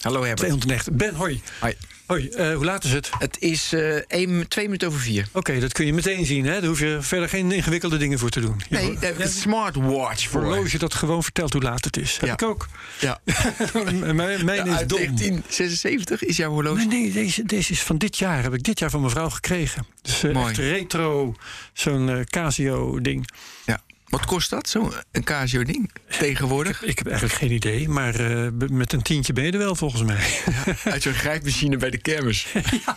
[0.00, 0.38] Hallo Herbert.
[0.38, 0.92] 290.
[0.92, 1.42] Ben, hoi.
[1.60, 1.76] Hoi.
[2.06, 3.10] Hoi, uh, hoe laat is het?
[3.18, 5.26] Het is uh, één, twee minuten over vier.
[5.28, 6.44] Oké, okay, dat kun je meteen zien.
[6.44, 6.60] Hè?
[6.60, 8.60] Daar hoef je verder geen ingewikkelde dingen voor te doen.
[8.68, 10.40] Nee, daar heb ik een smartwatch voor.
[10.40, 12.18] Een horloge dat gewoon vertelt hoe laat het is.
[12.20, 12.26] Ja.
[12.26, 12.68] Heb ik ook.
[13.00, 13.20] Ja.
[14.14, 14.98] mijn mijn ja, is dom.
[14.98, 16.84] 1976 is jouw horloge?
[16.84, 18.42] Nee, nee deze, deze is van dit jaar.
[18.42, 19.86] Heb ik dit jaar van mijn vrouw gekregen.
[20.02, 21.34] Dus uh, echt retro,
[21.72, 23.30] zo'n Casio-ding.
[23.66, 23.80] Ja.
[24.10, 24.92] Wat kost dat, zo'n
[25.24, 26.82] Casio-ding, tegenwoordig?
[26.82, 30.02] Ik heb eigenlijk geen idee, maar uh, met een tientje ben je er wel volgens
[30.02, 30.28] mij.
[30.64, 32.46] Ja, uit zo'n grijpmachine bij de kermis.
[32.86, 32.96] ja.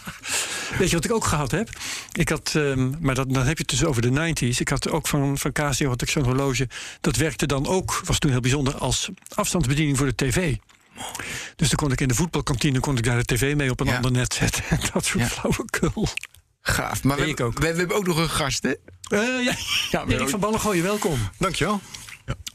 [0.78, 1.70] Weet je wat ik ook gehad heb?
[2.12, 4.58] Ik had, um, maar dat, dan heb je het dus over de 90s.
[4.58, 6.68] Ik had ook van, van Casio had ik zo'n horloge.
[7.02, 10.56] Dat werkte dan ook, was toen heel bijzonder, als afstandsbediening voor de tv.
[11.56, 13.88] Dus dan kon ik in de voetbalkantine kon ik daar de tv mee op een
[13.88, 13.96] Ja.
[13.96, 14.64] ander net zetten.
[14.94, 15.30] Dat soort Ja.
[15.30, 16.08] flauwekul.
[16.66, 17.04] Gaaf.
[17.04, 17.60] Maar we, ik hebben- ook.
[17.60, 18.70] we, we hebben ook nog een gast, hè?
[18.70, 19.54] Eh, ja.
[19.92, 21.30] Ja, Erik van Ballengooien, welkom.
[21.38, 21.82] Dankjewel.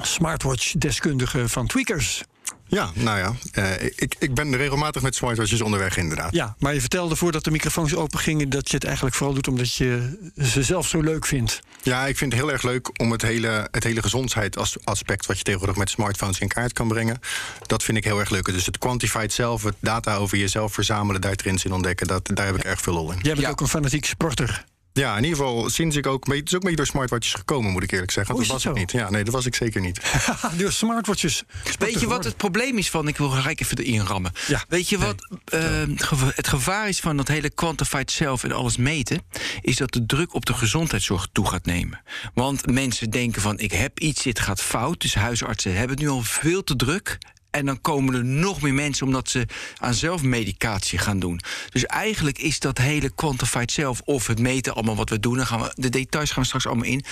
[0.02, 2.22] Smartwatch-deskundige van Tweakers.
[2.68, 6.32] Ja, nou ja, eh, ik, ik ben regelmatig met smartwatches onderweg inderdaad.
[6.34, 8.48] Ja, maar je vertelde voordat de microfoons open gingen...
[8.48, 11.60] dat je het eigenlijk vooral doet omdat je ze zelf zo leuk vindt.
[11.82, 15.26] Ja, ik vind het heel erg leuk om het hele, het hele gezondheidsaspect...
[15.26, 17.20] wat je tegenwoordig met smartphones in kaart kan brengen...
[17.66, 18.44] dat vind ik heel erg leuk.
[18.44, 21.20] Dus het quantified zelf, het data over jezelf verzamelen...
[21.20, 23.18] daar trends in ontdekken, dat, daar heb ik erg veel lol in.
[23.22, 23.50] Jij bent Ja.
[23.50, 24.64] ook een fanatiek sporter.
[24.98, 26.26] Ja, in ieder geval sinds ik ook...
[26.26, 28.34] Het is ook een beetje door smartwatches gekomen, moet ik eerlijk zeggen.
[28.34, 28.92] Want dat was het ik niet.
[28.92, 30.00] Ja, nee, dat was ik zeker niet.
[30.58, 31.42] door smartwatches.
[31.78, 33.08] Weet je wat het probleem is van...
[33.08, 34.32] Ik wil gelijk even erin rammen.
[34.46, 34.64] Ja.
[34.68, 38.76] Weet je wat eh, geva- het gevaar is van dat hele quantified self en alles
[38.76, 39.22] meten...
[39.60, 42.00] is dat de druk op de gezondheidszorg toe gaat nemen.
[42.34, 45.00] Want mensen denken van ik heb iets, dit gaat fout.
[45.00, 47.18] Dus huisartsen hebben het nu al veel te druk...
[47.58, 49.46] En dan komen er nog meer mensen omdat ze
[49.76, 51.40] aan zelfmedicatie gaan doen.
[51.70, 55.36] Dus eigenlijk is dat hele quantified self of het meten allemaal wat we doen...
[55.36, 57.04] Dan gaan we, de details gaan we straks allemaal in...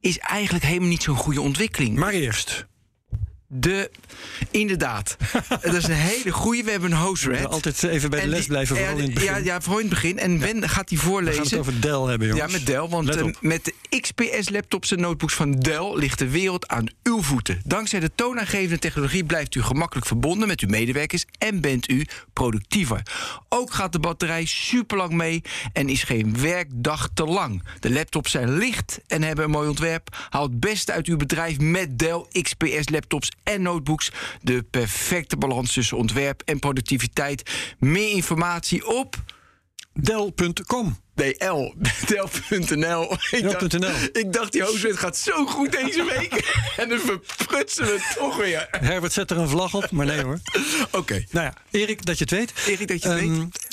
[0.00, 1.96] is eigenlijk helemaal niet zo'n goede ontwikkeling.
[1.96, 2.66] Maar eerst,
[3.52, 3.90] De,
[4.50, 5.16] inderdaad.
[5.62, 6.64] dat is een hele goeie.
[6.64, 7.46] We hebben een host we red.
[7.46, 9.30] altijd even bij de les blijven, ja, vooral in het begin.
[9.30, 10.18] Ja, ja, vooral in het begin.
[10.18, 11.34] En Ben gaat die we voorlezen.
[11.34, 12.52] gaan het over Dell hebben, ja, jongens.
[12.52, 12.88] met Dell.
[12.88, 17.60] Want eh, met de XPS-laptops en notebooks van Dell ligt de wereld aan uw voeten.
[17.64, 23.02] Dankzij de toonaangevende technologie blijft u gemakkelijk verbonden met uw medewerkers en bent u productiever.
[23.48, 27.62] Ook gaat de batterij superlang mee en is geen werkdag te lang.
[27.80, 30.26] De laptops zijn licht en hebben een mooi ontwerp.
[30.28, 34.10] Haal het beste uit uw bedrijf met Dell XPS-laptops en notebooks.
[34.42, 37.50] De perfecte balans tussen ontwerp en productiviteit.
[37.78, 39.16] Meer informatie op
[39.92, 40.98] Dell.com.
[41.14, 41.74] DL,
[42.06, 43.12] Dell.nl.
[43.30, 43.92] Ik, dacht- Dell.nl.
[44.12, 46.32] ik dacht, die hoofdwet gaat zo goed deze week.
[46.76, 48.68] en dan verprutsen we het toch weer.
[48.70, 50.40] Herbert zet er een vlag op, maar nee hoor.
[50.90, 51.24] Oké.
[51.30, 52.52] Nou ja, Erik, dat je het weet.
[52.66, 53.68] Erik, dat je het Ehm, weet.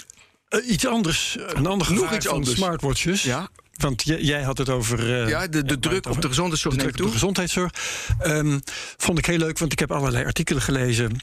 [0.49, 2.55] eh, iets anders, een ander Nog iets van anders.
[2.57, 3.23] smartwatches.
[3.23, 3.49] Ja.
[3.77, 5.21] Want jij, had het over...
[5.23, 7.71] eh, Ja, de, de druk op de gezondheidszorg de druk op de gezondheidszorg.
[8.19, 8.59] Ehm,
[8.97, 11.17] vond ik heel leuk, want ik heb allerlei artikelen gelezen.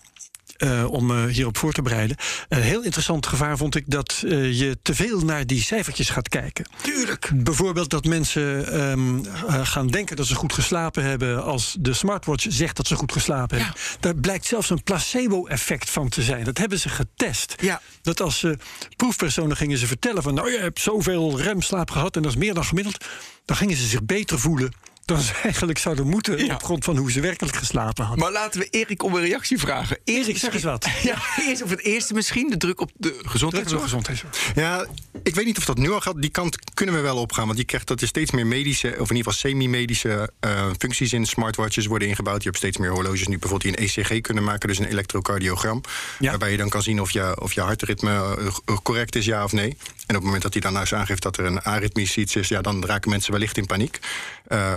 [0.56, 2.16] Eh, om eh, hierop voor te bereiden.
[2.48, 6.28] Een heel interessant gevaar vond ik dat eh, je te veel naar die cijfertjes gaat
[6.28, 6.65] kijken.
[6.82, 7.31] Tuurlijk.
[7.34, 12.47] Bijvoorbeeld dat mensen ehm, eh, gaan denken dat ze goed geslapen hebben als de smartwatch
[12.48, 13.64] zegt dat ze goed geslapen Ja.
[13.64, 13.81] hebben.
[14.00, 16.44] Daar blijkt zelfs een placebo-effect van te zijn.
[16.44, 17.54] Dat hebben ze getest.
[17.60, 17.81] Ja.
[18.03, 18.56] Dat als ze
[18.97, 22.54] proefpersonen gingen ze vertellen van nou je hebt zoveel remslaap gehad en dat is meer
[22.54, 23.04] dan gemiddeld,
[23.44, 24.72] dan gingen ze zich beter voelen
[25.04, 26.54] dan ze eigenlijk zouden moeten Ja.
[26.54, 28.25] op grond van hoe ze werkelijk geslapen hadden.
[28.25, 29.98] Maar laten we Erik om een reactie vragen.
[30.04, 30.88] Eerst Erik, zeg eens wat.
[31.03, 33.82] Ja, eerst op het eerste misschien, de druk op de Druk op de gezondheidszorg.
[33.82, 34.53] gezondheidszorg.
[34.54, 34.87] Ja,
[35.22, 36.20] ik weet niet of dat nu al gaat.
[36.20, 37.47] Die kant kunnen we wel opgaan.
[37.47, 41.12] Want je krijgt dat er steeds meer medische, of in ieder geval semi-medische eh, functies
[41.12, 42.43] in smartwatches worden ingebouwd.
[42.43, 45.81] Je hebt steeds meer horloges nu bijvoorbeeld die een ECG kunnen maken, dus een elektrocardiogram.
[46.19, 46.28] Ja.
[46.31, 49.53] Waarbij je dan kan zien of je, of je hartritme eh, correct is, ja of
[49.53, 49.69] nee.
[49.69, 49.76] En
[50.06, 52.48] op het moment dat hij dan nou eens aangeeft dat er een aritmisch iets is,
[52.48, 53.99] ja, dan raken mensen wellicht in paniek.
[54.46, 54.73] Eh,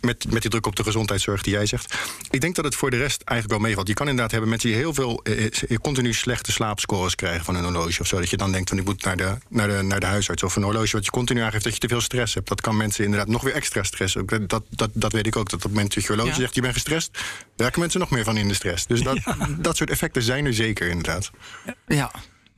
[0.00, 1.94] met, met die druk op de gezondheidszorg die jij zegt.
[2.30, 3.88] Ik denk dat het voor de rest eigenlijk wel meevalt.
[3.88, 7.54] Je kan inderdaad hebben mensen die heel veel eh, eh, continu slechte slaapscores krijgen van
[7.54, 8.18] een horloge of zo.
[8.18, 10.42] Dat je dan denkt van ik moet naar de, naar de, naar de huisarts.
[10.42, 12.48] Of een horloge wat je continu aangeeft dat je te veel stress hebt.
[12.48, 14.16] Dat kan mensen inderdaad nog weer extra stress.
[14.26, 15.44] Dat, dat, dat, dat weet ik ook.
[15.50, 16.34] Dat op het moment dat je horloge Ja.
[16.36, 17.18] zegt je bent gestrest,
[17.56, 18.86] raken mensen nog meer van in de stress.
[18.86, 19.18] Dus dat,
[19.58, 21.30] dat soort effecten zijn er zeker inderdaad.
[21.86, 22.10] Ja.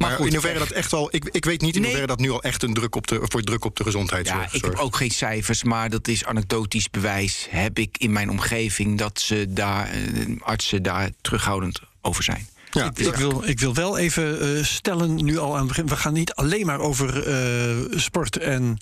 [0.02, 1.08] Maar, Maar goed, in hoeverre dat echt al.
[1.14, 1.90] Ik, ik weet niet in Nee.
[1.90, 4.58] hoeverre dat nu al echt een druk op de, voor druk op de gezondheidszorg Ja,
[4.58, 7.46] ik heb ook geen cijfers, maar dat is anekdotisch bewijs.
[7.50, 10.00] Heb ik in mijn omgeving dat ze daar, eh,
[10.40, 12.49] artsen daar terughoudend over zijn.
[12.70, 15.87] Ja, ik, ik wil, ik wil wel even eh, stellen, nu al aan het begin.
[15.87, 18.78] We gaan niet alleen maar over eh, sport en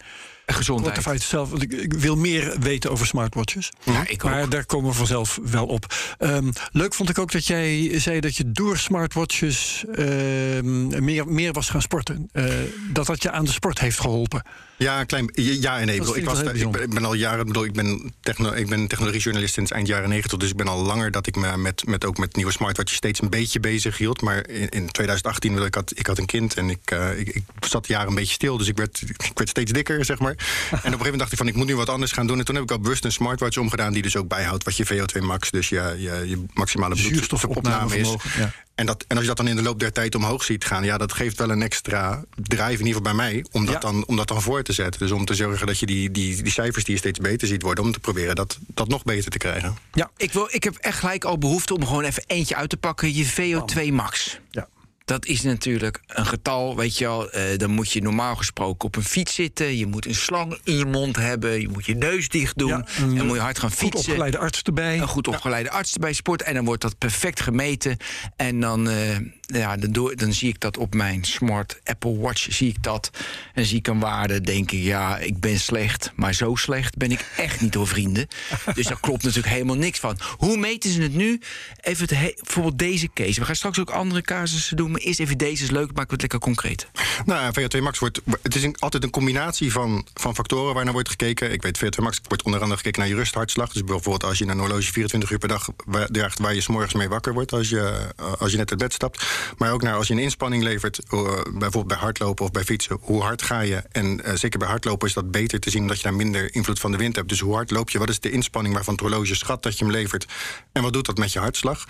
[0.46, 1.22] Gezondheid.
[1.22, 1.50] Zelf.
[1.50, 3.70] Want ik, ik wil meer weten over smartwatches.
[3.84, 4.50] Ja, ik maar ook.
[4.50, 5.94] daar komen we vanzelf wel op.
[6.18, 11.52] Ehm, leuk vond ik ook dat jij zei dat je door smartwatches ehm, meer, meer
[11.52, 12.28] was gaan sporten.
[12.32, 12.44] Eh,
[12.92, 14.42] dat dat je aan de sport heeft geholpen.
[14.82, 15.94] Ja, een klein, ja en nee.
[15.94, 18.68] Ik, bedoel, was, ik, ben, ik ben al jaren, ik bedoel, ik ben, techno, ik
[18.68, 21.86] ben technologiejournalist sinds eind jaren 90, dus ik ben al langer dat ik me met,
[21.86, 24.20] met ook met nieuwe smartwatches steeds een beetje bezig hield.
[24.20, 27.28] Maar in, in 2018, bedoel, ik had, ik had een kind en ik, eh, ik,
[27.28, 30.34] ik zat jaren een beetje stil, dus ik werd, ik werd steeds dikker, zeg maar.
[30.36, 32.38] En op een gegeven moment dacht ik van, ik moet nu wat anders gaan doen.
[32.38, 34.86] En toen heb ik al bewust een smartwatch omgedaan die dus ook bijhoudt wat je
[34.86, 38.14] VO2 max, dus je, je, je maximale bloedstofopname is.
[38.36, 38.52] Ja.
[38.74, 40.84] En, dat, en als je dat dan in de loop der tijd omhoog ziet gaan,
[40.84, 43.80] ja, dat geeft wel een extra drive, in ieder geval bij mij, om dat, Ja.
[43.80, 45.00] dan, om dat dan voor te zetten.
[45.00, 47.62] Dus om te zorgen dat je die, die, die cijfers die je steeds beter ziet
[47.62, 49.76] worden, om te proberen dat, dat nog beter te krijgen.
[49.92, 50.10] Ja.
[50.16, 53.14] Ik, wil, ik heb echt gelijk al behoefte om gewoon even eentje uit te pakken.
[53.14, 54.38] Je VO2 max.
[54.50, 54.68] Ja.
[55.04, 57.30] Dat is natuurlijk een getal, weet je wel.
[57.30, 59.76] eh, dan moet je normaal gesproken op een fiets zitten.
[59.76, 61.60] Je moet een slang in je mond hebben.
[61.60, 62.68] Je moet je neus dicht doen.
[62.68, 63.98] Ja, een en moet je hard gaan Goed fietsen.
[64.00, 65.00] opgeleide arts erbij.
[65.00, 66.42] Een goed opgeleide arts bij sport.
[66.42, 67.96] En dan wordt dat perfect gemeten.
[68.36, 69.16] En dan, eh,
[69.52, 72.46] ja, dan, doe, dan zie ik dat op mijn smart Apple Watch.
[72.50, 73.10] Zie ik dat.
[73.54, 74.40] En zie ik een waarde.
[74.40, 76.12] Denk ik, ja, ik ben slecht.
[76.16, 78.28] Maar zo slecht ben ik echt niet door vrienden.
[78.74, 80.18] Dus daar klopt natuurlijk helemaal niks van.
[80.36, 81.40] Hoe meten ze het nu?
[81.80, 83.40] Even het he- bijvoorbeeld deze case.
[83.40, 84.90] We gaan straks ook andere casussen doen.
[84.90, 85.86] Maar eerst even deze is leuk.
[85.86, 86.88] Maken we het lekker concreet.
[87.24, 88.20] Nou, ja, VO2 max wordt.
[88.42, 91.52] Het is een- altijd een combinatie van, van factoren waar naar wordt gekeken.
[91.52, 93.72] Ik weet, VO2 max wordt onder andere gekeken naar je rusthartslag.
[93.72, 95.68] Dus bijvoorbeeld als je een horloge 24 uur per dag
[96.06, 98.78] draagt waar je 's morgens mee wakker wordt als je, eh, als je net uit
[98.78, 99.24] bed stapt.
[99.58, 102.98] Maar ook naar als je een inspanning levert, eh, bijvoorbeeld bij hardlopen of bij fietsen.
[103.00, 103.82] Hoe hard ga je?
[103.92, 106.78] En eh, zeker bij hardlopen is dat beter te zien omdat je daar minder invloed
[106.80, 107.28] van de wind hebt.
[107.28, 107.98] Dus hoe hard loop je?
[107.98, 110.26] Wat is de inspanning waarvan het horloge schat dat je hem levert?
[110.72, 111.84] En wat doet dat met je hartslag?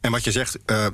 [0.00, 0.86] En wat je zegt, eh,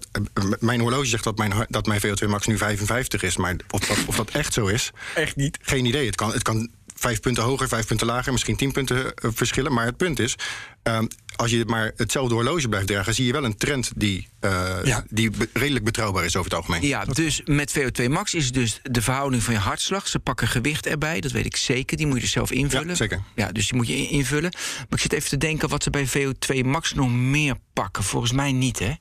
[0.60, 3.36] mijn horloge zegt dat mijn, dat mijn VO2 max nu 55 is.
[3.36, 5.58] Maar of dat, of dat echt zo is, Echt niet.
[5.62, 6.06] geen idee.
[6.06, 9.72] Het kan, het kan vijf punten hoger, vijf punten lager, misschien tien punten verschillen.
[9.72, 10.36] Maar het punt is,
[10.82, 11.06] ehm,
[11.36, 15.04] als je maar hetzelfde horloge blijft dragen, zie je wel een trend die, eh, Ja.
[15.08, 16.86] die be- redelijk betrouwbaar is over het algemeen.
[16.88, 20.08] Ja, dus met VO2 max is dus de verhouding van je hartslag.
[20.08, 21.96] Ze pakken gewicht erbij, dat weet ik zeker.
[21.96, 22.88] Die moet je dus zelf invullen.
[22.88, 23.22] Ja, zeker.
[23.34, 24.50] Ja, dus die moet je in- invullen.
[24.78, 28.02] Maar ik zit even te denken wat ze bij VO2 max nog meer pakken.
[28.04, 28.92] Volgens mij niet, hè?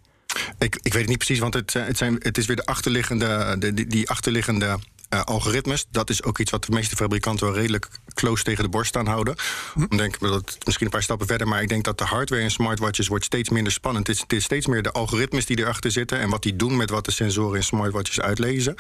[0.60, 2.66] Ik, ik weet het niet precies, want het, zijn- het, zijn, het is weer de
[2.66, 4.80] achterliggende, de, die, die achterliggende
[5.12, 5.86] eh, algoritmes.
[5.90, 9.36] Dat is ook iets wat de meeste fabrikanten wel redelijk close tegen de borst aanhouden.
[9.74, 9.82] Hm.
[9.82, 12.52] Ik denk dat misschien een paar stappen verder, maar ik denk dat de hardware in
[12.52, 14.08] smartwatches wordt steeds minder spannend.
[14.08, 16.78] Het is, het is steeds meer de algoritmes die erachter zitten en wat die doen
[16.78, 18.76] met wat de sensoren in smartwatches uitlezen.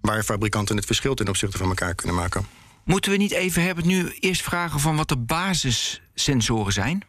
[0.00, 2.46] Waar fabrikanten het verschil ten opzichte van elkaar kunnen maken.
[2.84, 7.04] Moeten we niet even hebben nu eerst vragen van wat de basissensoren zijn?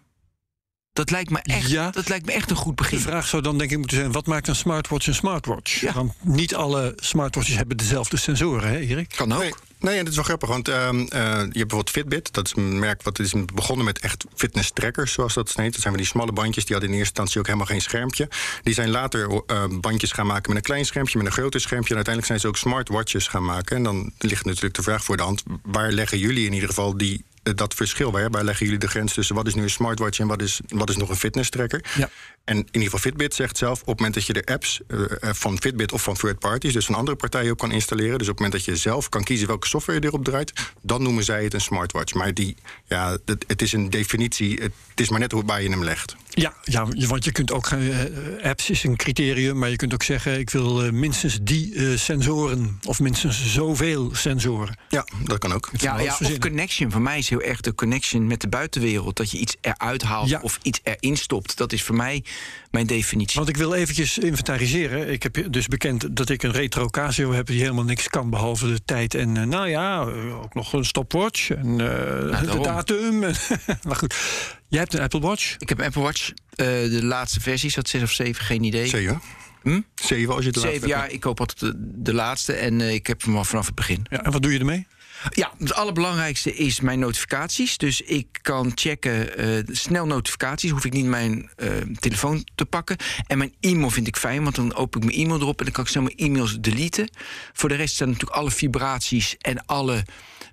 [0.95, 1.89] Dat lijkt me echt, Ja.
[1.89, 2.99] dat lijkt me echt een goed De begin.
[2.99, 5.81] vraag zou dan denk ik moeten zijn: wat maakt een smartwatch een smartwatch?
[5.81, 5.93] Ja.
[5.93, 9.13] Want niet alle smartwatches hebben dezelfde sensoren, hè, Erik?
[9.15, 9.39] Kan ook.
[9.39, 12.33] Nee, nee, en dat is wel grappig, want ehm, eh, je hebt bijvoorbeeld Fitbit.
[12.33, 15.71] Dat is een merk wat is begonnen met echt fitness trackers, zoals dat heet.
[15.71, 18.29] Dat zijn van die smalle bandjes, die hadden in eerste instantie ook helemaal geen schermpje.
[18.63, 21.89] Die zijn later eh, bandjes gaan maken met een klein schermpje, met een groter schermpje.
[21.89, 23.75] En uiteindelijk zijn ze ook smartwatches gaan maken.
[23.75, 26.97] En dan ligt natuurlijk de vraag voor de hand, waar leggen jullie in ieder geval
[26.97, 30.19] die dat verschil waar, waar leggen jullie de grens tussen wat is nu een smartwatch
[30.19, 31.85] en wat is, wat is nog een fitness tracker?
[31.97, 32.09] Ja.
[32.45, 33.81] En in ieder geval Fitbit zegt zelf...
[33.81, 36.73] op het moment dat je de apps eh, eh, van Fitbit of van third parties...
[36.73, 38.17] dus van andere partijen ook kan installeren...
[38.17, 40.53] dus op het moment dat je zelf kan kiezen welke software je erop draait...
[40.81, 42.13] dan noemen zij het een smartwatch.
[42.13, 42.55] Maar die,
[42.85, 46.15] ja, het, het is een definitie, het is maar net hoe waar je hem legt.
[46.35, 50.03] Ja, ja, want je kunt ook, eh, apps is een criterium, maar je kunt ook
[50.03, 54.77] zeggen: ik wil eh, minstens die eh, sensoren of minstens zoveel sensoren.
[54.89, 55.69] Ja, dat kan ook.
[55.77, 56.91] Ja, ja, of connection.
[56.91, 59.15] Voor mij is heel erg de connection met de buitenwereld.
[59.17, 60.39] Dat je iets eruit haalt Ja.
[60.41, 61.57] of iets erin stopt.
[61.57, 62.23] Dat is voor mij
[62.71, 63.35] mijn definitie.
[63.37, 65.09] Want ik wil eventjes inventariseren.
[65.11, 68.67] Ik heb dus bekend dat ik een retro Casio heb die helemaal niks kan behalve
[68.67, 72.63] de tijd en eh, nou ja, eh, ook nog een stopwatch en eh, de daarom.
[72.63, 73.19] datum.
[73.87, 74.15] maar goed,
[74.67, 75.55] jij hebt een Apple Watch.
[75.57, 76.29] Ik heb een Apple Watch.
[76.55, 78.87] eh, de laatste versie, zat 6 of 7, geen idee.
[78.87, 79.21] Zeven.
[79.63, 79.81] Hm?
[79.95, 83.07] Zeven als je het Zeven jaar, ik koop altijd de, de laatste en eh, ik
[83.07, 84.05] heb hem al vanaf het begin.
[84.09, 84.87] Ja, en wat doe je ermee?
[85.29, 87.77] Ja, het allerbelangrijkste is mijn notificaties.
[87.77, 90.71] Dus ik kan checken, eh, snel notificaties.
[90.71, 92.97] Hoef ik niet mijn eh, telefoon te pakken.
[93.27, 95.59] En mijn e-mail vind ik fijn, want dan open ik mijn e-mail erop...
[95.59, 97.09] en dan kan ik snel mijn e-mails deleten.
[97.53, 100.03] Voor de rest staan natuurlijk alle vibraties en alle...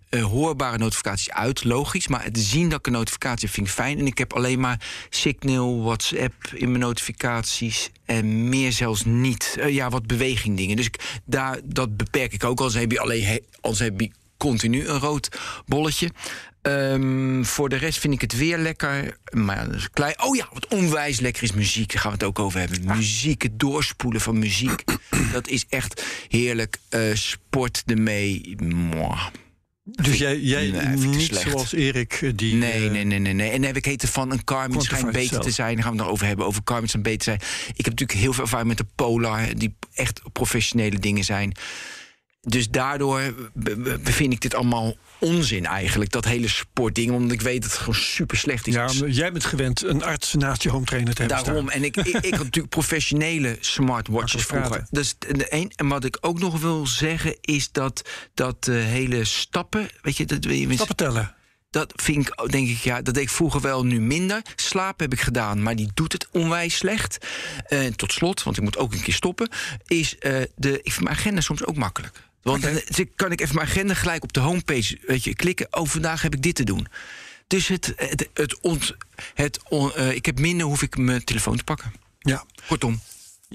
[0.08, 2.08] eh, hoorbare notificaties uit, logisch.
[2.08, 3.98] Maar het zien dat ik een notificatie heb, vind ik fijn.
[3.98, 7.90] En ik heb alleen maar Signal, WhatsApp in mijn notificaties.
[8.04, 9.58] En meer zelfs niet.
[9.66, 10.76] Ja, wat beweging dingen.
[10.76, 12.58] Dus ik, daar, dat beperk ik ook.
[12.58, 14.10] Anders heb je alleen anders heb je
[14.42, 15.28] continu een rood
[15.66, 16.10] bolletje.
[16.62, 19.16] Ehm, voor de rest vind ik het weer lekker.
[19.30, 20.22] Maar ja, dat is klein.
[20.22, 21.92] Oh ja, wat onwijs lekker is muziek.
[21.92, 22.84] Daar gaan we het ook over hebben.
[22.84, 24.84] Muziek, het doorspoelen van muziek.
[25.32, 26.78] dat is echt heerlijk.
[26.88, 28.56] Eh, sport ermee.
[28.62, 29.26] Mwah.
[29.84, 32.54] Dus jij, jij Nee, niet zoals Erik, eh, die...
[32.54, 33.50] Nee, eh, nee, nee, nee, nee.
[33.50, 35.74] En dan heb ik heten van een Garmin schijnt beter te zijn.
[35.74, 36.46] Daar gaan we het nog over hebben.
[36.46, 37.70] Over Garmin schijnt beter te zijn.
[37.74, 39.54] Ik heb natuurlijk heel veel ervaring met de Polar.
[39.54, 41.54] Die echt professionele dingen zijn.
[42.46, 43.34] Dus daardoor
[44.00, 46.10] bevind ik dit allemaal onzin eigenlijk.
[46.10, 47.10] Dat hele sportding.
[47.10, 48.74] Omdat ik weet dat het gewoon super slecht is.
[48.74, 51.68] Ja, jij bent gewend een arts naast je home trainer te hebben Daarom.
[51.68, 51.80] staan.
[51.80, 54.86] En ik, ik, ik had natuurlijk professionele smartwatches vroeger.
[54.90, 58.02] Dus de een, en wat ik ook nog wil zeggen is dat
[58.34, 61.34] dat eh, hele stappen, weet je, dat, Stappen tellen.
[61.70, 64.42] dat vind ik, denk ik, ja, dat deed ik vroeger wel, nu minder.
[64.56, 67.26] Slapen heb ik gedaan, maar die doet het onwijs slecht.
[67.66, 69.48] En tot slot, want ik moet ook een keer stoppen,
[69.86, 72.30] is eh, de, ik vind mijn agenda soms ook makkelijk.
[72.42, 75.66] Want dan kan ik even mijn agenda gelijk op de homepage weet je, klikken.
[75.70, 76.86] Oh, vandaag heb ik dit te doen.
[77.46, 78.96] Dus het, het, het, ont,
[79.34, 81.92] het on- eh, ik heb minder, hoef ik mijn telefoon te pakken.
[82.18, 82.44] Ja.
[82.66, 83.00] Kortom.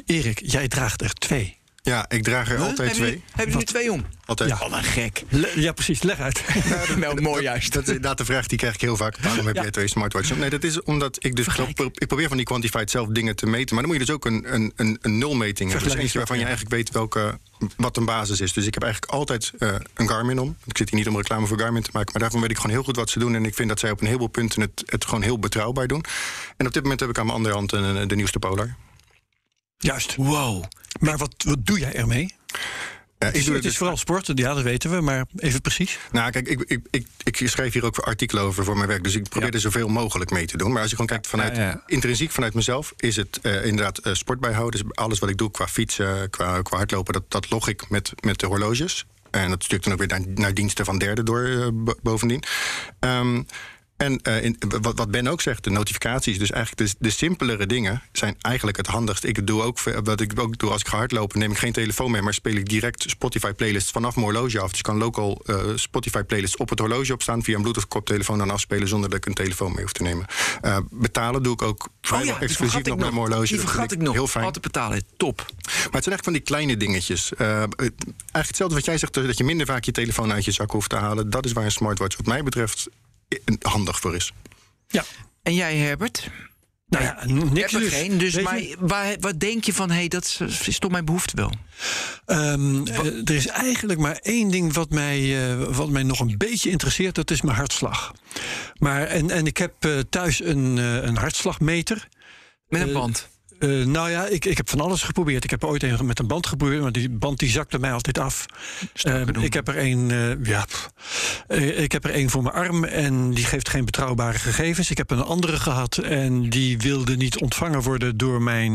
[0.06, 1.56] Erik, jij draagt er twee.
[1.88, 3.22] Ja, ik draag er altijd twee.
[3.32, 4.06] Hebben jullie er twee om?
[4.25, 4.50] Altijd.
[4.50, 4.60] Ja.
[4.62, 5.24] Oh, wat gek.
[5.29, 6.01] Le- ja, precies.
[6.03, 6.41] Leg uit.
[7.00, 7.74] Wel mooi juist.
[7.74, 9.17] Dat is inderdaad de vraag die krijg ik heel vaak.
[9.22, 9.62] Waarom heb Ja.
[9.62, 10.32] jij twee smartwatches?
[10.32, 10.38] op?
[10.38, 11.48] Nee, dat is omdat ik dus
[11.94, 13.75] ik probeer van die quantified zelf dingen te meten.
[13.75, 15.89] Maar dan moet je dus ook een, een, een, een nulmeting hebben.
[15.89, 17.39] Dus eentje waarvan je eigenlijk weet welke,
[17.77, 18.53] wat een basis is.
[18.53, 20.56] Dus ik heb eigenlijk altijd eh, een Garmin om.
[20.65, 22.12] Ik zit hier niet om reclame voor Garmin te maken.
[22.12, 23.36] Maar daarvan weet ik gewoon heel goed wat ze doen.
[23.36, 26.03] En ik vind dat zij op een heleboel punten het, het gewoon heel betrouwbaar doen.
[26.58, 28.75] En op dit moment heb ik aan mijn andere hand een, de nieuwste Polar.
[29.77, 30.15] Juist.
[30.15, 30.63] Wow.
[31.00, 32.36] Maar wat, wat doe jij ermee?
[33.17, 36.00] Het is, doe het is vooral sport, ja, dat weten we, maar even precies.
[36.12, 39.03] Nou, kijk, ik, ik, ik, ik schrijf hier ook artikelen over voor mijn werk.
[39.03, 40.72] Dus ik probeer er zoveel mogelijk mee te doen.
[40.72, 41.84] Maar als je gewoon kijkt vanuit Ja, ja.
[41.86, 44.81] intrinsiek vanuit mezelf, is het eh, inderdaad eh, sport bijhouden.
[44.81, 48.12] Dus alles wat ik doe qua fietsen, qua, qua hardlopen, dat, dat log ik met,
[48.19, 49.05] met de horloges.
[49.31, 52.43] En dat stuurt dan ook weer naar, naar diensten van derden door eh, bo- bovendien.
[53.00, 53.41] Ehm,
[53.98, 57.66] en eh, in, wat, wat Ben ook zegt, de notificaties, dus eigenlijk de, de simpelere
[57.66, 59.24] dingen zijn eigenlijk het handigst.
[59.24, 62.12] Ik doe ook, wat ik ook doe als ik ga hardlopen, neem ik geen telefoon
[62.12, 64.70] mee, maar speel ik direct Spotify playlists vanaf mijn horloge af.
[64.70, 68.38] Dus ik kan local eh, Spotify playlists op het horloge opstaan, via een Bluetooth koptelefoon
[68.38, 70.25] dan afspelen zonder dat ik een telefoon mee hoef te nemen.
[70.62, 73.48] Eh, betalen doe ik ook vrijwel Oh die exclusief nog met mijn horloge.
[73.48, 74.13] Die vergat ik nog.
[74.13, 74.46] Heel fijn.
[74.46, 75.01] Altijd betalen.
[75.18, 75.38] Top.
[75.38, 77.34] Maar het zijn eigenlijk van die kleine dingetjes.
[77.34, 77.98] Eigenlijk
[78.32, 80.96] hetzelfde wat jij zegt, dat je minder vaak je telefoon uit je zak hoeft te
[80.96, 81.30] halen.
[81.30, 82.88] Dat is waar een smartwatch wat mij betreft
[83.62, 84.34] handig voor is.
[84.88, 85.03] Ja.
[85.43, 86.29] En jij, Herbert?
[86.89, 87.93] Nou ja, Ik niks heb er dus.
[87.93, 88.17] geen.
[88.17, 91.36] Dus maar waar, wat denk je van, hé, hey, dat is, is toch mijn behoefte
[91.36, 91.51] wel?
[92.25, 96.38] ehm, eh, er is eigenlijk maar één ding wat mij, eh, wat mij nog een
[96.38, 98.13] beetje interesseert, dat is mijn hartslag.
[98.77, 102.07] Maar, en, en ik heb eh, thuis een, eh, een hartslagmeter.
[102.67, 103.27] Met een band.
[103.59, 105.43] Eh, nou ja, ik, ik heb van alles geprobeerd.
[105.43, 108.17] Ik heb ooit een met een band geprobeerd, maar die band die zakte mij altijd
[108.19, 108.45] af.
[109.01, 109.43] Eh, doen.
[109.43, 110.65] ik heb er een, eh, ja.
[111.47, 114.91] Eh, ik heb er een voor mijn arm en die geeft geen betrouwbare gegevens.
[114.91, 118.73] Ik heb een andere gehad en die wilde niet ontvangen worden door mijn,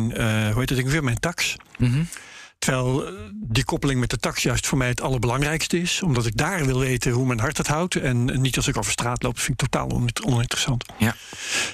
[0.52, 1.56] hoe heet het, ik weer mijn tax.
[1.78, 2.02] Mhm.
[2.62, 6.02] Terwijl eh, die koppeling met de tax juist voor mij het allerbelangrijkste is.
[6.02, 7.95] Omdat ik daar wil weten hoe mijn hart het houdt.
[7.97, 9.35] En niet als ik over straat loop.
[9.35, 10.85] Dat vind ik totaal on- oninteressant.
[10.99, 11.16] Ja.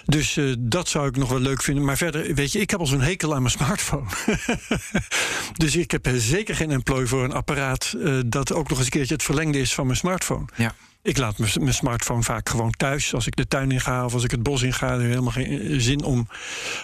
[0.04, 1.85] Dus eh, dat zou ik nog wel leuk vinden.
[1.85, 4.07] Maar verder, weet je, ik heb al zo'n hekel aan mijn smartphone.
[5.62, 7.95] dus ik heb eh, zeker geen employ voor een apparaat...
[8.26, 10.45] dat ook nog eens een keertje het verlengde is van mijn smartphone.
[10.54, 10.75] Ja.
[11.02, 13.14] Ik laat mijn mijn smartphone vaak gewoon thuis.
[13.14, 14.90] Als ik de tuin in ga of als ik het bos in ga...
[14.90, 16.28] heb ik helemaal geen eh, zin om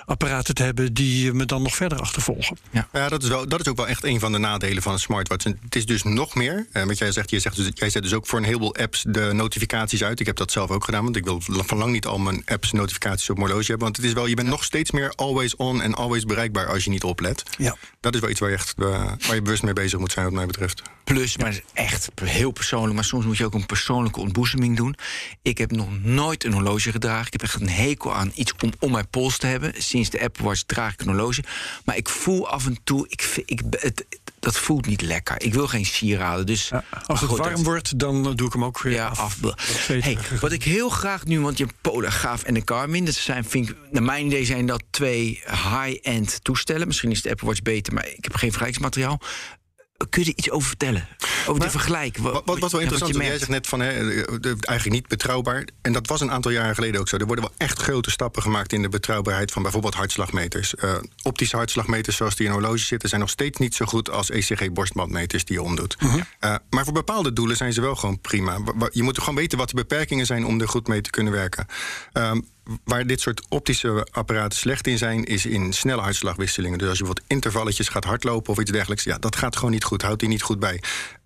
[0.04, 0.94] apparaten te hebben...
[0.94, 2.58] die me dan nog verder achtervolgen.
[2.92, 4.98] Ja, dat is, wel, dat is ook wel echt een van de nadelen van een
[4.98, 5.44] smartwatch.
[5.44, 6.66] En het is dus nog meer.
[6.72, 9.04] Eh, wat jij zegt, je zegt dus, jij zet dus ook voor een heleboel apps
[9.08, 10.20] de notificaties uit.
[10.20, 12.72] Ik heb dat zelf ook gedaan, want ik wil van lang niet al mijn apps
[12.72, 13.84] notificaties op mijn horloge hebben.
[13.84, 16.84] Want het is wel, je bent nog steeds meer always on en always bereikbaar als
[16.84, 17.42] je niet oplet.
[17.58, 17.76] Ja.
[18.00, 18.84] Dat is wel iets waar je echt eh,
[19.26, 20.82] waar je bewust mee bezig moet zijn, wat mij betreft.
[21.04, 22.94] Plus, maar het is echt heel persoonlijk.
[22.94, 23.66] Maar soms moet je ook een
[24.12, 24.94] persoonlijke ontboezeming doen.
[25.42, 27.26] Ik heb nog nooit een horloge gedragen.
[27.26, 29.72] Ik heb echt een hekel aan iets om om mijn pols te hebben.
[29.82, 31.42] Sinds de Apple Watch draag ik een horloge.
[31.84, 34.04] Maar ik voel af en toe, ik, vind- ik, het,
[34.40, 35.42] dat voelt niet lekker.
[35.42, 36.46] Ik wil geen sieraden.
[36.46, 38.92] Dus Ja, als het goed, warm dat- wordt, dan eh, doe ik hem ook weer
[38.92, 39.38] Ja, af.
[39.86, 43.04] Hey, wat ik heel graag nu, want je hebt Polar gaaf en een Garmin.
[43.04, 46.86] Dat zijn, vind ik, naar mijn idee zijn dat twee high-end toestellen.
[46.86, 49.20] Misschien is de Apple Watch beter, maar ik heb geen vergelijkingsmateriaal.
[50.10, 51.08] Kun je er iets over vertellen?
[51.46, 52.16] Over de vergelijk?
[52.18, 54.04] Wat, wat, wat wel interessant is, jij zegt net van hè,
[54.40, 55.64] de- eigenlijk niet betrouwbaar.
[55.82, 57.16] En dat was een aantal jaren geleden ook zo.
[57.16, 60.74] Er worden wel echt grote stappen gemaakt in de betrouwbaarheid van bijvoorbeeld hartslagmeters.
[60.74, 64.30] Eh, optische hartslagmeters zoals die in horloges zitten, zijn nog steeds niet zo goed als
[64.30, 65.96] ECG-borstbandmeters die je omdoet.
[66.38, 68.58] Eh, maar voor bepaalde doelen zijn ze wel gewoon prima.
[68.90, 71.66] Je moet gewoon weten wat de beperkingen zijn om er goed mee te kunnen werken.
[72.12, 72.40] Ehm,
[72.84, 76.78] waar dit soort optische apparaten slecht in zijn, is in snelle hartslagwisselingen.
[76.78, 79.84] Dus als je bijvoorbeeld intervalletjes gaat hardlopen of iets dergelijks, ja, dat gaat gewoon niet
[79.84, 80.02] goed.
[80.02, 80.82] Houdt die niet goed bij.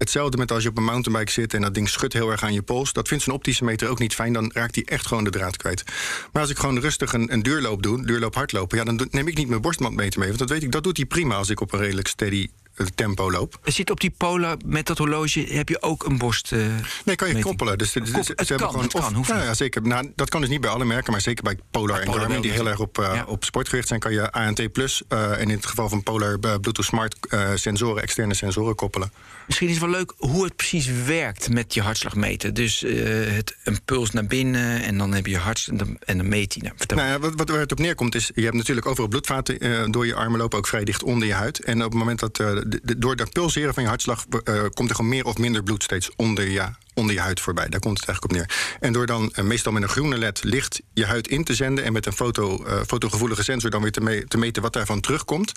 [0.08, 2.52] Hetzelfde met als je op een mountainbike zit en dat ding schudt heel erg aan
[2.52, 2.92] je pols.
[2.92, 4.32] Dat vindt zo'n optische meter ook niet fijn.
[4.32, 5.84] Dan raakt hij echt gewoon de draad kwijt.
[6.32, 9.36] Maar als ik gewoon rustig een, een duurloop doe, duurloop hardlopen, ja, dan neem ik
[9.36, 10.28] niet mijn borstbandmeter mee.
[10.28, 12.48] Want dat weet ik, dat doet hij prima als ik op een redelijk steady
[12.94, 13.58] tempo loop.
[13.64, 16.52] Er zit op die Polar met dat horloge heb je ook een borst.
[16.52, 16.58] eh,
[17.04, 17.44] Nee, kan je meting.
[17.44, 17.78] koppelen.
[17.78, 19.42] Dus, dus- Kop- ze het hebben kan, gewoon het kan, hoeft niet.
[19.42, 19.82] ja, zeker.
[19.82, 22.40] Nou, dat kan dus niet bij alle merken, maar zeker bij Polar en Polar Garmin,
[22.40, 23.24] die heel erg op, eh, Ja.
[23.24, 26.38] op sportgericht zijn, kan je ANT Plus eh, en in het geval van Polar eh,
[26.38, 29.12] Bluetooth Smart eh, sensoren, externe sensoren koppelen.
[29.46, 32.54] Misschien is het wel leuk hoe het precies werkt met je hartslagmeter.
[32.54, 32.94] Dus eh,
[33.34, 36.28] het, een puls naar binnen en dan heb je je hart en dan, en dan
[36.28, 36.62] meet hij.
[36.62, 39.58] Nou, Nou ja, wat, wat waar het op neerkomt is, je hebt natuurlijk overal bloedvaten
[39.58, 41.64] eh, door je armen lopen, ook vrij dicht onder je huid.
[41.64, 42.52] En op het moment dat, eh,
[42.96, 46.10] door dat pulseren van je hartslag, eh, komt er gewoon meer of minder bloed steeds
[46.16, 46.62] onder je,
[46.94, 47.68] onder je huid voorbij.
[47.68, 48.76] Daar komt het eigenlijk op neer.
[48.80, 51.84] En door dan eh, meestal met een groene led licht je huid in te zenden
[51.84, 55.00] en met een foto, eh, fotogevoelige sensor dan weer te, me- te meten wat daarvan
[55.00, 55.52] terugkomt,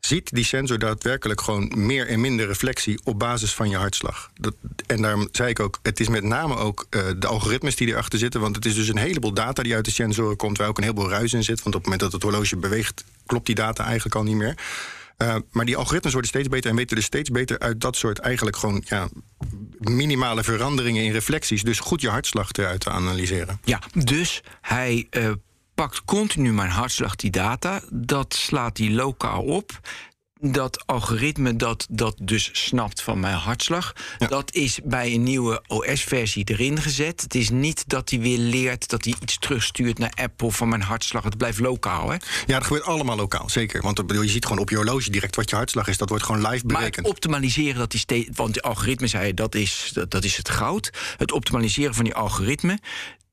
[0.00, 4.30] ziet die sensor daadwerkelijk gewoon meer en minder reflectie op basis van je hartslag.
[4.34, 4.54] Dat,
[4.86, 6.86] en daarom zei ik ook, het is met name ook
[7.18, 8.40] de algoritmes die erachter zitten.
[8.40, 10.82] Want het is dus een heleboel data die uit de sensoren komt, waar ook een
[10.84, 11.62] heleboel ruis in zit.
[11.62, 14.54] Want op het moment dat het horloge beweegt, klopt die data eigenlijk al niet meer.
[15.18, 18.18] Eh, maar die algoritmes worden steeds beter en weten dus steeds beter uit dat soort
[18.18, 19.08] eigenlijk gewoon ja,
[19.78, 21.62] minimale veranderingen in reflecties.
[21.62, 23.60] Dus goed je hartslag eruit te analyseren.
[23.64, 25.30] Ja, dus hij eh,
[25.74, 27.80] pakt continu mijn hartslag, die data.
[27.90, 29.80] Dat slaat hij lokaal op.
[30.40, 33.92] Dat algoritme dat dat dus snapt van mijn hartslag...
[34.28, 37.20] dat is bij een nieuwe OS-versie erin gezet.
[37.20, 40.82] Het is niet dat hij weer leert dat hij iets terugstuurt naar Apple van mijn
[40.82, 41.24] hartslag.
[41.24, 42.16] Het blijft lokaal, hè?
[42.46, 43.82] Ja, dat gebeurt allemaal lokaal, zeker.
[43.82, 45.98] Want bedoel, je ziet gewoon op je horloge direct wat je hartslag is.
[45.98, 47.06] Dat wordt gewoon live Maar het berekend.
[47.06, 50.90] optimaliseren, dat die steeds, want de algoritme zei dat is, dat, dat is het goud.
[51.16, 52.78] Het optimaliseren van die algoritme,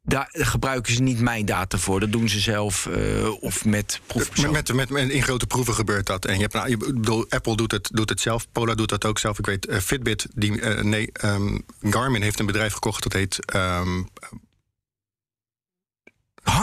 [0.06, 2.00] daar gebruiken ze niet mijn data voor.
[2.00, 4.64] Dat doen ze zelf eh, of met proefpersonen.
[4.76, 6.26] Met, met, in grote proeven gebeurt dat.
[6.26, 9.06] En je hebt, nou, je, bedoel, Apple doet het, doet het zelf, Polar doet dat
[9.06, 9.40] ook zelf.
[9.40, 13.46] Ik weet, eh, Fitbit, die, eh, nee, ehm, Garmin heeft een bedrijf gekocht dat heet.
[13.46, 14.04] ehm,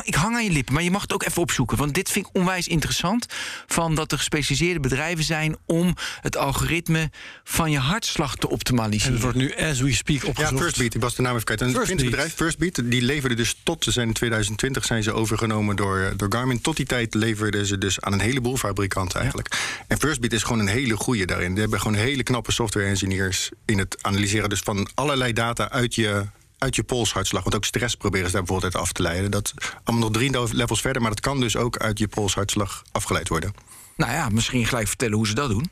[0.04, 1.76] Ik hang aan je lippen, maar je mag het ook even opzoeken.
[1.76, 3.26] Want dit vind ik onwijs interessant.
[3.66, 7.10] Van dat er gespecialiseerde bedrijven zijn om het algoritme
[7.44, 9.12] van je hartslag te En optimaliseren.
[9.12, 10.62] het wordt nu as we speak ja, opgezocht.
[10.62, 11.60] Firstbeat, ik was de naam even kwijt.
[11.60, 12.00] En het Firstbeat.
[12.00, 15.98] Finse bedrijf, Firstbeat, die leverde dus tot, ze zijn in 2020 zijn ze overgenomen door,
[15.98, 16.60] eh, door Garmin.
[16.60, 19.82] Tot die tijd leverden ze dus aan een heleboel fabrikanten eigenlijk.
[19.86, 21.50] En Firstbeat is gewoon een hele goede daarin.
[21.50, 25.94] Die hebben gewoon hele knappe software engineers in het analyseren dus van allerlei data uit
[25.94, 26.26] je
[26.62, 27.42] uit je polshartslag.
[27.42, 29.30] Want ook stress proberen ze daar bijvoorbeeld uit af te leiden.
[29.30, 33.28] Dat allemaal nog drie levels verder, maar dat kan dus ook uit je polshartslag afgeleid
[33.28, 33.54] worden.
[33.96, 35.70] Nou ja, misschien gelijk vertellen hoe ze dat doen.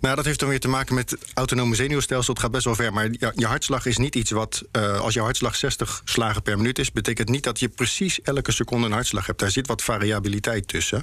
[0.00, 2.32] Nou, dat heeft dan weer te maken met autonome zenuwstelsel.
[2.32, 4.62] Het gaat best wel ver, maar je, hartslag is niet iets wat...
[4.72, 6.92] eh, als je hartslag 60 slagen per minuut is...
[6.92, 9.38] betekent niet dat je precies elke seconde een hartslag hebt.
[9.38, 11.02] Daar zit wat variabiliteit tussen.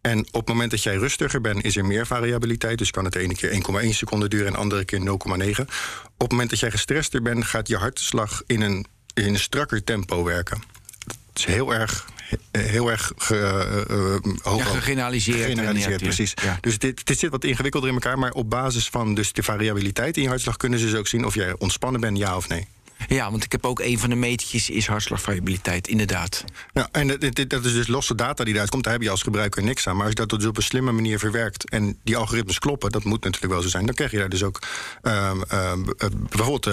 [0.00, 2.78] En op het moment dat jij rustiger bent, is er meer variabiliteit.
[2.78, 3.50] Dus kan het ene keer
[3.82, 5.04] 1,1 seconde duren en de andere keer 0,9.
[5.06, 9.84] Op het moment dat jij gestrester bent, gaat je hartslag in een, in een strakker
[9.84, 10.62] tempo werken.
[11.06, 12.06] Het is heel erg...
[12.50, 15.40] Heel erg ge, eh, eh, hoog- Ja, gegeneraliseerd.
[15.40, 16.32] Gegeneraliseerd, precies.
[16.42, 16.58] ja.
[16.60, 18.18] Dus dit, dit zit wat ingewikkelder in elkaar.
[18.18, 20.56] Maar op basis van dus de variabiliteit in je hartslag...
[20.56, 22.66] kunnen ze dus ook zien of jij ontspannen bent, ja of nee.
[23.08, 26.44] Ja, want ik heb ook een van de meetjes is hartslagvariabiliteit, inderdaad.
[26.72, 28.84] Ja, en dat, dat is dus losse data die eruit komt.
[28.84, 29.94] Daar heb je als gebruiker niks aan.
[29.96, 31.70] Maar als je dat dus op een slimme manier verwerkt...
[31.70, 33.86] en die algoritmes kloppen, dat moet natuurlijk wel zo zijn...
[33.86, 34.62] dan krijg je daar dus ook
[35.02, 36.64] ehm, ehm, eh, bijvoorbeeld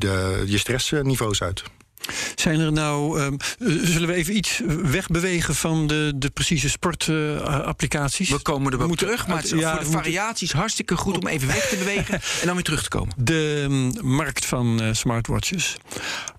[0.00, 1.62] de, je stressniveaus uit.
[2.34, 8.30] Zijn er nou, ehm, eh, zullen we even iets wegbewegen van de, de precieze sportapplicaties?
[8.30, 11.18] We komen er wel moeten terug, maar het is ja, voor de variaties hartstikke goed
[11.18, 13.14] om even weg te bewegen en dan weer terug te komen.
[13.16, 15.76] de mm, markt van eh, smartwatches.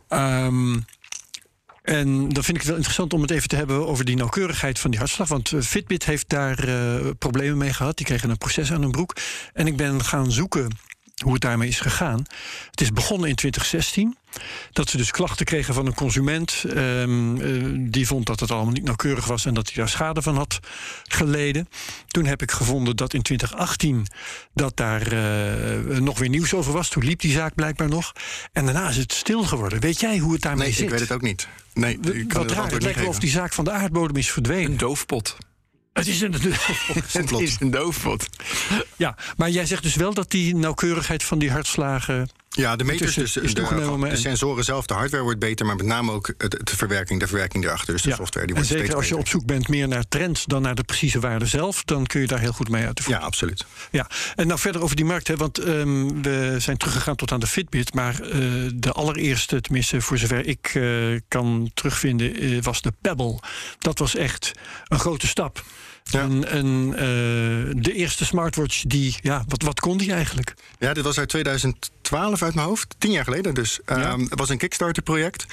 [0.08, 0.80] Ehm,
[1.82, 4.80] en dan vind ik het wel interessant om het even te hebben over die nauwkeurigheid
[4.80, 5.28] van die hartslag.
[5.28, 6.68] Want eh, Fitbit heeft daar
[7.18, 7.98] problemen mee gehad.
[7.98, 9.16] Die kregen een proces aan hun broek.
[9.54, 10.78] En ik ben gaan zoeken
[11.24, 12.26] hoe het daarmee is gegaan.
[12.70, 14.18] Het is begonnen in 2016.
[14.72, 16.64] Dat ze dus klachten kregen van een consument.
[16.76, 20.22] ehm, eh, die vond dat het allemaal niet nauwkeurig was en dat hij daar schade
[20.22, 20.60] van had
[21.04, 21.68] geleden.
[22.08, 24.08] Toen heb ik gevonden dat in 2018
[24.54, 26.90] dat daar eh, nog weer nieuws over was.
[26.90, 28.12] Toen liep die zaak blijkbaar nog.
[28.52, 29.80] En daarna is het stil geworden.
[29.80, 30.84] Weet jij hoe het daarmee Nee, zit?
[30.84, 31.48] ik weet het ook niet.
[31.74, 33.72] Nee, ik kan Wat het raar, het niet lijkt wel of die zaak van de
[33.72, 34.72] aardbodem is verdwenen.
[34.72, 35.38] Een doofpot.
[35.94, 36.34] Het is een,
[37.12, 38.28] Het is een doofpot.
[38.96, 43.16] ja, maar jij zegt dus wel dat die nauwkeurigheid van die hartslagen Ja, de meters,
[43.16, 46.12] dus is de, toegenomen de en- sensoren zelf, de hardware wordt beter, maar met name
[46.12, 48.16] ook de verwerking, de verwerking erachter, dus de Ja.
[48.16, 49.34] software, die en wordt zeker steeds als je beter.
[49.34, 52.28] op zoek bent meer naar trends dan naar de precieze waarde zelf, dan kun je
[52.28, 53.14] daar heel goed mee uit de voet.
[53.14, 53.66] Ja, absoluut.
[53.92, 57.40] Ja, en nou verder over die markt, hè, want ehm, we zijn teruggegaan tot aan
[57.40, 58.40] de Fitbit, maar eh,
[58.76, 60.84] de allereerste, tenminste voor zover ik eh,
[61.28, 63.40] kan terugvinden, eh, was de Pebble.
[63.80, 64.52] Dat was echt
[64.88, 65.64] een grote stap.
[66.04, 66.20] Ja.
[66.22, 67.02] En, en eh,
[67.84, 70.54] de eerste smartwatch die, ja, wat, wat kon die eigenlijk?
[70.80, 73.80] Ja, dit was uit 2012 uit mijn hoofd, tien jaar geleden dus.
[73.86, 75.46] Ehm, het was een Kickstarter-project.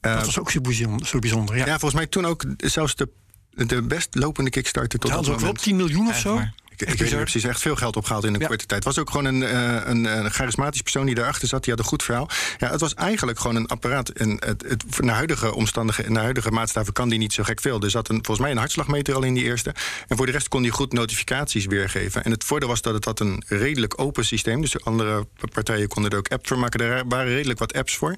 [0.00, 1.06] Eh, Dat was ook zo bijzonder.
[1.06, 1.64] Zo bijzonder ja.
[1.66, 3.08] ja, volgens mij toen ook zelfs de,
[3.50, 5.64] de best lopende Kickstarter tot dat hadden ze ook moment.
[5.64, 6.40] wel op 10 miljoen of zo.
[6.76, 8.46] Ik, ik weet niet meer precies, echt veel geld opgehaald in een Ja.
[8.46, 8.84] korte tijd.
[8.84, 11.64] Het was ook gewoon een, eh, een, een charismatisch persoon die daarachter zat.
[11.64, 12.28] Die had een goed verhaal.
[12.58, 14.08] Ja, het was eigenlijk gewoon een apparaat.
[14.08, 17.80] En het, het, naar huidige omstandigheden, naar huidige maatstaven kan die niet zo gek veel.
[17.80, 19.74] Er zat een, volgens mij een hartslagmeter al in die eerste.
[20.08, 22.24] En voor de rest kon die goed notificaties weergeven.
[22.24, 24.60] En het voordeel was dat het had een redelijk open systeem.
[24.60, 26.80] Dus de andere partijen konden er ook apps voor maken.
[26.80, 28.16] Er waren redelijk wat apps voor.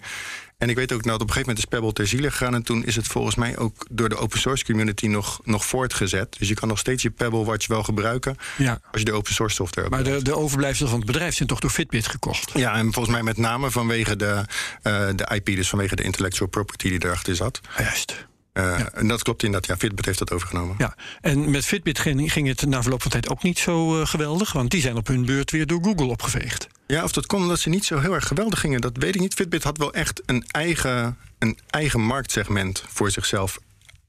[0.65, 2.55] En ik weet ook, nou, op een gegeven moment is Pebble ter ziele gegaan.
[2.55, 6.37] En toen is het volgens mij ook door de open source community nog, nog voortgezet.
[6.39, 8.37] Dus je kan nog steeds je Pebble Watch wel gebruiken.
[8.57, 8.81] Ja.
[8.91, 10.19] Als je de open source software Maar hebt.
[10.19, 12.51] de, de overblijfselen van het bedrijf zijn toch door Fitbit gekocht?
[12.55, 14.45] Ja, en volgens mij met name vanwege de,
[14.83, 17.61] eh, de IP, dus vanwege de intellectual property die erachter zat.
[17.79, 18.27] Juist.
[18.53, 20.75] Eh, En dat klopt inderdaad, ja, Fitbit heeft dat overgenomen.
[20.79, 24.07] Ja, en met Fitbit ging, ging het na verloop van tijd ook niet zo eh,
[24.07, 26.67] geweldig, want die zijn op hun beurt weer door Google opgeveegd.
[26.87, 29.21] Ja, of dat komt omdat ze niet zo heel erg geweldig gingen, dat weet ik
[29.21, 29.35] niet.
[29.35, 33.59] Fitbit had wel echt een eigen, een eigen marktsegment voor zichzelf.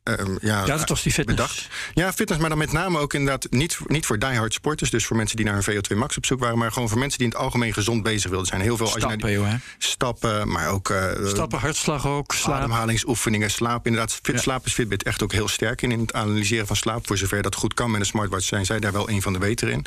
[0.06, 1.38] Ehm, ja, Ja, dat was die fitness.
[1.38, 1.68] bedacht.
[1.94, 4.90] Ja, fitness, maar dan met name ook inderdaad niet, niet voor diehard sporters.
[4.90, 6.58] Dus voor mensen die naar hun VO2 max op zoek waren.
[6.58, 8.62] Maar gewoon voor mensen die in het algemeen gezond bezig wilden zijn.
[8.62, 12.56] Heel veel als je naar Stappen, die- stappen, maar ook eh, Stappen, hartslag ook, slaap.
[12.58, 13.86] ademhalingsoefeningen, slaap.
[13.86, 14.42] Inderdaad, fit, Ja.
[14.42, 15.92] slaap is Fitbit echt ook heel sterk in.
[15.92, 17.08] In het analyseren van slaap.
[17.08, 19.40] Voor zover dat goed kan met een smartwatch zijn zij daar wel een van de
[19.40, 19.86] beter in.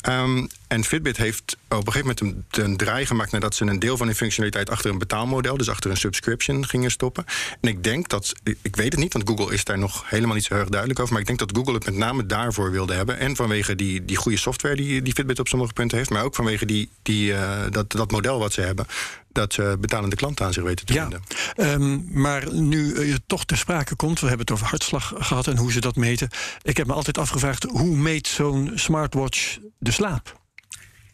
[0.00, 3.78] Ehm, en Fitbit heeft op een gegeven moment een, een draai gemaakt nadat ze een
[3.78, 7.24] deel van hun functionaliteit achter een betaalmodel, dus achter een subscription, gingen stoppen.
[7.60, 10.44] En ik denk dat, ik weet het niet, want Google is daar nog helemaal niet
[10.44, 11.12] zo heel erg duidelijk over.
[11.12, 13.18] Maar ik denk dat Google het met name daarvoor wilde hebben.
[13.18, 16.10] En vanwege die, die goede software die, die Fitbit op sommige punten heeft.
[16.10, 18.86] Maar ook vanwege die, die, eh, dat, dat model wat ze hebben.
[19.32, 21.22] Dat ze betalende klanten aan zich weten te Ja, vinden.
[21.56, 25.56] ehm, maar nu je toch ter sprake komt, we hebben het over hartslag gehad en
[25.56, 26.28] hoe ze dat meten.
[26.62, 30.38] Ik heb me altijd afgevraagd, hoe meet zo'n smartwatch de slaap?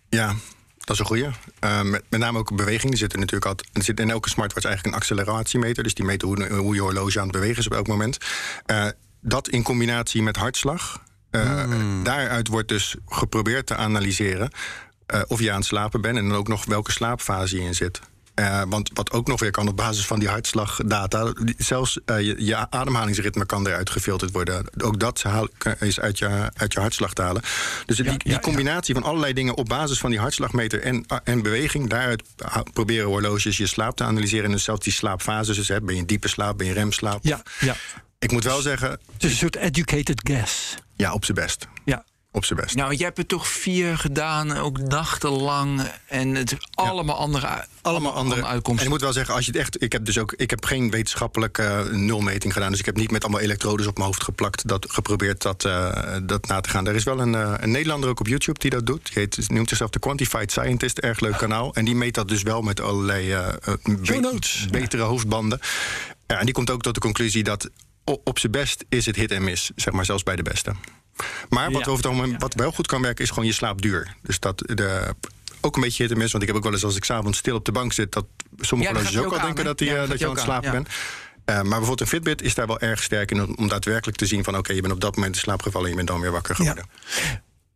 [0.08, 0.34] Ja,
[0.86, 1.26] dat is een goeie.
[1.58, 2.92] Eh, met, met name ook beweging.
[2.92, 5.82] Er zit er natuurlijk altijd, er zit in elke smartwatch eigenlijk een acceleratiemeter.
[5.82, 8.18] Dus die meet hoe, hoe je horloge aan het bewegen is op elk moment.
[8.66, 8.86] Eh,
[9.20, 11.02] dat in combinatie met hartslag.
[11.30, 11.64] eh,
[12.02, 14.50] Daaruit wordt dus geprobeerd te analyseren
[15.26, 18.00] of je aan het slapen bent en dan ook nog welke slaapfase je in zit.
[18.36, 22.44] Eh, want wat ook nog weer kan op basis van die hartslagdata, zelfs eh, je,
[22.44, 24.64] je ademhalingsritme kan eruit gefilterd worden.
[24.82, 25.48] Ook dat haal-
[25.80, 27.42] is uit je, uit je hartslag te halen.
[27.86, 28.38] Dus die, ja, die ja.
[28.38, 32.22] combinatie van allerlei dingen op basis van die hartslagmeter en, en beweging, daaruit
[32.72, 34.44] proberen horloges je slaap te analyseren.
[34.44, 35.56] En dus zelfs die slaapfases.
[35.56, 37.24] Dus, hè, ben je in diepe slaap, ben je remslaap?
[37.24, 37.76] Ja, ja.
[38.18, 40.74] Ik moet wel zeggen, Het is een soort educated guess.
[40.96, 41.66] ja, op zijn best.
[41.84, 42.04] Ja.
[42.36, 42.74] Op zijn best.
[42.74, 45.80] Nou, jij hebt er toch vier gedaan, ook nachtenlang.
[46.06, 48.84] En het allemaal andere, allemaal andere En uitkomsten.
[48.86, 49.82] ik moet wel zeggen, als je het echt.
[49.82, 50.32] Ik heb dus ook.
[50.32, 52.70] Ik heb geen wetenschappelijke eh, nulmeting gedaan.
[52.70, 54.68] Dus ik heb niet met allemaal elektrodes op mijn hoofd geplakt.
[54.68, 56.86] Dat geprobeerd dat, eh, dat na te gaan.
[56.86, 59.04] Er is wel een, eh, een Nederlander ook op YouTube die dat doet.
[59.04, 60.98] Die heet, noemt zichzelf de Quantified Scientist.
[60.98, 61.74] Erg leuk kanaal.
[61.74, 63.28] En die meet dat dus wel met allerlei
[63.84, 65.60] be- betere hoofdbanden.
[66.26, 67.70] Ja, en die komt ook tot de conclusie dat
[68.04, 69.70] op zijn best is het hit en miss.
[69.76, 70.72] Zeg maar zelfs bij de beste.
[71.48, 71.90] Maar wat, Ja.
[71.90, 74.14] over het algemeen, wat wel goed kan werken, is gewoon je slaap duur.
[74.22, 75.14] Dus dat de,
[75.60, 76.30] ook een beetje hit en miss.
[76.30, 78.26] Want ik heb ook wel eens als ik s'avonds stil op de bank zit, dat
[78.60, 79.88] sommige Ja, horloges ook je al denken dat, die?
[79.88, 80.88] Ja, eh, dat dat je aan je het slapen aan, bent.
[81.44, 84.44] Eh, maar bijvoorbeeld een Fitbit is daar wel erg sterk in om, daadwerkelijk te zien
[84.44, 86.30] van oké, je bent op dat moment in slaap gevallen en je bent dan weer
[86.32, 86.84] wakker geworden.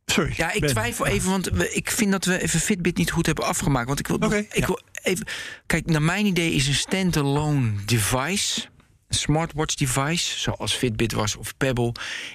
[0.07, 0.35] Sorry.
[0.37, 0.71] Ja, ik Ben.
[0.71, 3.87] twijfel even, want we- ik vind dat we even Fitbit niet goed hebben afgemaakt.
[3.87, 4.67] Want ik wil, ik ja.
[4.67, 5.27] wil even.
[5.67, 8.61] Kijk, naar mijn idee is een standalone device,
[9.15, 11.93] smartwatch device, zoals Fitbit was of Pebble,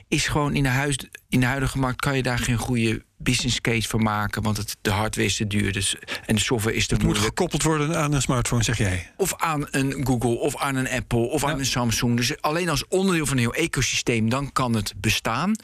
[0.07, 0.97] is gewoon in de, huis,
[1.29, 4.77] in de huidige markt kan je daar geen goede business case voor maken, want het,
[4.81, 7.97] de hardware is te duur dus, en de software is te Het moet gekoppeld worden
[7.97, 9.11] aan een smartphone, zeg jij.
[9.17, 12.17] Of aan een Google, of aan een Apple, of aan een Samsung.
[12.17, 15.55] Dus alleen als onderdeel van een heel ecosysteem, dan kan het bestaan.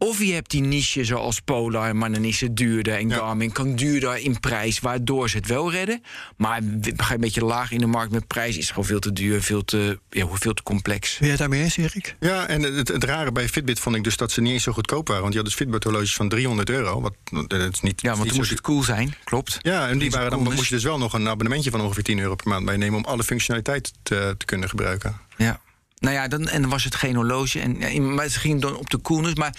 [0.00, 2.94] Of je hebt die niche zoals Polar, maar dan is het duurder.
[2.94, 3.16] En Ja.
[3.16, 6.02] Garmin kan duurder in prijs, waardoor ze het wel redden.
[6.36, 6.60] Maar
[6.96, 9.12] ga je een beetje laag in de markt met prijs, is het gewoon veel te
[9.12, 11.10] duur, veel te, ja, veel te complex.
[11.10, 12.16] Ben jij het daarmee eens, Erik?
[12.20, 14.72] Ja, en het, het rare bij Fitbit vond ik dus dat ze niet eens zo
[14.72, 15.22] goedkoop waren.
[15.22, 17.00] Want die hadden dus Fitbit horloges van 300 euro.
[17.00, 17.14] Wat,
[17.48, 19.58] dat is niet, Ja, want zo moest het cool zijn, klopt.
[19.62, 22.18] Ja, en die waren, dan moest je dus wel nog een abonnementje van ongeveer 10
[22.18, 25.20] euro per maand meenemen om alle functionaliteit te, te kunnen gebruiken.
[25.36, 25.60] Ja.
[26.00, 27.60] Nou ja, dan, en dan was het geen horloge.
[27.60, 29.34] En, ja, maar het ging dan op de coolness.
[29.34, 29.54] Maar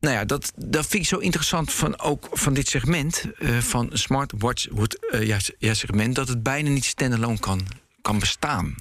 [0.00, 3.90] nou ja, dat, dat vind ik zo interessant van ook van dit segment eh, van
[3.92, 7.66] smartwatch eh, ja, ja, segment dat het bijna niet standalone kan,
[8.02, 8.74] kan bestaan.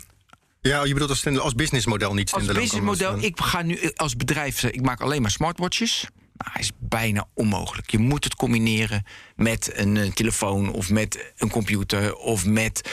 [0.62, 3.90] Ja, je bedoelt als, als businessmodel niet Als standalone kan businessmodel, ik ga nu eh,
[3.96, 6.08] als bedrijf, ik maak alleen maar smartwatches.
[6.38, 7.92] Nou, hij is bijna onmogelijk.
[7.92, 12.90] Je moet het combineren met een telefoon of met een computer of met,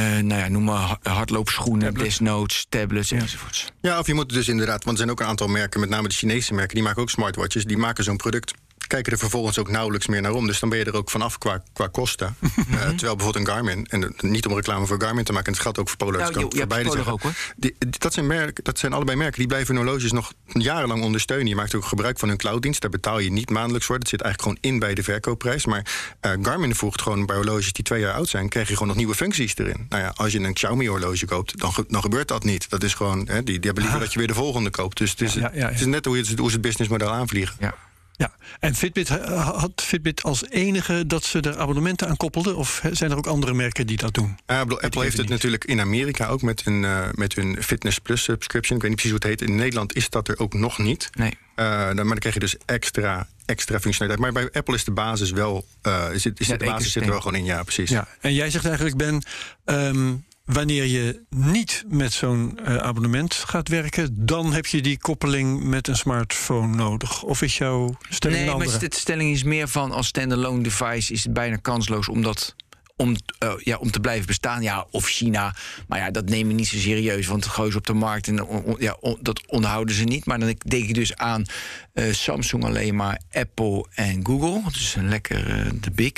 [0.00, 3.72] nou ja, noem maar ha- hardloopschoenen, desnoods, tablets enzovoorts.
[3.80, 6.08] Ja, of je moet dus inderdaad, want er zijn ook een aantal merken, met name
[6.08, 7.64] de Chinese merken, die maken ook smartwatches.
[7.64, 8.54] Die maken zo'n product,
[8.86, 10.46] kijken er vervolgens ook nauwelijks meer naar om.
[10.46, 12.36] Dus dan ben je er ook vanaf qua, qua kosten.
[12.70, 15.52] Eh, terwijl bijvoorbeeld een Garmin, en eh, niet om reclame voor Garmin te maken, en
[15.52, 16.20] het geldt ook voor Polar.
[16.20, 17.20] Nou, je- je beide Polar ook,
[17.56, 21.46] die- dat, zijn merken, dat zijn allebei merken die blijven hun horloges nog jarenlang ondersteunen.
[21.46, 22.80] Je maakt ook gebruik van hun clouddienst.
[22.80, 23.98] Daar betaal je niet maandelijks voor.
[23.98, 25.66] Dat zit eigenlijk gewoon in bij de verkoopprijs.
[25.66, 25.86] Maar
[26.20, 28.96] eh, Garmin voegt gewoon bij horloges die twee jaar oud zijn, krijg je gewoon nog
[28.96, 29.86] nieuwe functies erin.
[29.88, 32.70] Nou ja, als je een Xiaomi horloge koopt, dan, ge- dan gebeurt dat niet.
[32.70, 34.98] Dat is gewoon, hè, die, die hebben liever dat je weer de volgende koopt.
[34.98, 35.68] Dus het is, Ja, ja, ja.
[35.70, 37.56] Het is net hoe, het, hoe ze het businessmodel aanvliegen.
[37.60, 37.74] Ja.
[38.16, 42.56] Ja, en Fitbit eh, had Fitbit als enige dat ze er abonnementen aan koppelden?
[42.56, 44.38] Of zijn er ook andere merken die dat doen?
[44.46, 45.28] Apple heeft het niet.
[45.28, 48.76] natuurlijk in Amerika ook met hun, eh, met hun Fitness Plus subscription.
[48.76, 49.48] Ik weet niet precies hoe het heet.
[49.50, 51.10] In Nederland is dat er ook nog niet.
[51.12, 51.38] Nee.
[51.54, 54.32] Eh, dan, maar dan krijg je dus extra, extra functionaliteit.
[54.32, 55.66] Maar bij Apple is de basis wel.
[55.82, 57.90] eh is het, is Ja, de basis zit er wel gewoon in, ja, precies.
[57.90, 59.22] Ja, en jij zegt eigenlijk, Ben,
[59.64, 60.12] ehm,
[60.44, 65.88] wanneer je niet met zo'n eh, abonnement gaat werken, dan heb je die koppeling met
[65.88, 67.22] een smartphone nodig.
[67.22, 68.88] Of is jouw stelling Nee, een maar andere?
[68.88, 72.54] de stelling is meer van als standalone device is het bijna kansloos omdat.
[72.96, 74.62] Om, eh, ja, om te blijven bestaan.
[74.62, 75.54] Ja, of China.
[75.88, 77.26] Maar ja, dat neem ik niet zo serieus.
[77.26, 78.28] Want het gooien ze op de markt.
[78.28, 80.24] En on- on- ja, on- dat onderhouden ze niet.
[80.24, 81.44] Maar dan denk ik dus aan
[81.92, 84.62] eh, Samsung alleen maar, Apple en Google.
[84.72, 86.12] Dus een lekker eh, de big.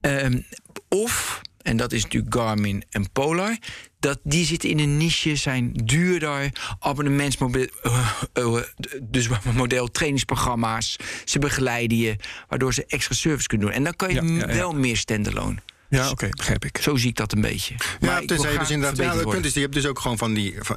[0.00, 0.40] Ehm,
[0.88, 3.58] of, en dat is natuurlijk Garmin en Polar.
[4.00, 8.56] Dat die zitten in een niche, zijn duurder, abonnementsmodel, eh, eh,
[9.02, 10.96] dus model trainingsprogramma's.
[11.24, 12.16] Ze begeleiden je,
[12.48, 13.76] waardoor ze extra service kunnen doen.
[13.76, 14.54] En dan kan je Ja, ja, ja.
[14.54, 15.56] wel meer standalone.
[15.88, 16.78] Ja, oké, begrijp ik.
[16.78, 17.74] Zo zie ik dat een beetje.
[18.00, 19.14] Ja, Maar tenzij je dus inderdaad.
[19.14, 20.54] Ja, het punt is, je hebt dus ook gewoon van die.
[20.58, 20.76] Van,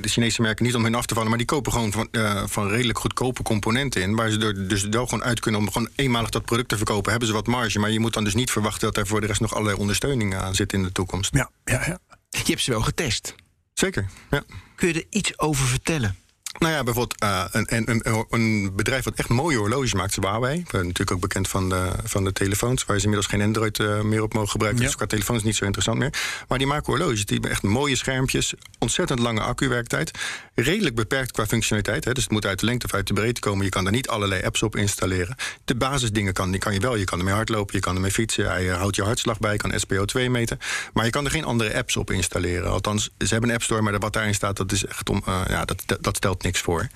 [0.00, 2.42] de Chinese merken niet om hun af te vallen, maar die kopen gewoon van, eh,
[2.46, 4.14] van redelijk goedkope componenten in.
[4.14, 7.10] Waar ze er dus wel gewoon uit kunnen om gewoon eenmalig dat product te verkopen.
[7.10, 9.26] Hebben ze wat marge, maar je moet dan dus niet verwachten dat er voor de
[9.26, 11.34] rest nog allerlei ondersteuning aan zit in de toekomst.
[11.34, 11.98] Ja, ja, ja.
[12.30, 13.34] Je hebt ze wel getest.
[13.74, 14.06] Zeker.
[14.30, 14.42] Ja.
[14.74, 16.16] Kun je er iets over vertellen?
[16.62, 20.16] Nou ja, bijvoorbeeld eh, een, een, een, een bedrijf wat echt mooie horloges maakt, is
[20.16, 20.62] Huawei.
[20.70, 24.22] Natuurlijk ook bekend van de, van de telefoons, waar ze inmiddels geen Android eh, meer
[24.22, 24.80] op mogen gebruiken.
[24.80, 24.86] Ja.
[24.86, 26.12] Dus qua telefoon is niet zo interessant meer.
[26.48, 30.10] Maar die maken horloges, die hebben echt mooie schermpjes, ontzettend lange accuwerktijd,
[30.54, 32.04] redelijk beperkt qua functionaliteit.
[32.04, 33.64] Hè, dus het moet uit de lengte of uit de breedte komen.
[33.64, 35.36] Je kan er niet allerlei apps op installeren.
[35.64, 36.96] De basisdingen kan, die kan je wel.
[36.96, 39.58] Je kan ermee hardlopen, je kan ermee fietsen, hij eh, houdt je hartslag bij, je
[39.58, 40.58] kan SPO2 meten.
[40.92, 42.70] Maar je kan er geen andere apps op installeren.
[42.70, 45.64] Althans, ze hebben een app store, maar wat daarin staat, dat is echt om, ja,
[45.64, 46.88] dat, dat, dat stelt niks voor.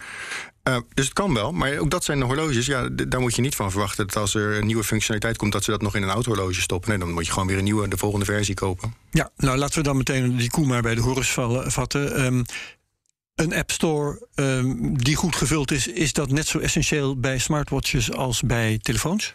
[0.62, 2.66] Eh, dus het kan wel, maar ook dat zijn de horloges.
[2.66, 5.64] Ja, daar moet je niet van verwachten dat als er een nieuwe functionaliteit komt, dat
[5.64, 6.88] ze dat nog in een oud horloge stoppen.
[6.90, 8.94] Nee, dan moet je gewoon weer een nieuwe, de volgende versie kopen.
[9.10, 12.14] Ja, nou laten we dan meteen die koe maar bij de horens vallen, vatten.
[12.16, 12.42] Ehm,
[13.34, 18.12] een app store ehm, die goed gevuld is, is dat net zo essentieel bij smartwatches
[18.12, 19.34] als bij telefoons?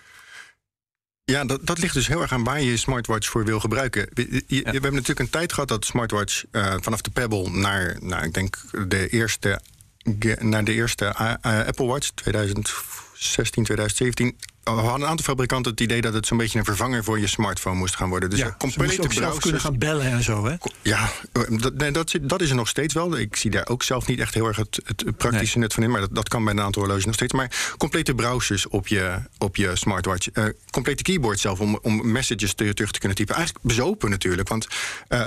[1.23, 4.07] Ja, dat, dat ligt dus heel erg aan waar je je smartwatch voor wil gebruiken.
[4.13, 7.97] We, je- we hebben natuurlijk een tijd gehad dat smartwatch eh, vanaf de Pebble naar,
[8.01, 8.57] nou, ik denk
[8.87, 9.61] de eerste,
[10.39, 14.35] naar de eerste eh, eh, Apple Watch 2016, 2017.
[14.63, 17.27] We hadden een aantal fabrikanten het idee dat het zo'n beetje een vervanger voor je
[17.27, 18.29] smartphone moest gaan worden.
[18.29, 20.55] Dus ja, ze complete ook zelf kunnen gaan bellen en zo, hè?
[20.81, 21.09] Ja,
[21.59, 23.17] dat, nee, dat, dat is er nog steeds wel.
[23.17, 25.91] Ik zie daar ook zelf niet echt heel erg het, het praktische nut van in.
[25.91, 27.33] Maar dat, dat kan bij een aantal horloges nog steeds.
[27.33, 30.29] Maar complete browsers op je, op je smartwatch.
[30.29, 33.35] eh, complete keyboard zelf om, om messages te- terug te kunnen typen.
[33.35, 34.47] Eigenlijk bezopen natuurlijk.
[34.47, 34.67] Want
[35.07, 35.25] eh,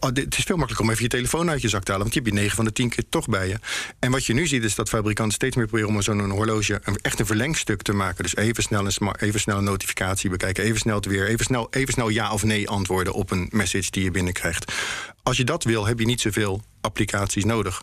[0.00, 2.06] oh, dit- het is veel makkelijker om even je telefoon uit je zak te halen.
[2.06, 3.58] Want die heb je 9 van de 10 keer toch bij je.
[3.98, 6.96] En wat je nu ziet is dat fabrikanten steeds meer proberen om zo'n horloge een,
[7.02, 8.22] echt een verlengstuk te maken.
[8.22, 10.64] Dus even snel, een even snel notificatie bekijken.
[10.64, 11.28] Even snel het weer.
[11.28, 14.72] Even snel, even snel ja of nee antwoorden op een message die je binnenkrijgt.
[15.22, 17.82] Als je dat wil, heb je niet zoveel applicaties nodig.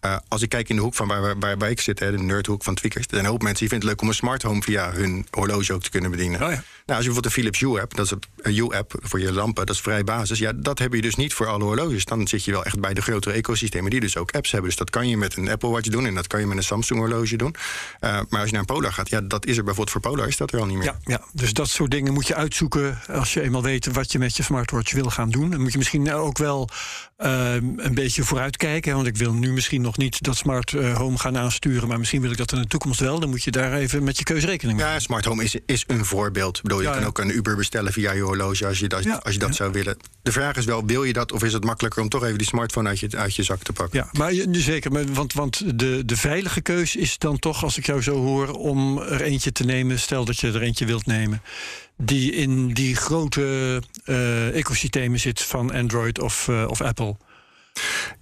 [0.00, 2.18] Eh, als ik kijk in de hoek van waar, waar, waar, ik zit, hè, de
[2.18, 4.42] nerdhoek van Tweakers, er zijn een hoop mensen die vinden het leuk om een smart
[4.42, 6.42] home via hun horloge ook te kunnen bedienen.
[6.42, 6.62] Oh ja.
[6.86, 9.66] Nou, als je bijvoorbeeld een Philips Hue hebt, dat is een Hue-app voor je lampen,
[9.66, 10.38] dat is vrij basis.
[10.38, 12.04] Ja, dat heb je dus niet voor alle horloges.
[12.04, 14.68] Dan zit je wel echt bij de grotere ecosystemen die dus ook apps hebben.
[14.68, 16.62] Dus dat kan je met een Apple Watch doen en dat kan je met een
[16.62, 17.54] Samsung horloge doen.
[18.00, 20.28] Eh, maar als je naar een Polar gaat, ja, dat is er bijvoorbeeld voor Polar,
[20.28, 20.86] is dat er al niet meer.
[20.86, 24.18] Ja, ja, dus dat soort dingen moet je uitzoeken als je eenmaal weet wat je
[24.18, 25.50] met je smartwatch wil gaan doen.
[25.50, 26.68] Dan moet je misschien ook wel
[27.16, 28.94] ehm, een beetje vooruitkijken.
[28.94, 32.20] Want ik wil nu misschien nog niet dat smart eh, home gaan aansturen, maar misschien
[32.20, 33.20] wil ik dat in de toekomst wel.
[33.20, 34.86] Dan moet je daar even met je keuze rekening mee.
[34.86, 36.60] Ja, smart home is, is een voorbeeld.
[36.76, 37.08] Bedoel, je Ja, kan ja.
[37.08, 39.54] ook een Uber bestellen via je horloge als je dat, Ja, als je dat ja.
[39.54, 39.96] zou willen.
[40.22, 42.46] De vraag is wel, wil je dat of is het makkelijker om toch even die
[42.46, 43.98] smartphone uit je, uit je zak te pakken?
[43.98, 45.12] Ja, maar zeker.
[45.12, 48.98] Want, want de, de veilige keus is dan toch, als ik jou zo hoor, om
[48.98, 49.98] er eentje te nemen.
[49.98, 51.42] Stel dat je er eentje wilt nemen.
[51.96, 57.16] Die in die grote eh, ecosystemen zit van Android of, eh, of Apple.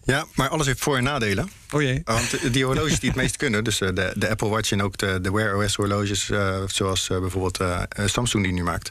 [0.04, 1.50] Ja, maar alles heeft voor- en nadelen.
[1.72, 2.00] Oh jee.
[2.04, 4.96] Want die horloges die het meest kunnen, dus eh, de, de Apple Watch en ook
[4.98, 7.58] de, de Wear OS horloges, eh, zoals eh, bijvoorbeeld
[8.04, 8.90] Samsung die nu maakt,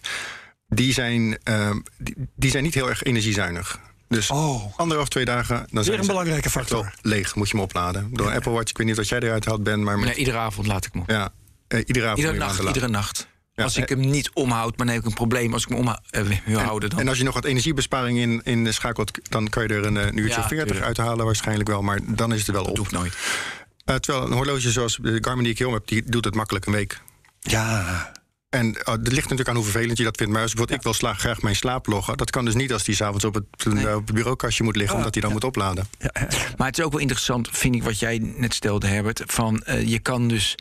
[0.67, 3.79] die zijn, eh, die, die zijn niet heel erg energiezuinig.
[4.07, 4.77] Dus Oh.
[4.79, 6.93] anderhalf, twee dagen, dan Weer zijn een ze belangrijke factor.
[7.01, 8.09] leeg, moet je hem opladen.
[8.13, 10.15] Door een Apple Watch, ik weet niet wat jij eruit haalt, Ben, maar met, Nee,
[10.15, 11.09] iedere avond laat ik hem op.
[11.09, 11.33] ja,
[11.67, 13.27] eh, iedere avond Iedere nacht, iedere nacht.
[13.57, 15.53] Ja, als ik hem niet omhoud, maar dan heb ik een probleem.
[15.53, 16.99] Als ik hem omhouden eh, dan...
[16.99, 20.05] En als je nog wat energiebesparing in, in schakelt, dan kan je er een, eh,
[20.05, 20.85] een uurtje Ja, of 40 tuurlijk.
[20.85, 22.77] uithalen waarschijnlijk wel, maar dan is het er wel dat op.
[22.77, 23.17] doe ik nooit.
[23.85, 26.65] Eh, terwijl een horloge zoals de Garmin die ik om heb, die doet het makkelijk
[26.65, 27.01] een week.
[27.39, 28.11] Ja.
[28.49, 30.31] En uh, het ligt natuurlijk aan hoe vervelend je dat vindt.
[30.33, 32.17] Maar als bijvoorbeeld ik wil graag mijn slaap loggen...
[32.17, 33.95] dat kan dus niet als die s'avonds op, het, Nee.
[33.95, 34.91] op het bureaukastje moet liggen...
[34.93, 35.87] Ah, omdat hij dan moet opladen.
[35.99, 36.27] ja, ja.
[36.57, 39.23] Maar het is ook wel interessant, vind ik, wat jij net stelde, Herbert.
[39.25, 40.55] Van je kan dus.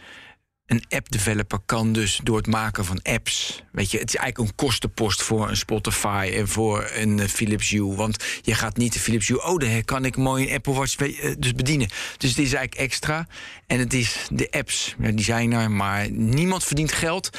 [0.67, 3.63] Een app-developer kan dus door het maken van apps.
[3.73, 7.71] Weet je, het is eigenlijk een kostenpost voor een Spotify en voor een eh, Philips
[7.71, 7.95] Hue.
[7.95, 9.43] Want je gaat niet de Philips Hue.
[9.45, 11.89] Oh, daar kan ik mooi een Apple Watch eh, dus bedienen.
[12.17, 13.27] Dus het is eigenlijk extra.
[13.67, 17.31] En het is de apps, die zijn er, maar niemand verdient geld.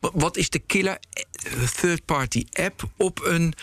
[0.00, 3.54] Wa- Wat is de killer eh, third-party app op een,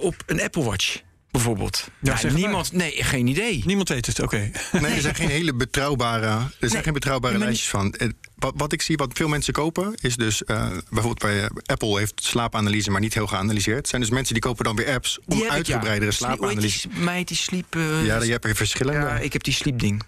[0.00, 1.00] op een Apple Watch?
[1.38, 1.84] Bijvoorbeeld.
[1.86, 2.40] Ja, Nou, zeg maar.
[2.40, 3.62] niemand, nee, geen idee.
[3.66, 4.50] Niemand weet het, oké.
[4.72, 7.94] Nee, er zijn geen hele betrouwbare, er zijn Nee, geen betrouwbare lijstjes van.
[8.34, 10.44] Wat, wat ik zie, wat veel mensen kopen, is dus...
[10.44, 13.76] eh, bijvoorbeeld bij eh, Apple heeft slaapanalyse, maar niet heel geanalyseerd.
[13.76, 15.18] Het zijn dus mensen die kopen dan weer apps...
[15.18, 15.54] om Die heb ik, ja.
[15.56, 16.88] uitgebreidere slaapanalyse...
[16.88, 17.76] die, meid die sliep...
[17.76, 18.98] eh, Ja, je hebt er verschillende.
[18.98, 20.02] ja, ik heb die sliepding.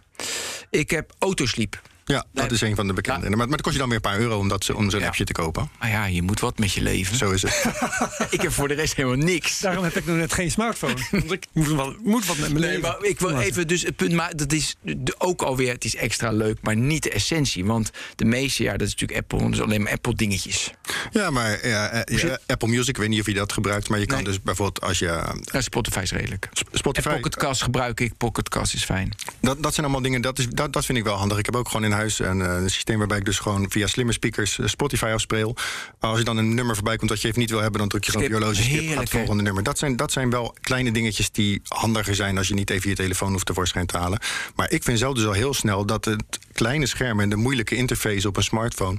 [0.70, 1.80] Ik heb autosleep.
[2.04, 2.52] Ja, dat Nee.
[2.54, 3.28] is een van de bekende.
[3.28, 5.06] Maar, maar dat kost je dan weer een paar euro om, dat, om zo'n Ja.
[5.06, 5.70] appje te kopen.
[5.78, 7.16] Ah ja, je moet wat met je leven.
[7.16, 7.64] Zo is het.
[8.30, 9.60] ik heb voor de rest helemaal niks.
[9.60, 10.94] Daarom heb ik nog net geen smartphone.
[11.10, 12.82] Want ik moet, wel, moet wat met mijn Nee, leven.
[13.00, 14.76] maar ik wil even dus het punt, maar dat is
[15.18, 17.64] ook alweer, het is extra leuk, maar niet de essentie.
[17.64, 20.70] Want de meeste, ja, dat is natuurlijk Apple, dus alleen maar Apple dingetjes.
[21.10, 23.88] Ja, maar ja, eh, ja, Apple Music, ik weet niet of je dat gebruikt...
[23.88, 24.24] maar je kan Nee.
[24.24, 25.06] dus bijvoorbeeld als je...
[25.52, 26.48] Nou, Spotify is redelijk.
[26.72, 27.08] Spotify...
[27.08, 29.12] En Pocketcast gebruik ik, Pocketcast is fijn.
[29.40, 31.38] Dat, dat zijn allemaal dingen, dat, is, dat, dat vind ik wel handig.
[31.38, 33.86] Ik heb ook gewoon in huis een, eh, een systeem waarbij ik dus gewoon via
[33.86, 35.56] slimme speakers eh, Spotify afspeel.
[35.98, 38.04] Als je dan een nummer voorbij komt dat je even niet wil hebben, dan druk
[38.04, 38.88] je gewoon op Skip.
[38.88, 39.62] gaat het volgende nummer.
[39.62, 42.96] Dat zijn, dat zijn wel kleine dingetjes die handiger zijn als je niet even je
[42.96, 44.20] telefoon hoeft tevoorschijn te halen.
[44.54, 47.74] Maar ik vind zelf dus al heel snel dat het kleine scherm en de moeilijke
[47.74, 48.98] interface op een smartphone.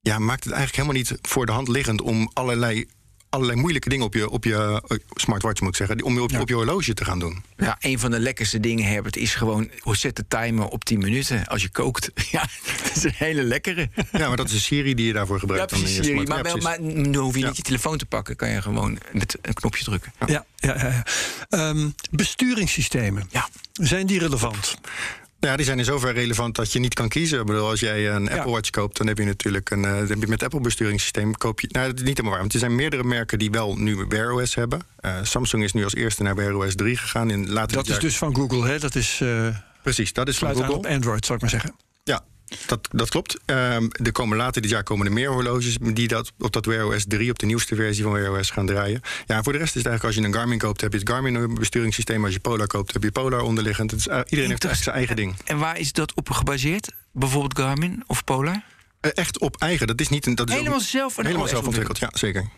[0.00, 2.86] Ja, maakt het eigenlijk helemaal niet voor de hand liggend om allerlei.
[3.32, 6.38] Allerlei moeilijke dingen op je, op je eh, smartwatch, moet ik zeggen, die- om op,
[6.40, 7.42] op je horloge te gaan doen.
[7.56, 9.70] Ja, een van de lekkerste dingen, Herbert, is gewoon...
[9.78, 12.10] hoe zet de timer op 10 minuten als je kookt.
[12.30, 12.48] Ja,
[12.84, 13.90] dat is een hele lekkere.
[14.12, 15.66] Ja, maar dat is een Siri die je daarvoor Ja, gebruikt.
[15.66, 16.24] precies, je Siri.
[16.24, 16.78] smart- Maar, ja, maar
[17.22, 17.46] hoef je Ja.
[17.46, 18.36] niet je telefoon te pakken.
[18.36, 20.12] Kan je gewoon met een knopje drukken.
[20.26, 21.04] Ja, ja, ja, ja.
[21.48, 23.28] Ehm, besturingssystemen.
[23.30, 23.48] Ja.
[23.72, 24.74] Zijn die relevant?
[25.46, 27.40] Ja, die zijn in zover relevant dat je niet kan kiezen.
[27.40, 29.84] Ik bedoel, als jij een Apple Watch koopt, dan heb je natuurlijk een.
[29.84, 31.68] eh, dan heb je met Apple besturingssysteem koop je.
[31.70, 32.40] Nou, dat is niet helemaal waar.
[32.40, 34.80] Want er zijn meerdere merken die wel nu Wear OS hebben.
[34.96, 37.30] Eh, Samsung is nu als eerste naar Wear OS 3 gegaan.
[37.30, 38.78] In later Dat is jaar- dus van Google, hè?
[38.78, 39.46] Dat is eh
[39.82, 40.88] precies, dat is van sluit aan Google.
[40.88, 41.74] op Android, zou ik maar zeggen.
[42.04, 42.20] Ja,
[42.66, 43.38] dat, dat klopt.
[43.44, 46.86] Ehm, er komen later dit jaar komen er meer horloges die dat op dat Wear
[46.86, 49.00] OS 3, op de nieuwste versie van Wear OS gaan draaien.
[49.26, 50.98] Ja, en voor de rest is het eigenlijk als je een Garmin koopt, heb je
[50.98, 52.24] het Garmin besturingssysteem.
[52.24, 53.90] Als je Polar koopt, heb je Polar onderliggend.
[53.90, 55.34] Het is, eh, iedereen heeft echt zijn eigen ding.
[55.44, 56.92] En waar is dat op gebaseerd?
[57.12, 58.62] Bijvoorbeeld Garmin of Polar?
[59.00, 59.86] Eh, echt op eigen.
[59.86, 60.34] Dat is niet een.
[60.34, 61.98] Dat is Helemaal ook- zelf een helemaal zelf ontwikkeld.
[61.98, 62.48] Ja, zeker.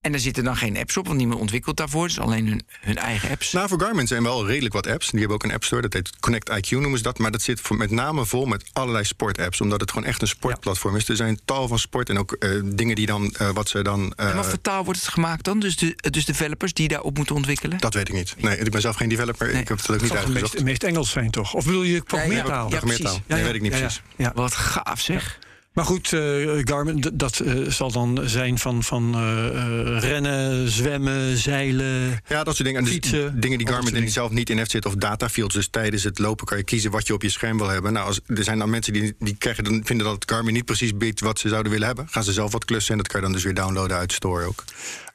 [0.00, 2.06] En daar zitten dan geen apps op, want niemand ontwikkelt daarvoor.
[2.06, 3.52] Dus alleen hun, hun eigen apps.
[3.52, 5.10] Nou, voor Garmin zijn wel redelijk wat apps.
[5.10, 7.18] Die hebben ook een app store, dat heet Connect IQ noemen ze dat.
[7.18, 9.60] Maar dat zit voor- met name vol met allerlei sportapps.
[9.60, 11.08] Omdat het gewoon echt een sportplatform is.
[11.08, 14.12] Er zijn tal van sport en ook eh, dingen die dan, eh, wat ze dan...
[14.16, 15.58] eh, en wat voor taal wordt het gemaakt dan?
[15.60, 17.78] Dus de dus developers die daarop moeten ontwikkelen?
[17.78, 18.34] dat weet ik niet.
[18.38, 19.46] Nee, ik ben zelf geen developer.
[19.52, 19.60] Nee.
[19.62, 20.52] Ik heb het ook niet Het zal het uitgezocht.
[20.54, 21.54] meest, meest Engels zijn, toch?
[21.54, 22.62] Of bedoel je programmeertaal?
[22.62, 23.10] ja, Programmeertaal.
[23.10, 23.26] precies.
[23.26, 24.02] Nee, weet ik niet ja, precies.
[24.16, 24.32] Ja, ja.
[24.34, 25.38] Wat gaaf zeg.
[25.72, 26.20] Maar goed, eh,
[26.64, 32.20] Garmin, dat eh, zal dan zijn van, van eh, rennen, zwemmen, zeilen.
[32.28, 32.78] Ja, dat soort dingen.
[32.78, 34.90] En dus Fietsen, dingen die Garmin zelf niet in heeft zitten.
[34.90, 35.54] Of datafields.
[35.54, 37.92] Dus tijdens het lopen kan je kiezen wat je op je scherm wil hebben.
[37.92, 40.96] Nou, als, er zijn dan mensen die, die krijgen, dan vinden dat Garmin niet precies
[40.96, 42.08] biedt wat ze zouden willen hebben.
[42.08, 44.14] Gaan ze zelf wat klussen en dat kan je dan dus weer downloaden uit de
[44.14, 44.64] store ook.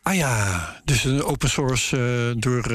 [0.02, 2.74] Ah ja, dus een open source door...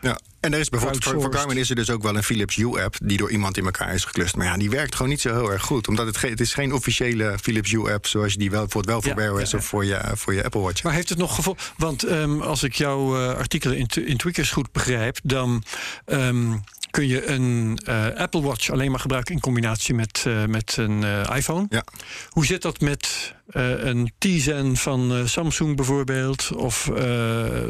[0.00, 1.34] Ja, en er is bijvoorbeeld voor, voor.
[1.34, 3.94] Garmin is er dus ook wel een Philips Hue app die door iemand in elkaar
[3.94, 4.36] is geklust.
[4.36, 6.54] Maar ja, die werkt gewoon niet zo heel erg goed, omdat het, ge- het is
[6.54, 9.50] geen officiële Philips Hue app zoals je die wel bijvoorbeeld wel voor Ja, Wear OS
[9.50, 10.82] ja, of voor je, voor je Apple Watch.
[10.82, 11.56] Maar heeft het nog gevolg?
[11.76, 15.62] Want ehm, als ik jouw eh, artikelen in, in Tweakers goed begrijp, dan
[16.04, 16.52] ehm,
[16.98, 21.04] kun je een eh, Apple Watch alleen maar gebruiken in combinatie met, eh, met een
[21.04, 21.66] eh, iPhone.
[21.70, 21.84] Ja.
[22.28, 26.52] Hoe zit dat met een Tizen van Samsung bijvoorbeeld?
[26.56, 26.86] Of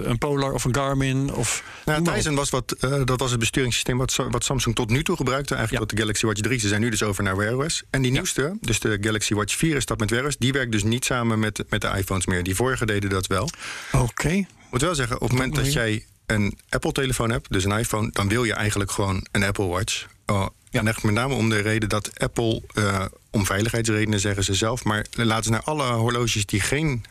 [0.02, 1.34] een Polar of een Garmin?
[1.34, 2.04] Of, Nou.
[2.04, 5.54] Tizen was, wat, dat was het besturingssysteem wat, wat Samsung tot nu toe gebruikte.
[5.54, 5.88] Eigenlijk Ja.
[5.88, 6.58] tot de Galaxy Watch 3.
[6.58, 7.82] Ze zijn nu dus over naar Wear OS.
[7.90, 10.36] En die nieuwste, dus de Galaxy Watch 4 is dat met Wear OS.
[10.36, 12.42] Die werkt dus niet samen met, met de iPhones meer.
[12.42, 13.50] Die vorige deden dat wel.
[13.92, 14.28] Oké.
[14.28, 18.10] Ik moet wel zeggen, op het moment dat jij een Apple-telefoon hebt, dus een iPhone,
[18.12, 20.06] dan wil je eigenlijk gewoon een Apple Watch.
[20.26, 24.54] Oh, En echt met name om de reden dat Apple, eh, om veiligheidsredenen zeggen ze
[24.54, 27.04] zelf, maar laten ze naar alle horloges die geen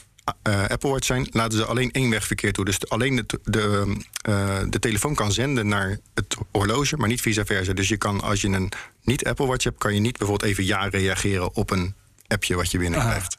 [0.44, 2.66] eh, Apple Watch zijn, laten ze alleen één wegverkeer toe.
[2.66, 7.46] Dus alleen de, de, eh, de telefoon kan zenden naar het horloge, maar niet vice
[7.46, 7.74] versa.
[7.74, 8.72] Dus je kan, als je een
[9.04, 11.96] niet Apple Watch hebt, kan je niet bijvoorbeeld even ja reageren op een
[12.28, 13.38] appje wat je binnenkrijgt.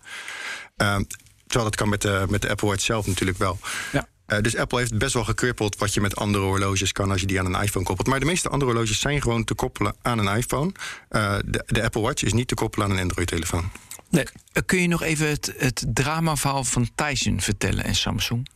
[0.77, 1.03] Ehm,
[1.47, 3.59] terwijl dat kan met de, met de Apple Watch zelf natuurlijk wel.
[3.93, 4.09] Ja.
[4.29, 7.27] Eh, dus Apple heeft best wel gekrippeld wat je met andere horloges kan als je
[7.27, 8.07] die aan een iPhone koppelt.
[8.09, 10.73] Maar de meeste andere horloges zijn gewoon te koppelen aan een iPhone.
[11.09, 13.71] Eh, de, de Apple Watch is niet te koppelen aan een Android-telefoon.
[14.11, 14.25] Nee.
[14.53, 18.49] Eh, Kun je nog even het, het dramaverhaal van Tyson vertellen en Samsung?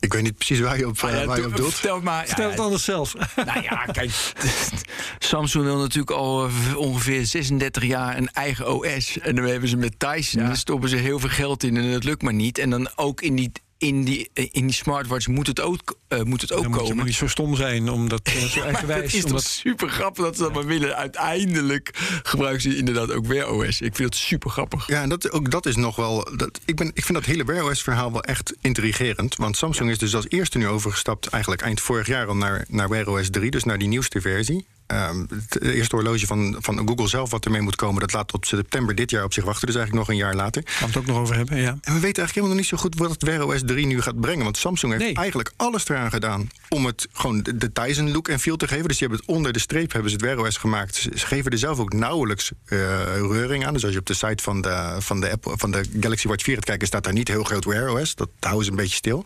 [0.00, 1.72] Ik weet niet precies waar je op, Ah, eh, waar je op doelt.
[1.74, 2.26] Vertel maar.
[2.26, 3.14] Stel ja, het anders zelf.
[3.46, 4.10] Nou ja, kijk.
[5.18, 9.18] Samsung wil natuurlijk al ongeveer 36 jaar een eigen OS.
[9.18, 12.04] En dan hebben ze met Tyson, dan stoppen ze heel veel geld in en dat
[12.04, 12.58] lukt maar niet.
[12.58, 16.22] En dan ook in die, in die, eh, in die smartwatch moet het ook, eh,
[16.22, 17.04] moet het ook Dan moet je maar komen.
[17.04, 19.02] niet zo stom zijn om dat eh, zo Maar eigenwijs...
[19.02, 20.96] het is om toch super grappig dat ze dat maar willen.
[20.96, 21.90] Uiteindelijk
[22.22, 23.80] gebruiken ze inderdaad ook Wear OS.
[23.80, 24.86] Ik vind het super grappig.
[24.86, 26.36] Ja, en dat, ook dat is nog wel.
[26.36, 29.36] Dat, ik, ben, ik vind dat hele Wear OS-verhaal wel echt intrigerend.
[29.36, 32.88] Want Samsung is dus als eerste nu overgestapt, eigenlijk eind vorig jaar al naar, naar
[32.88, 34.66] Wear OS 3, dus naar die nieuwste versie.
[34.88, 38.46] Ehm, het eerste horloge van, van Google zelf wat ermee moet komen, dat laat tot
[38.46, 39.66] september dit jaar op zich wachten.
[39.66, 40.62] Dus eigenlijk nog een jaar later.
[40.64, 41.68] Gaan we het ook nog over hebben, ja.
[41.68, 44.02] En we weten eigenlijk helemaal nog niet zo goed wat het Wear OS 3 nu
[44.02, 44.44] gaat brengen.
[44.44, 45.14] Want Samsung heeft Nee.
[45.14, 48.88] eigenlijk alles eraan gedaan om het gewoon de, de Tizen look en feel te geven.
[48.88, 50.94] Dus die hebben het onder de streep hebben ze het Wear OS gemaakt.
[50.94, 52.78] Ze, ze geven er zelf ook nauwelijks eh,
[53.16, 53.72] reuring aan.
[53.72, 56.44] Dus als je op de site van de, van, de Apple, van de Galaxy Watch
[56.44, 58.14] 4 gaat kijken, staat daar niet heel groot Wear OS.
[58.14, 59.24] Dat houden ze een beetje stil.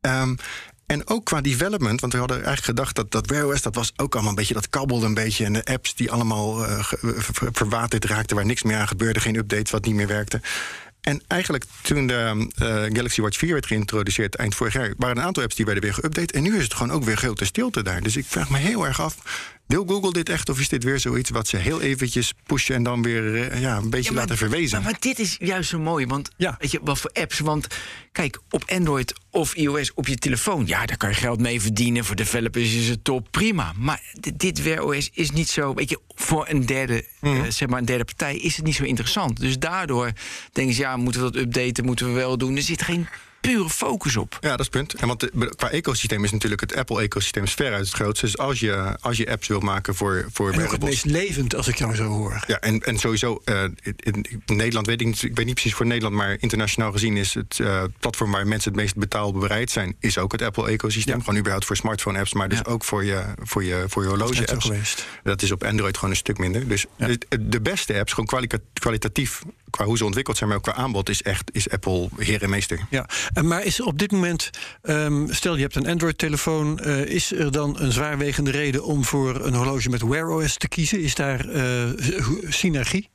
[0.00, 0.34] Ehm,
[0.88, 3.92] en ook qua development, want we hadden eigenlijk gedacht dat dat Wear OS, dat was
[3.96, 5.44] ook allemaal een beetje, dat kabbelde een beetje.
[5.44, 9.20] En de apps die allemaal eh, ge- ver- verwaterd raakten, waar niks meer aan gebeurde,
[9.20, 10.40] geen updates, wat niet meer werkte.
[11.00, 15.22] En eigenlijk toen de eh, Galaxy Watch 4 werd geïntroduceerd eind vorig jaar, waren een
[15.22, 16.34] aantal apps die werden weer geüpdate.
[16.34, 18.02] En nu is het gewoon ook weer grote stilte daar.
[18.02, 19.16] Dus ik vraag me heel erg af,
[19.68, 22.82] wil Google dit echt of is dit weer zoiets wat ze heel eventjes pushen en
[22.82, 24.82] dan weer eh, ja, een beetje Ja, maar- laten verwezen?
[24.82, 26.56] Maar, maar dit is juist zo mooi, want Ja.
[26.58, 27.38] weet je, wat voor apps?
[27.38, 27.66] Want
[28.12, 32.04] kijk, op Android of iOS op je telefoon, ja, daar kan je geld mee verdienen.
[32.04, 33.72] Voor developers is het top, prima.
[33.76, 34.02] Maar
[34.34, 37.34] dit, Wear OS is niet zo, weet je, voor een derde, Mhm.
[37.44, 39.40] eh, zeg maar een derde partij is het niet zo interessant.
[39.40, 40.12] Dus daardoor
[40.52, 42.56] denken ze, ja, moeten we dat updaten, moeten we wel doen.
[42.56, 43.06] Er zit geen
[43.40, 44.38] pure focus op.
[44.40, 44.94] Ja, dat is het punt.
[44.94, 48.24] En want de- qua ecosysteem is natuurlijk het Apple-ecosysteem veruit het grootste.
[48.26, 51.54] Dus als je, als je apps wil maken voor, voor En ook het meest levend,
[51.54, 52.44] als ik jou zo hoor.
[52.46, 55.74] Ja, en, en sowieso, eh, in, in Nederland weet ik niet, ik weet niet precies
[55.74, 59.96] voor Nederland, maar internationaal gezien is het eh, platform waar mensen het meest betaalbereid zijn,
[60.00, 61.16] is ook het Apple-ecosysteem.
[61.16, 61.20] Ja.
[61.22, 62.70] Gewoon überhaupt voor smartphone-apps, maar dus Ja.
[62.70, 65.06] ook voor je, voor je, voor je horloge-apps.
[65.22, 66.68] Dat is op Android gewoon een stuk minder.
[66.68, 67.06] Dus Ja.
[67.06, 70.74] de, de beste apps, gewoon kwalita- kwalitatief, qua hoe ze ontwikkeld zijn, maar ook qua
[70.74, 72.86] aanbod, is echt is Apple heer en meester.
[72.90, 73.08] Ja,
[73.42, 74.50] maar is op dit moment,
[74.82, 79.44] ehm, stel je hebt een Android-telefoon, eh, is er dan een zwaarwegende reden om voor
[79.44, 81.00] een horloge met Wear OS te kiezen?
[81.00, 81.88] Is daar eh,
[82.48, 83.08] synergie?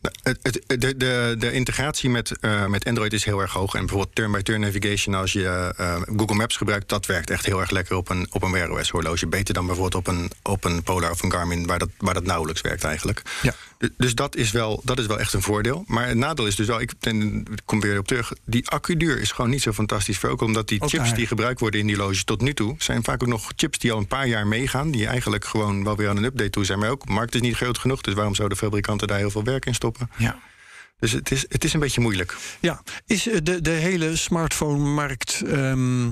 [0.00, 3.74] Nou, de, de, de integratie met, eh, met Android is heel erg hoog.
[3.74, 5.72] En bijvoorbeeld turn-by-turn navigation, als je
[6.16, 8.90] Google Maps gebruikt, dat werkt echt heel erg lekker op een, op een Wear OS
[8.90, 9.26] horloge.
[9.26, 12.24] Beter dan bijvoorbeeld op een, op een Polar of een Garmin, waar dat, waar dat
[12.24, 13.22] nauwelijks werkt eigenlijk.
[13.42, 13.54] Ja.
[13.78, 15.84] Du- Dus dat is, wel, dat is wel echt een voordeel.
[15.86, 19.20] Maar het nadeel is dus wel, ik, en ik kom weer op terug, die accuduur
[19.20, 20.24] is gewoon niet zo fantastisch.
[20.24, 21.14] Ook omdat die Ook chips daar.
[21.16, 23.92] die gebruikt worden in die horloges tot nu toe, zijn vaak ook nog chips die
[23.92, 26.78] al een paar jaar meegaan, die eigenlijk gewoon wel weer aan een update toe zijn.
[26.78, 29.44] Maar ook, de markt is niet groot genoeg, dus waarom zouden fabrikanten daar heel veel
[29.44, 30.10] werk in stoppen?
[30.16, 30.38] Ja.
[30.98, 32.36] Dus het is, het is een beetje moeilijk.
[32.60, 35.42] Ja, is eh, de, de hele smartphone-markt.
[35.46, 36.06] ehm,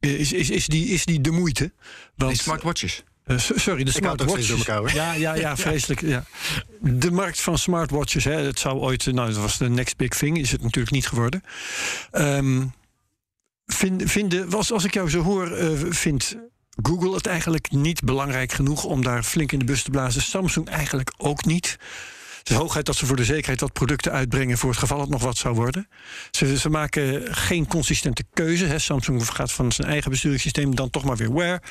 [0.00, 1.72] is, is, is, die, is die de moeite?
[2.14, 3.02] Want, Nee, smartwatches.
[3.28, 4.64] Eh, so- sorry, de smartwatches.
[4.92, 6.00] Ja, ja, ja, vreselijk.
[6.00, 6.24] Ja.
[6.80, 10.08] De markt van smartwatches, hè, het zou ooit, eh, nou, dat was de next big
[10.08, 11.42] thing, is het natuurlijk niet geworden.
[12.10, 12.62] Ehm
[13.68, 16.36] vind, vinden, als, als ik jou zo hoor, eh, vindt
[16.82, 20.22] Google het eigenlijk niet belangrijk genoeg om daar flink in de bus te blazen.
[20.22, 21.78] Samsung eigenlijk ook niet.
[22.38, 25.08] Het is hoogheid dat ze voor de zekerheid wat producten uitbrengen voor het geval het
[25.08, 25.88] nog wat zou worden.
[26.30, 28.64] Ze, ze maken geen consistente keuze.
[28.64, 28.78] Hè.
[28.78, 31.62] Samsung gaat van zijn eigen besturingssysteem dan toch maar weer Wear.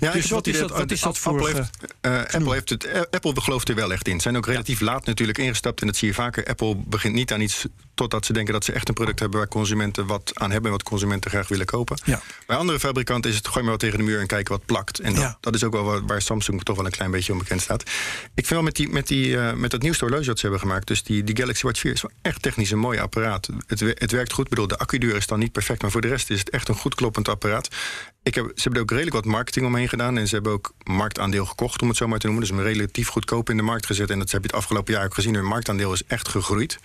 [0.00, 1.70] Ja, Dus wat is dat- wat is dat Apple voor, Heeft,
[2.00, 4.14] eh, Apple, heeft het, eh, Apple gelooft er wel echt in.
[4.14, 5.80] Ze zijn ook relatief laat natuurlijk ingestapt.
[5.80, 6.46] En dat zie je vaker.
[6.46, 9.38] Apple begint niet aan iets totdat ze denken dat ze echt een product hebben...
[9.38, 11.98] waar consumenten wat aan hebben en wat consumenten graag willen kopen.
[12.04, 12.20] Ja.
[12.46, 14.98] Bij andere fabrikanten is het gooi maar wat tegen de muur en kijken wat plakt.
[14.98, 15.36] En dat, Ja.
[15.40, 17.82] dat is ook wel waar, waar Samsung toch wel een klein beetje onbekend staat.
[17.82, 17.90] Ik
[18.34, 20.86] vind wel met, die, met, die, eh, met dat nieuwste horloge dat ze hebben gemaakt...
[20.86, 23.48] dus die, die Galaxy Watch 4 is wel echt technisch een mooi apparaat.
[23.66, 24.44] Het, het werkt goed.
[24.44, 25.82] Ik bedoel, de accuduur is dan niet perfect...
[25.82, 27.68] maar voor de rest is het echt een goed kloppend apparaat.
[28.24, 30.18] Ik heb, ze hebben ook redelijk wat marketing omheen gedaan...
[30.18, 32.44] en ze hebben ook marktaandeel gekocht, om het zo maar te noemen.
[32.44, 34.10] Dus hem relatief goedkoop in de markt gezet.
[34.10, 35.34] En dat heb je het afgelopen jaar ook gezien.
[35.34, 36.78] Hun marktaandeel is echt gegroeid.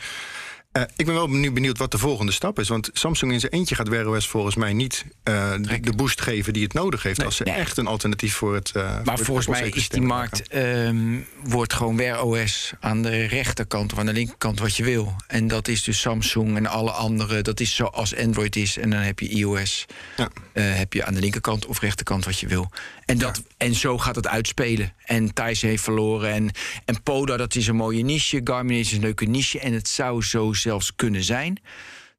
[0.72, 2.68] Eh, ik ben wel nu benieuwd wat de volgende stap is.
[2.68, 6.22] Want Samsung in zijn eentje gaat Wear OS volgens mij niet eh, de, de boost
[6.22, 7.24] geven die het nodig heeft.
[7.24, 7.54] als ze nee.
[7.54, 8.70] echt een alternatief voor het.
[8.70, 13.94] voor Maar volgens mij is die markt ehm, wordt gewoon Wear OS aan de rechterkant
[13.94, 15.16] of aan de linkerkant wat je wil.
[15.28, 17.42] En dat is dus Samsung en alle andere.
[17.42, 18.78] Dat is zoals Android is.
[18.78, 19.86] En dan heb je iOS.
[20.18, 20.30] Ja.
[20.54, 22.70] Heb je aan de linkerkant of rechterkant wat je wil.
[23.10, 24.94] En, dat, en zo gaat het uitspelen.
[25.06, 26.32] En Thijs heeft verloren.
[26.34, 26.50] En,
[26.86, 28.42] en Poda, dat is een mooie niche.
[28.44, 29.60] Garmin is een leuke niche.
[29.60, 31.62] En het zou zo zelfs kunnen zijn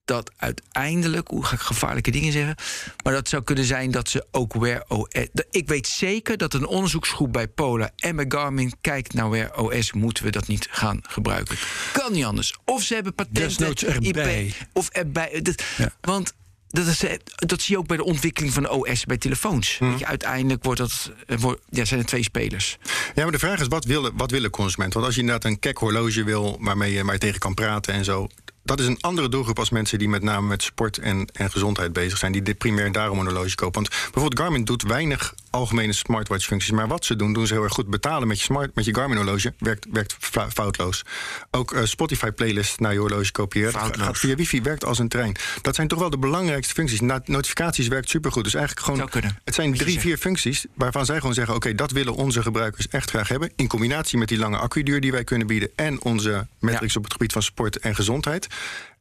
[0.04, 2.54] dat uiteindelijk, hoe ga ik gevaarlijke dingen zeggen,
[3.04, 5.08] maar dat zou kunnen zijn dat ze ook Wear OS.
[5.50, 9.92] Ik weet zeker dat een onderzoeksgroep bij Polar en bij Garmin kijkt naar Wear OS.
[9.92, 11.56] Moeten we dat niet gaan gebruiken?
[11.92, 12.54] Kan niet anders.
[12.64, 14.44] Of ze hebben patenten, Desnoods erbij.
[14.46, 15.40] IP, of erbij.
[15.42, 15.92] Dat- Ja.
[16.00, 16.34] Want
[16.70, 17.04] dat, is,
[17.34, 19.78] dat zie je ook bij de ontwikkeling van OS bij telefoons.
[19.78, 19.96] Hm.
[19.96, 22.78] Je, uiteindelijk wordt dat, eh, wordt, ja, zijn er twee spelers.
[23.14, 24.94] Ja, maar de vraag is, wat willen, wat willen consumenten?
[24.94, 26.56] Want als je inderdaad een kek horloge wil...
[26.60, 28.26] waarmee je maar tegen kan praten en zo...
[28.62, 31.92] dat is een andere doelgroep als mensen die met name met sport en, en gezondheid
[31.92, 32.32] bezig zijn...
[32.32, 33.82] die dit primair daarom een horloge kopen.
[33.82, 36.70] Want bijvoorbeeld Garmin doet weinig algemene smartwatch-functies...
[36.70, 37.86] maar wat ze doen, doen ze heel erg goed.
[37.86, 40.16] Betalen met je, smart, met je Garmin-horloge werkt, werkt
[40.52, 41.04] foutloos.
[41.50, 43.72] Ook eh, Spotify-playlist naar je horloge kopiëren.
[43.72, 44.06] Foutloos.
[44.06, 45.36] Gaat via wifi, werkt als een trein.
[45.62, 47.00] Dat zijn toch wel de belangrijkste functies.
[47.00, 48.44] Na- notificaties werkt supergoed.
[48.44, 49.10] Dus eigenlijk gewoon...
[49.44, 53.10] Het zijn drie, vier functies waarvan zij gewoon zeggen: oké, dat willen onze gebruikers echt
[53.10, 53.52] graag hebben.
[53.56, 56.98] In combinatie met die lange accuduur die wij kunnen bieden en onze metrics Ja.
[56.98, 58.46] op het gebied van sport en gezondheid.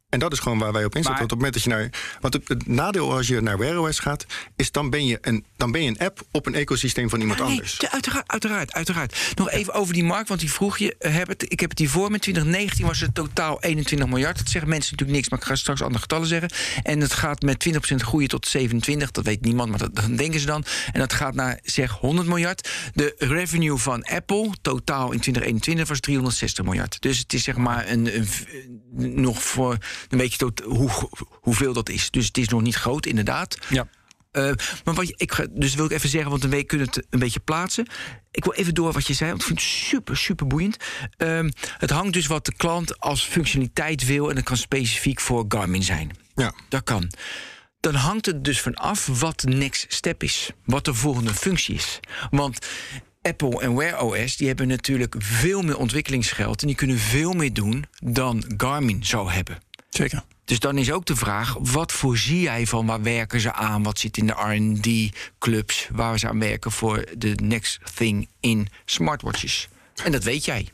[0.10, 1.12] En dat is gewoon waar wij op inzetten.
[1.12, 2.20] Maar- Want op het moment dat je naar.
[2.22, 5.46] Want het, het nadeel als je naar Wear OS gaat, is dan ben, je een,
[5.58, 7.76] dan ben je een app op een ecosysteem van iemand nee, anders.
[7.78, 9.32] ja, uiteraard, uiteraard, uiteraard.
[9.36, 10.96] Nog even over die markt, want die vroeg je.
[11.00, 12.20] eh, Heb het, ik heb het hier voor me.
[12.20, 14.38] 2019 was het totaal 21 miljard.
[14.38, 16.50] Dat zeggen mensen natuurlijk niks, maar ik ga straks andere getallen zeggen.
[16.84, 19.12] En het gaat met 20% groeien tot 27.
[19.12, 20.66] Dat weet niemand, maar dat, dat denken ze dan.
[20.92, 22.70] En dat gaat naar zeg 100 miljard.
[22.94, 27.02] De revenue van Apple totaal in 2021 was 360 miljard.
[27.02, 28.28] Dus het is zeg maar een,
[29.16, 29.78] nog voor
[30.10, 30.90] een beetje tot hoe,
[31.32, 32.12] hoeveel dat is.
[32.12, 33.58] Dus het is nog niet groot, inderdaad.
[33.70, 33.88] Ja.
[34.32, 34.52] Eh,
[34.84, 36.94] maar wat je, ik ga, dus wil ik even zeggen, want dan weet- kunnen we
[36.96, 37.88] het een beetje plaatsen.
[38.32, 40.78] Ik wil even door wat je zei, want ik vind het super, super boeiend.
[41.18, 44.30] Ehm, het hangt dus wat de klant als functionaliteit wil...
[44.30, 46.12] en dat kan specifiek voor Garmin zijn.
[46.36, 46.54] Ja.
[46.70, 47.12] Dat kan.
[47.80, 50.50] Dan hangt het dus van af wat de next step is.
[50.66, 52.00] Wat de volgende functie is.
[52.30, 52.68] Want
[53.22, 56.62] Apple en Wear OS die hebben natuurlijk veel meer ontwikkelingsgeld...
[56.62, 59.58] en die kunnen veel meer doen dan Garmin zou hebben.
[59.90, 60.24] Zeker.
[60.46, 63.84] Dus dan is ook de vraag, wat voorzie jij van waar werken ze aan?
[63.84, 69.68] Wat zit in de R&D-clubs waar ze aan werken voor de next thing in smartwatches?
[70.04, 70.70] En dat weet jij.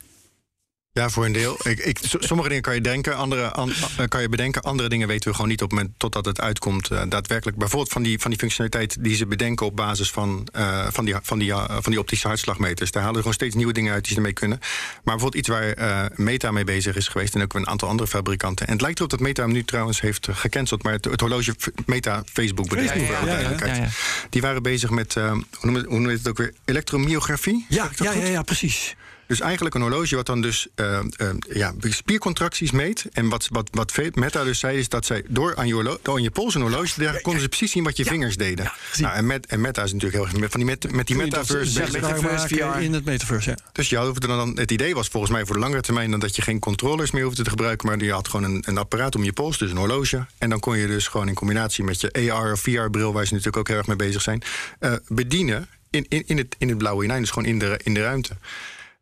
[0.96, 1.56] Ja, voor een deel.
[1.62, 4.62] Ik, ik, so- sommige dingen kan je denken, andere an- eh, kan je bedenken.
[4.62, 6.90] Andere dingen weten we gewoon niet op het moment totdat het uitkomt.
[6.90, 7.56] eh, daadwerkelijk.
[7.58, 11.14] Bijvoorbeeld van die, van die functionaliteit die ze bedenken op basis van, eh, van, die,
[11.22, 12.90] van, die, van die optische hartslagmeters.
[12.90, 14.58] Daar halen ze gewoon steeds nieuwe dingen uit die ze ermee kunnen.
[14.60, 18.66] Maar bijvoorbeeld iets waar Meta mee bezig is geweest en ook een aantal andere fabrikanten.
[18.66, 20.82] En het lijkt erop dat Meta hem nu trouwens heeft gecanceld.
[20.82, 21.54] Maar het, het horloge
[21.86, 23.08] Meta Facebook bedrijf.
[23.08, 23.88] Ja, ja, ja.
[24.30, 26.52] Die waren bezig met, hoe, noem het, hoe noem je het ook weer?
[26.64, 27.66] Elektromyografie?
[27.68, 28.96] Ja, ja, ja, precies.
[29.26, 31.04] Dus eigenlijk een horloge wat dan dus eh, eh,
[31.48, 33.06] ja, spiercontracties meet.
[33.12, 36.22] En wat, wat, wat Meta dus zei, is dat zij door aan je, door aan
[36.22, 38.72] je pols een horloge te dragen, konden ze precies zien wat je vingers deden.
[38.96, 41.80] nou, en, met, en Meta is natuurlijk heel erg van die met, met die metaverse
[41.92, 42.80] Metaverse VR.
[42.80, 43.56] in het metaverse, ja.
[43.72, 46.36] Dus je hoefde dan, het idee was volgens mij voor de langere termijn dan dat
[46.36, 49.24] je geen controllers meer hoefde te gebruiken, maar je had gewoon een, een apparaat om
[49.24, 50.26] je pols, dus een horloge.
[50.38, 53.32] En dan kon je dus gewoon in combinatie met je AR of VR-bril, waar ze
[53.32, 54.42] natuurlijk ook heel erg mee bezig zijn,
[54.78, 57.94] eh, bedienen in, in, in, het, in het blauwe hinein, dus gewoon in de, in
[57.94, 58.36] de ruimte.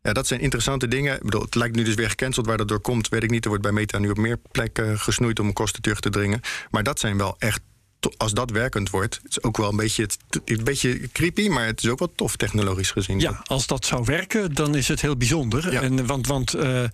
[0.06, 1.14] Ja, dat zijn interessante dingen.
[1.14, 2.46] Ik bedoel, het lijkt nu dus weer gecanceld.
[2.46, 3.42] Waar dat door komt, weet ik niet.
[3.42, 6.40] Er wordt bij Meta nu op meer plekken gesnoeid om kosten terug te dringen.
[6.70, 7.60] Maar dat zijn wel echt.
[8.16, 10.08] Als dat werkend wordt, het is ook wel een beetje,
[10.44, 13.20] een beetje creepy, maar het is ook wel tof technologisch gezien.
[13.20, 15.72] Ja, als dat zou werken, dan is het heel bijzonder.
[15.72, 15.82] Ja.
[15.82, 16.90] En, want want eh, eh,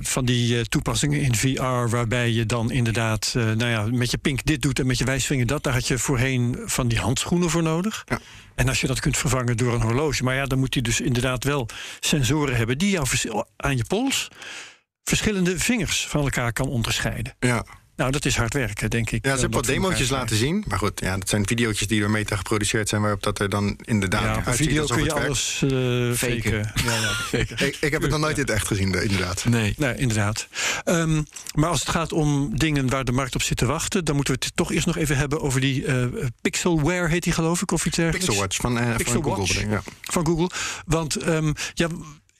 [0.00, 4.18] van die eh, toepassingen in VR, waarbij je dan inderdaad eh, nou ja, met je
[4.18, 7.50] pink dit doet en met je wijsvinger dat, daar had je voorheen van die handschoenen
[7.50, 8.02] voor nodig.
[8.06, 8.20] Ja.
[8.54, 11.00] En als je dat kunt vervangen door een horloge, maar ja, dan moet hij dus
[11.00, 11.68] inderdaad wel
[12.00, 13.06] sensoren hebben die jou
[13.56, 14.28] aan je pols
[15.04, 17.34] verschillende vingers van elkaar kan onderscheiden.
[17.38, 17.64] Ja.
[17.98, 19.24] Nou, dat is hard werken, denk ik.
[19.24, 20.64] Ja, ze eh, hebben wat wat demootjes elkaar laten zien.
[20.66, 23.00] Maar goed, ja, dat zijn video's die door Meta geproduceerd zijn...
[23.00, 25.28] waarop dat er dan inderdaad Ja, uitziet video alsof kun je het werkt.
[25.28, 26.64] alles eh Faken.
[26.64, 26.72] faken.
[26.90, 27.62] Ja, ja, zeker.
[27.62, 29.44] Ik, ik heb het nog nooit in het echt gezien, eh, inderdaad.
[29.44, 29.74] Nee.
[29.76, 30.48] Nee, inderdaad.
[30.84, 31.22] Ehm,
[31.54, 34.34] maar als het gaat om dingen waar de markt op zit te wachten, dan moeten
[34.34, 36.06] we het toch eerst nog even hebben over die eh,
[36.40, 38.26] Pixelware, heet die geloof ik, of iets dergelijks.
[38.26, 39.54] Pixelwatch van, eh, Pixel van Google.
[39.54, 39.70] Watch.
[39.70, 39.82] ja.
[40.00, 40.50] Van Google.
[40.86, 41.88] Want ehm, ja.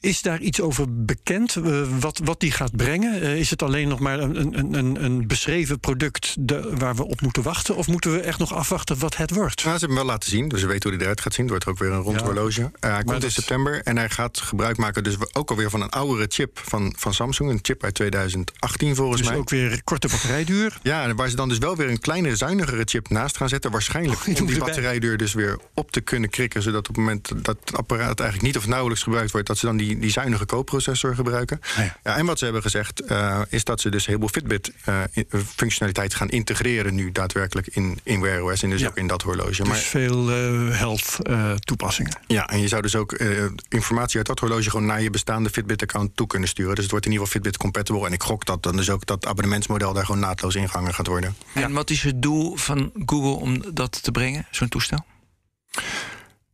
[0.00, 1.56] Is daar iets over bekend?
[1.56, 3.20] eh, wat, wat die gaat brengen?
[3.20, 7.20] Eh, is het alleen nog maar een, een, een, beschreven product de, waar we op
[7.20, 7.76] moeten wachten?
[7.76, 9.64] Of moeten we echt nog afwachten wat het wordt?
[9.64, 11.44] Nou, ze hebben hem wel laten zien, dus we weten hoe hij eruit gaat zien.
[11.44, 12.24] Het wordt ook weer een rond Ja.
[12.26, 12.70] horloge.
[12.80, 15.04] Eh, hij komt in september en hij gaat gebruik maken...
[15.04, 17.50] dus ook alweer van een oudere chip van, van Samsung.
[17.50, 19.38] Een chip uit 2018 volgens Dus mij.
[19.38, 20.78] ook weer korte batterijduur.
[20.82, 23.70] Ja, waar ze dan dus wel weer een kleinere, zuinigere chip naast gaan zetten.
[23.70, 26.62] Waarschijnlijk die om die batterijduur dus weer op te kunnen krikken.
[26.62, 29.46] Zodat op het moment dat het apparaat eigenlijk niet of nauwelijks gebruikt wordt...
[29.46, 31.60] dat ze dan die, die zuinige koopprocessor gebruiken.
[31.62, 31.96] Ah, ja.
[32.04, 36.28] Ja, en wat ze hebben gezegd eh, is dat ze dus heel veel Fitbit-functionaliteit gaan
[36.28, 36.94] integreren...
[36.94, 38.86] nu daadwerkelijk in, in Wear OS en dus Ja.
[38.88, 39.48] ook in dat horloge.
[39.56, 42.12] Dus Maar veel eh, health eh, toepassingen.
[42.26, 45.50] ja, en je zou dus ook eh, informatie uit dat horloge gewoon naar je bestaande
[45.50, 46.74] Fitbit-account toe kunnen sturen.
[46.74, 48.06] Dus het wordt in ieder geval Fitbit-compatible.
[48.06, 51.36] En ik gok dat dan dus ook dat abonnementsmodel daar gewoon naadloos ingangen gaat worden.
[51.54, 55.04] En wat is het doel van Google om dat te brengen, zo'n toestel?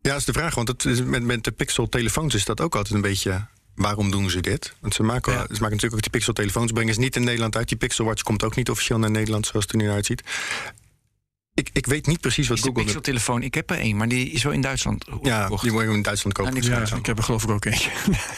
[0.05, 0.55] Ja, dat is de vraag.
[0.55, 3.47] Want het is met, met de Pixel-telefoons is dat ook altijd een beetje...
[3.75, 4.75] Waarom doen ze dit?
[4.81, 5.39] Want ze maken, Ja.
[5.39, 6.73] ze maken natuurlijk ook die Pixel-telefoons...
[6.73, 7.69] brengen ze niet in Nederland uit.
[7.69, 9.47] Die Pixel Watch komt ook niet officieel naar Nederland...
[9.47, 10.23] zoals het er nu uitziet.
[11.55, 12.83] Ik, ik weet niet precies wat Is Google...
[12.83, 13.43] Pixel-telefoon?
[13.43, 15.63] Ik heb er één, maar die is wel in Duitsland ja, gekocht.
[15.63, 16.53] die moet je in Duitsland kopen.
[16.53, 16.99] Ja, niks Ja, van.
[16.99, 17.91] ik heb er geloof ik ook eentje.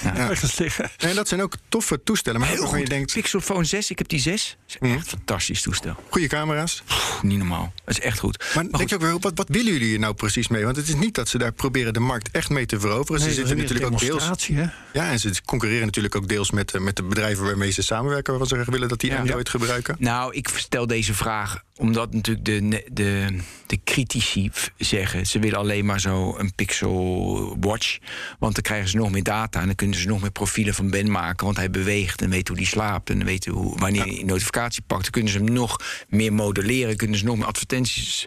[0.03, 0.31] Ja.
[0.59, 0.91] Liggen.
[0.97, 2.41] En dat zijn ook toffe toestellen.
[2.41, 2.95] Maar Heel waarvan je goed.
[2.95, 4.57] denkt, Pixelphone 6, ik heb die 6.
[4.67, 4.93] Dat is Mhm.
[4.99, 5.95] echt een fantastisch toestel.
[6.11, 6.83] goede camera's.
[6.87, 7.73] Pff, niet normaal.
[7.85, 8.39] Dat is echt goed.
[8.39, 10.65] Maar, Maar denk goed, je ook weer, wat, wat willen jullie hier nou precies mee?
[10.65, 13.21] Want het is niet dat ze daar proberen de markt echt mee te veroveren.
[13.21, 14.47] Nee, ze zitten natuurlijk ook deels.
[14.47, 14.65] hè?
[14.93, 18.31] Ja, en ze concurreren natuurlijk ook deels met, eh, met de bedrijven waarmee ze samenwerken,
[18.31, 19.19] waarvan ze graag willen dat die Ja.
[19.19, 19.97] Android gebruiken.
[19.99, 25.27] Nou, ik stel deze vraag omdat natuurlijk de, de, de critici zeggen...
[25.27, 27.99] ze willen alleen maar zo een Pixel Watch.
[28.39, 29.61] Want dan krijgen ze nog meer data...
[29.61, 31.45] en dan kunnen ze nog meer profielen van Ben maken.
[31.45, 33.11] Want hij beweegt en weet hoe hij slaapt...
[33.11, 35.03] en weten hoe, wanneer hij een notificatie pakt.
[35.03, 36.97] Dan kunnen ze hem nog meer modelleren.
[36.97, 38.27] Kunnen ze nog meer advertenties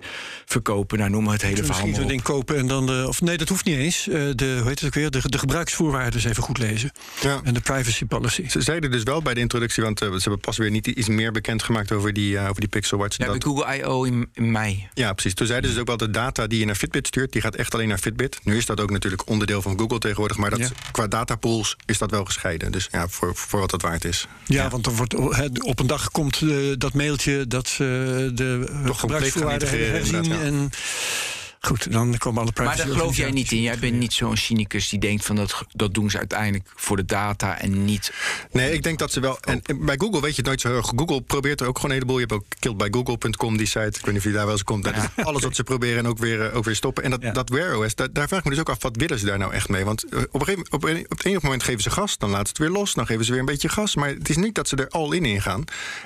[0.54, 0.97] verkopen.
[0.97, 2.10] Nou, noem maar het hele verhaal Misschien zo'n op.
[2.10, 3.06] ding kopen en dan de.
[3.08, 4.08] Of nee, dat hoeft niet eens.
[4.08, 5.12] Eh, de, hoe heet het ook weer?
[5.12, 6.91] De, de gebruiksvoorwaarden eens even goed lezen.
[7.22, 7.41] Ja.
[7.43, 8.47] En de privacy policy.
[8.50, 11.08] Ze zeiden dus wel bij de introductie, want eh, ze hebben pas weer niet iets
[11.08, 13.18] meer bekendgemaakt over die, eh, over die Pixel Watch.
[13.18, 14.04] Ja, dat- bij Google I.O.
[14.04, 14.88] In, in mei.
[14.93, 15.34] Ja, precies.
[15.34, 17.56] Toen zeiden ze dus ook wel de data die je naar Fitbit stuurt, die gaat
[17.56, 18.39] echt alleen naar Fitbit.
[18.43, 20.68] Nu is dat ook natuurlijk onderdeel van Google tegenwoordig, maar dat, Ja.
[20.91, 22.72] qua datapools is dat wel gescheiden.
[22.72, 24.28] Dus ja, voor, voor wat dat waard is.
[24.45, 28.66] Ja, want dan wordt, hè, op een dag komt eh, dat mailtje dat ze de
[28.74, 30.38] eh, Toch gebruiksvoorwaarden hebben herzien.
[30.39, 30.69] En
[31.60, 32.78] goed, dan komen alle privacy.
[32.78, 33.62] Maar daar geloof jij niet in.
[33.62, 37.05] Jij bent niet zo'n cynicus die denkt van dat, dat doen ze uiteindelijk voor de
[37.05, 38.14] data en niet.
[38.51, 39.39] Nee, ik denk dat ze wel.
[39.39, 40.91] En en bij Google weet je het nooit zo erg.
[40.95, 42.20] Google probeert er ook gewoon een heleboel.
[42.20, 43.80] Je hebt ook killbygoogle.com, die site.
[43.80, 44.84] Ik weet niet of je daar wel eens komt.
[44.84, 47.03] Dat is alles wat ze proberen en ook weer, eh, ook weer stoppen.
[47.03, 47.32] En dat, Ja.
[47.32, 49.38] dat Wear OS, daar, daar vraag ik me dus ook af, wat willen ze daar
[49.38, 49.86] nou echt mee?
[49.86, 52.30] Want eh, op, een gegeven, op, een, op het ene moment geven ze gas, dan
[52.30, 52.93] laten ze het weer los.
[52.93, 53.95] Dan geven ze weer een beetje gas.
[53.95, 55.64] Maar het is niet dat ze er al in ingaan.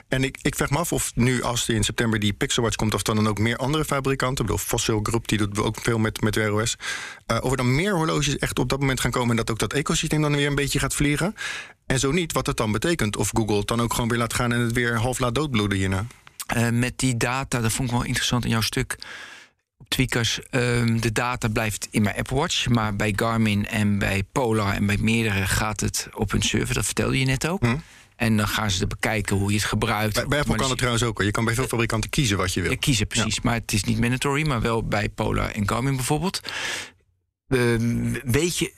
[0.07, 2.93] En ik, ik vraag me af of nu, als in september die Pixel Watch komt,
[2.93, 4.45] of dan, dan ook meer andere fabrikanten.
[4.45, 6.75] Ik bedoel, Fossil Group, die doet ook veel met, met Wear OS.
[7.25, 9.59] Eh, of er dan meer horloges echt op dat moment gaan komen en dat ook
[9.59, 11.35] dat ecosysteem dan weer een beetje gaat vliegen.
[11.85, 13.17] En zo niet, wat het dan betekent.
[13.17, 15.77] Of Google het dan ook gewoon weer laat gaan en het weer half laat doodbloeden
[15.77, 16.05] hierna.
[16.47, 18.95] Eh, met die data, dat vond ik wel interessant in jouw stuk.
[19.77, 22.67] Op Tweakers, ehm, de data blijft in mijn Apple Watch.
[22.67, 26.73] Maar bij Garmin en bij Polar en bij meerdere gaat het op hun server.
[26.75, 27.61] Dat vertelde je net ook.
[27.61, 27.77] Hm.
[28.15, 30.13] En dan gaan ze bekijken hoe je het gebruikt.
[30.13, 31.21] Bij, bij Apple kan het trouwens ook.
[31.21, 32.71] Je kan bij veel fabrikanten kiezen wat je wil.
[32.71, 33.41] Ja, kiezen, precies.
[33.41, 36.39] Maar het is niet mandatory, maar wel bij Polar en Garmin bijvoorbeeld.
[37.47, 38.73] Ehm, weet, je,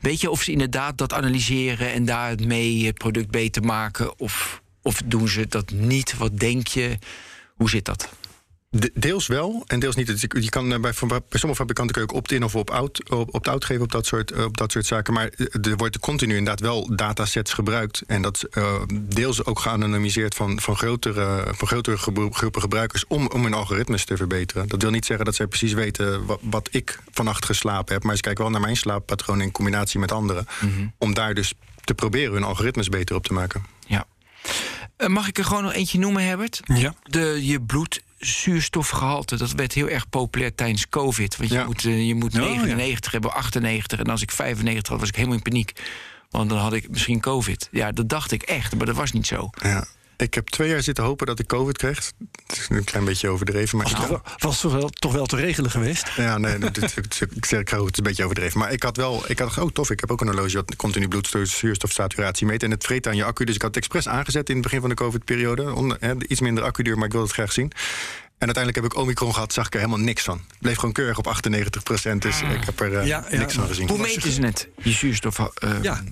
[0.00, 4.18] weet je of ze inderdaad dat analyseren en daarmee het product beter maken?
[4.18, 6.16] Of, of doen ze dat niet?
[6.16, 6.98] Wat denk je?
[7.54, 8.08] Hoe zit dat?
[8.70, 10.06] De- deels wel en deels niet.
[10.06, 13.10] Dus je je kan eh, bij, bij sommige fabrikanten kun je ook opt-in of opt-out
[13.10, 15.12] op, opt-out geven op dat, soort, eh, op dat soort zaken.
[15.14, 18.02] Maar eh, er wordt continu inderdaad wel datasets gebruikt.
[18.06, 18.44] En dat
[18.92, 21.96] deels ook geanonimiseerd van, van grotere, van grotere
[22.30, 24.68] groepen gebruikers om, om hun algoritmes te verbeteren.
[24.68, 28.02] Dat wil niet zeggen dat zij precies weten wat, wat ik vannacht geslapen heb.
[28.02, 30.46] Maar ze kijken wel naar mijn slaappatroon in combinatie met anderen.
[30.98, 31.52] Om daar dus
[31.84, 33.64] te proberen hun algoritmes beter op te maken.
[33.86, 34.06] Ja.
[34.98, 36.60] Eh, mag ik er gewoon nog eentje noemen, Herbert?
[36.64, 36.94] Ja.
[37.02, 41.36] De, je bloedzuurstofgehalte, dat werd heel erg populair tijdens COVID.
[41.36, 42.48] Want je moet, eh, je moet Oh, ja.
[42.48, 43.98] 99 hebben, 98.
[43.98, 45.72] En als ik 95 had, was ik helemaal in paniek.
[46.30, 47.68] Want dan had ik misschien COVID.
[47.70, 49.50] Ja, dat dacht ik echt, maar dat was niet zo.
[49.62, 49.86] Ja.
[50.22, 51.96] Ik heb twee jaar zitten hopen dat ik COVID kreeg.
[52.46, 53.78] Het is een klein beetje overdreven.
[53.78, 56.08] Maar Was, toch wel, was toch, wel, toch wel te regelen geweest?
[56.16, 56.94] Ja, nee, is-
[57.34, 58.58] ik zeg het is een beetje overdreven.
[58.58, 61.08] Maar ik had wel, ik had, oh tof, ik heb ook een horloge dat continu
[61.08, 62.62] bloedzuurstofsaturatie meet.
[62.62, 63.44] En het vreet aan je accu.
[63.44, 66.16] Dus ik had het expres aangezet in het begin van de COVID-periode.
[66.28, 67.72] Iets minder accuduur, maar ik wilde het graag zien.
[68.38, 70.40] En uiteindelijk heb ik Omicron gehad, zag ik er helemaal niks van.
[70.60, 73.88] Bleef gewoon keurig op 98% dus ik heb er eh, Ja, ja, niks van gezien.
[73.88, 74.68] Hoe meten ze het?
[74.82, 75.38] Je zuurstof.
[75.38, 76.02] eh, Ja,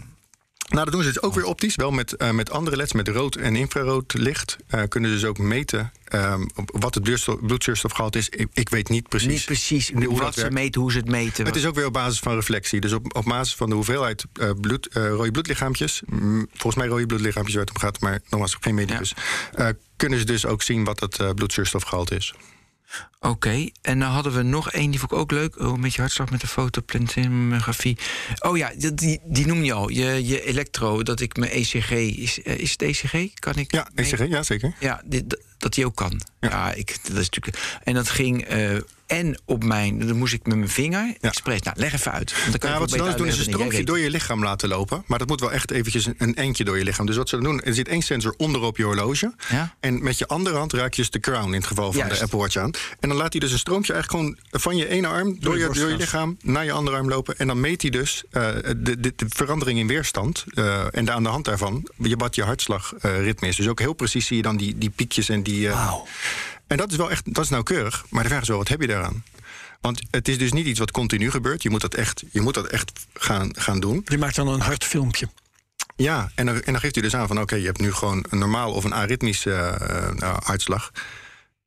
[0.67, 1.77] Nou, dat doen ze dus ook weer optisch.
[1.77, 4.57] Wel met, eh, met andere leds, met rood en infrarood licht.
[4.67, 7.03] eh, kunnen ze dus ook meten ehm, wat het
[7.41, 8.29] bloedzuurstofgehalte is.
[8.29, 9.29] Ik, ik weet niet precies.
[9.29, 10.55] Niet precies hoe wat ze werkt.
[10.55, 11.47] meten, hoe ze het meten.
[11.47, 12.81] Het is ook weer op basis van reflectie.
[12.81, 16.03] Dus op, op basis van de hoeveelheid eh, bloed, rode bloedlichaampjes.
[16.07, 19.15] mm, volgens mij rode bloedlichaampjes waar het om gaat, maar nogmaals, geen medicus.
[19.97, 22.35] kunnen ze dus ook zien wat het eh, bloedzuurstofgehalte is.
[23.21, 25.59] Oké, en dan hadden we nog één, die vond ik ook leuk.
[25.61, 27.99] Oh, met je hartslag met de fotoplantografie.
[28.39, 29.89] Oh ja, die, die, noem je al.
[29.89, 31.91] Je, je elektro, dat ik mijn ECG...
[31.91, 33.35] Is, eh, is het ECG?
[33.35, 33.73] Kan ik?
[33.73, 34.75] Ja, mee- ECG, ja zeker.
[34.81, 36.21] Ja, dit, dat- dat die ook kan.
[36.41, 37.79] Ja, ik, dat is natuurlijk.
[37.85, 38.43] En dat ging.
[38.45, 38.77] eh,
[39.07, 40.07] en op mijn.
[40.07, 41.07] Dan moest ik met mijn vinger.
[41.07, 41.29] Ja.
[41.29, 41.61] Expres.
[41.63, 42.33] Nou, leg even uit.
[42.33, 44.69] Want dan kan Ja, wat ze dan doen is een stroompje door je lichaam laten
[44.69, 45.03] lopen.
[45.07, 47.07] Maar dat moet wel echt eventjes een, een eindje door je lichaam.
[47.07, 49.35] Dus wat ze dan doen, er zit één sensor onderop je horloge.
[49.49, 49.75] Ja.
[49.81, 52.17] En met je andere hand raak je dus de crown in het geval van Juist.
[52.19, 52.71] de Apple Watch aan.
[53.01, 55.59] En dan laat hij dus een stroompje eigenlijk gewoon van je ene arm door, je
[55.59, 55.99] je, door je borstkas.
[55.99, 57.39] lichaam naar je andere arm lopen.
[57.39, 60.45] En dan meet hij dus eh, de, de, de verandering in weerstand.
[60.55, 63.57] eh, en de, aan de hand daarvan je, wat je hartslagritme is.
[63.57, 65.69] Dus ook heel precies zie je dan die, die piekjes en die.
[65.69, 65.93] eh,
[66.67, 68.05] En dat is wel echt dat is nauwkeurig.
[68.11, 69.25] Maar de vraag is wel, wat heb je daaraan?
[69.81, 71.63] Want het is dus niet iets wat continu gebeurt.
[71.63, 74.03] Je moet dat echt, je moet dat echt gaan, gaan doen.
[74.05, 75.29] je maakt dan een hartfilmpje.
[75.97, 77.41] Ja, en dan, en dan geeft hij dus aan van...
[77.41, 80.91] oké, je hebt nu gewoon een normaal of een aritmische eh, hartslag.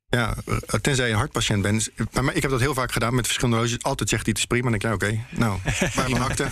[0.09, 0.35] Ja,
[0.81, 1.89] tenzij je een hartpatiënt bent.
[2.11, 3.83] Maar maar ik heb dat heel vaak gedaan met verschillende horloges.
[3.83, 4.71] Altijd zegt hij het is prima.
[4.71, 5.59] En dan denk ik, ja, oké, nou,
[5.95, 6.47] waar mijn akte?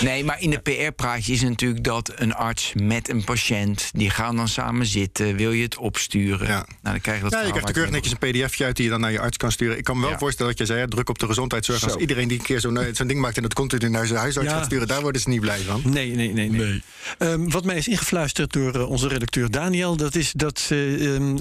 [0.00, 3.90] Nee, maar in de PR-praatje is natuurlijk dat een arts met een patiënt.
[3.92, 5.36] die gaan dan samen zitten.
[5.36, 6.46] Wil je het opsturen?
[6.46, 6.54] Ja.
[6.54, 8.76] Nou, dan krijg je dat Ja, je krijgt er keurig netjes een pdfje uit...
[8.76, 9.78] die je dan naar je arts kan sturen.
[9.78, 10.18] Ik kan me wel Ja.
[10.18, 10.86] voorstellen dat je zei...
[10.88, 11.84] druk op de gezondheidszorg.
[11.84, 13.36] Als iedereen die een keer zo'n eh, zo'n ding maakt...
[13.36, 14.54] en dat continu naar zijn huisarts Ja.
[14.56, 14.88] gaat sturen...
[14.88, 15.82] daar worden ze niet blij van.
[15.84, 16.50] Nee, nee, nee.
[16.50, 16.82] nee.
[17.18, 19.96] Ehm, wat mij is ingefluisterd door eh, onze redacteur Daniel...
[19.96, 21.36] dat is dat eh, ehm,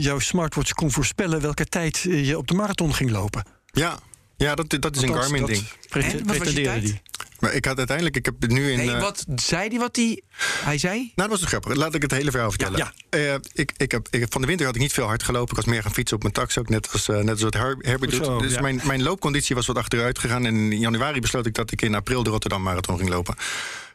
[0.00, 1.40] jouw smartwatch kon voorspellen...
[1.40, 3.44] welke tijd je op de marathon ging lopen.
[3.72, 3.98] Ja,
[4.36, 5.58] ja dat, dat is een Garmin-ding.
[5.68, 6.82] dat pre- En, wat was je pretendeerde tijd?
[6.82, 7.00] die.
[7.44, 8.16] Maar ik had uiteindelijk...
[8.16, 8.76] Ik heb het nu in...
[8.78, 10.22] Nee, eh, wat zei hij wat hij...
[10.64, 10.96] Hij zei?
[10.98, 11.74] Nou, dat was een grappig.
[11.74, 12.78] Laat ik het hele verhaal vertellen.
[12.78, 15.50] Ja, Eh, ik, ik heb, ik, van de winter had ik niet veel hard gelopen.
[15.50, 17.54] Ik was meer gaan fietsen op mijn tax ook, net als, eh, net als wat
[17.54, 18.24] Her- Herbert doet.
[18.24, 18.60] Zo, dus ja.
[18.60, 20.46] mijn, mijn loopconditie was wat achteruit gegaan.
[20.46, 23.34] En in januari besloot ik dat ik in april de Rotterdam Marathon ging lopen.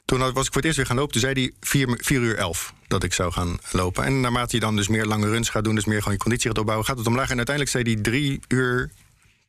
[0.06, 1.12] Toen had- was ik voor het eerst weer gaan lopen.
[1.12, 4.04] Toen zei hij 4, 4 uur 11 dat ik zou gaan lopen.
[4.04, 5.76] En naarmate je dan dus meer lange runs gaat doen...
[5.76, 6.88] dus meer gewoon je conditie gaat opbouwen...
[6.88, 7.30] gaat het omlaag.
[7.30, 8.92] En uiteindelijk zei hij 3 uur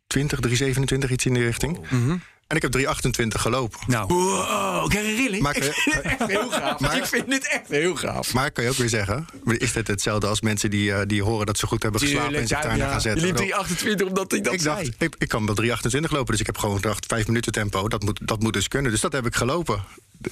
[0.06, 1.78] 20, 327, iets in die richting.
[2.50, 3.78] En ik heb 328 gelopen.
[3.86, 5.42] Nou, Wow, ik rilling.
[5.42, 6.80] Maar- ik vind het echt heel gaaf.
[6.80, 8.32] Maar- ik vind het echt heel gaaf.
[8.34, 11.46] Maar kan je ook weer zeggen, is dit hetzelfde als mensen die, eh, die horen
[11.46, 13.22] dat ze goed hebben geslapen en zich daarna gaan Je zetten?
[13.22, 14.94] liep Wel, 328 omdat hij dat ik dacht, zei.
[14.98, 18.02] ik, ik kan wel 328 lopen, dus ik heb gewoon gedacht, vijf minuten tempo, dat
[18.02, 18.90] moet, dat moet dus kunnen.
[18.90, 19.84] Dus dat heb ik gelopen.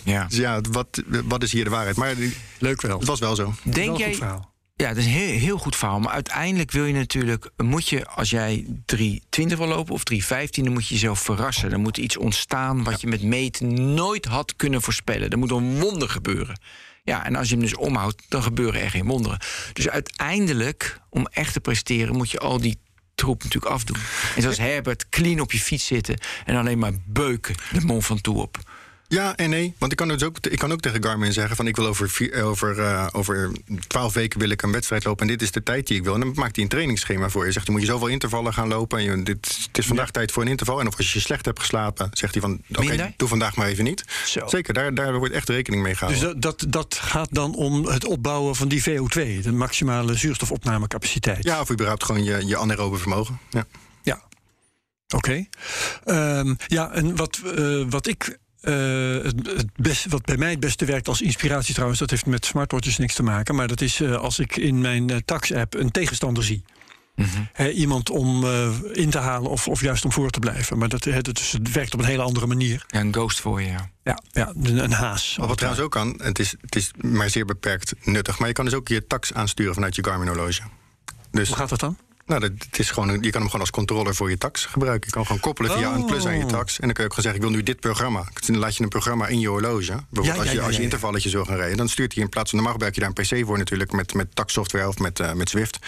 [0.02, 0.24] Ja.
[0.24, 1.96] Dus ja, wat, wat is hier de waarheid?
[1.96, 2.14] Maar
[2.58, 2.98] leuk wel.
[2.98, 3.44] het was wel zo.
[3.44, 4.18] Wel Denk jij...
[4.80, 6.00] Ja, dat is een heel, heel goed verhaal.
[6.00, 7.50] Maar uiteindelijk wil je natuurlijk...
[7.56, 10.64] moet je, als jij 320 wil lopen of 315...
[10.64, 11.72] dan moet je jezelf verrassen.
[11.72, 15.30] Er moet iets ontstaan wat je met meten nooit had kunnen voorspellen.
[15.30, 16.60] Er moet een wonder gebeuren.
[17.04, 19.38] Ja, en als je hem dus omhoudt, dan gebeuren er geen wonderen.
[19.72, 22.16] Dus uiteindelijk, om echt te presteren...
[22.16, 22.78] moet je al die
[23.14, 23.98] troep natuurlijk afdoen.
[24.36, 26.18] En zoals Herbert, clean op je fiets zitten...
[26.44, 28.58] en alleen maar beuken de Mont Ventoux op.
[29.08, 31.66] Ja en nee, want ik kan, dus ook, ik kan ook tegen Garmin zeggen van
[31.66, 33.50] ik wil over, vier, over, eh, over
[33.86, 36.14] 12 weken wil ik een wedstrijd lopen en dit is de tijd die ik wil.
[36.14, 37.52] En dan maakt hij een trainingsschema voor je.
[37.52, 40.32] Zegt hij moet je zoveel intervallen gaan lopen en je, dit, het is vandaag tijd
[40.32, 40.80] voor een interval.
[40.80, 43.84] En of als je slecht hebt geslapen, zegt hij van oké, doe vandaag maar even
[43.84, 44.04] niet.
[44.26, 44.46] Zo.
[44.46, 46.24] Zeker, daar, daar wordt echt rekening mee gehouden.
[46.24, 51.44] Dus dat, dat, dat gaat dan om het opbouwen van die VO2, de maximale zuurstofopnamecapaciteit.
[51.44, 53.38] ja, of überhaupt gewoon je, je anaerobe vermogen.
[53.50, 53.66] Ja.
[54.02, 54.22] Ja.
[55.14, 55.46] Oké.
[56.04, 58.38] Ehm, ja, en wat, eh, wat ik.
[58.68, 62.26] Eh, het, het best, wat bij mij het beste werkt als inspiratie trouwens, dat heeft
[62.26, 63.54] met smartwatches niks te maken.
[63.54, 66.64] Maar dat is eh, als ik in mijn eh, tax-app een tegenstander zie.
[67.52, 70.78] Hè, iemand om eh, in te halen of, of juist om voor te blijven.
[70.78, 72.84] Maar dat, hè, dat is, het werkt op een hele andere manier.
[72.86, 73.90] Ja, een ghost voor je, ja.
[74.02, 75.36] Ja, ja een, een haas.
[75.40, 78.38] Wat trouwens ook kan, het is, het is maar zeer beperkt nuttig.
[78.38, 80.62] Maar je kan dus ook je tax aansturen vanuit je Garmin horloge.
[81.30, 81.98] Dus Hoe gaat dat dan?
[82.28, 84.64] Nou, dat, het is gewoon, een- je kan hem gewoon als controller voor je tax
[84.64, 85.06] gebruiken.
[85.06, 86.48] Je kan gewoon koppelen via een plus aan je Oh.
[86.50, 86.72] tax.
[86.80, 88.24] En dan kun je ook gewoon zeggen, ik wil nu dit programma.
[88.46, 89.86] Dan laat je een programma in je horloge.
[89.92, 90.84] Bijvoorbeeld Ja, als ja, je, ja, als je ja, ja.
[90.84, 91.76] intervalletjes wil gaan rijden...
[91.76, 92.58] dan stuurt hij in plaats van...
[92.58, 93.92] normaal gebruik je daar een pc voor natuurlijk...
[93.92, 95.78] met, met taxsoftware of met, eh, met Zwift.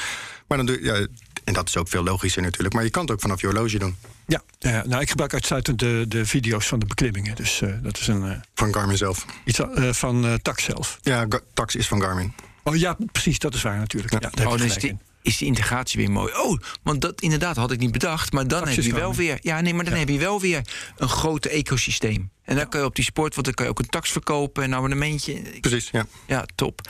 [0.46, 0.84] Maar dan doe je...
[0.84, 1.06] Ja,
[1.44, 2.74] en dat is ook veel logischer natuurlijk.
[2.74, 3.96] Maar je kan het ook vanaf je horloge doen.
[4.26, 7.34] Ja, ja, nou, ik gebruik uitsluitend de, de video's van de beklimmingen.
[7.36, 9.24] Dus eh, dat is een, eh, Van Garmin zelf.
[9.44, 10.98] iets eh, van eh tax zelf.
[11.02, 12.32] Ja, tax is van Garmin.
[12.62, 14.12] Oh ja, precies, dat is waar natuurlijk.
[14.12, 14.98] Ja, daar heb Oh, gelijk die.
[15.22, 16.32] Is die integratie weer mooi.
[16.34, 18.32] Oh, want dat inderdaad had ik niet bedacht.
[18.32, 19.38] Maar dan heb je wel weer.
[19.40, 20.62] Ja, nee, maar dan heb je wel weer
[20.96, 22.30] een groot ecosysteem.
[22.44, 24.64] En dan kan je op die sport, want dan kan je ook een tax verkopen,
[24.64, 25.42] een abonnementje.
[25.60, 26.06] Precies, ja.
[26.26, 26.80] Ja, top.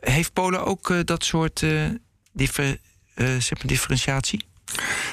[0.00, 1.84] Heeft Polen ook eh, dat soort eh,
[2.32, 2.78] differ-
[3.14, 4.44] eh, zeg maar differentiatie?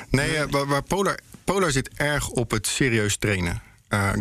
[0.10, 3.62] Nee, waar, waar Polar, Polar zit erg op het serieus trainen.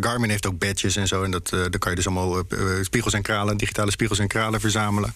[0.01, 1.23] Garmin heeft ook badges en zo.
[1.23, 2.43] En dat, daar kan je dus allemaal
[2.83, 5.15] spiegels en kralen, digitale spiegels en kralen verzamelen.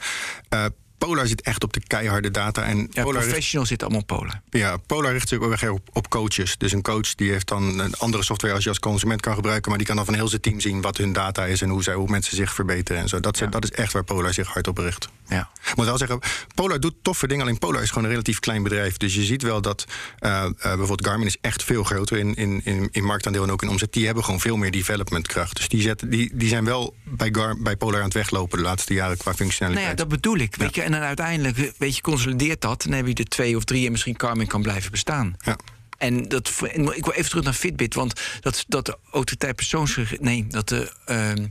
[0.99, 2.63] Polar zit echt op de keiharde data.
[2.63, 4.43] En Ja, Polar, richt, professional zit allemaal Polen.
[4.51, 6.57] ja, Polar richt zich ook op, op coaches.
[6.59, 9.69] Dus een coach die heeft dan een andere software als je als consument kan gebruiken.
[9.69, 11.83] Maar die kan dan van heel zijn team zien wat hun data is en hoe,
[11.83, 13.21] zij, hoe mensen zich verbeteren en zo.
[13.21, 15.09] Dat, dat is echt waar Polar zich hard op richt.
[15.29, 15.51] Ja.
[15.71, 16.21] Ik moet wel zeggen,
[16.55, 17.43] Polar doet toffe dingen.
[17.43, 18.97] Alleen Polar is gewoon een relatief klein bedrijf.
[18.97, 19.85] Dus je ziet wel dat
[20.19, 23.63] eh, eh, bijvoorbeeld Garmin is echt veel groter in, in, in, in marktaandeel en ook
[23.63, 23.93] in omzet.
[23.93, 25.57] Die hebben gewoon veel meer developmentkracht.
[25.57, 28.65] Dus die, zetten, die, die zijn wel bij, Gar, bij Polar aan het weglopen de
[28.65, 29.89] laatste jaren qua Nou functionaliteit.
[29.89, 30.57] ja, dat bedoel ik.
[30.57, 32.83] Weet je, en dan uiteindelijk, weet je, consolideert dat.
[32.83, 35.35] Dan heb je er twee of drie en misschien Carmen kan blijven bestaan.
[35.39, 35.57] Ja.
[35.97, 40.21] En dat, ik wil even terug naar Fitbit, want dat, dat de autoriteit persoonsgericht.
[40.21, 41.47] Nee, dat de, ehm,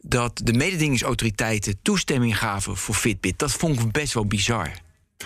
[0.00, 3.38] dat de mededingingsautoriteiten toestemming gaven voor Fitbit.
[3.38, 4.70] Dat vond ik best wel bizar.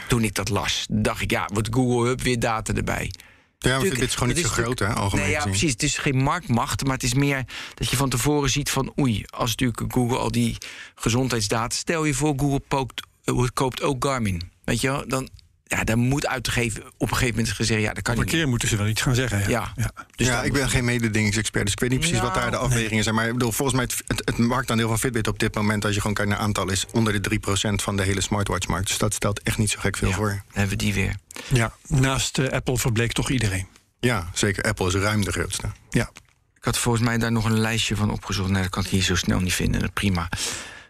[0.09, 3.11] Toen ik dat las, dacht ik, ja, wordt Google Hub weer data erbij.
[3.59, 5.73] Ja, Natuurlijk, dit is gewoon niet zo groot, hè, algemeen Nee, ja, precies.
[5.73, 7.45] Het is geen marktmacht, maar het is meer
[7.75, 8.93] dat je van tevoren ziet van...
[9.01, 10.57] oei, als natuurlijk Google al die
[10.95, 11.77] gezondheidsdata...
[11.77, 14.51] stel je voor, Google pookt, eh, koopt ook Garmin.
[14.65, 15.29] Weet je wel, dan...
[15.75, 17.81] Ja, dan moet uitgegeven op een gegeven moment gezegd...
[17.81, 19.39] ja, dat kan Op een niet keer moeten ze wel iets gaan zeggen.
[19.39, 19.47] Ja.
[19.49, 19.73] Ja.
[19.77, 19.93] Ja.
[20.17, 23.03] Dus ja, ik ben geen mededingingsexpert, dus ik weet niet precies wat daar de afwegingen
[23.03, 23.15] zijn.
[23.15, 25.95] Maar ik bedoel, volgens mij het, het, het marktaandeel van Fitbit op dit moment, als
[25.95, 28.87] je gewoon kijkt naar aantal, is onder de 3% van de hele smartwatchmarkt.
[28.89, 30.29] Dus dat stelt echt niet zo gek veel Ja, voor.
[30.29, 31.15] dan hebben we die weer.
[31.49, 33.67] Ja, naast eh, Apple verbleek toch iedereen.
[34.01, 34.65] Ja, zeker.
[34.65, 35.67] Apple is ruim de grootste.
[35.91, 36.11] Ja.
[36.57, 38.51] Ik had volgens mij daar nog een lijstje van opgezocht.
[38.51, 39.93] Nee, dat kan ik hier zo snel niet vinden.
[39.93, 40.29] Prima.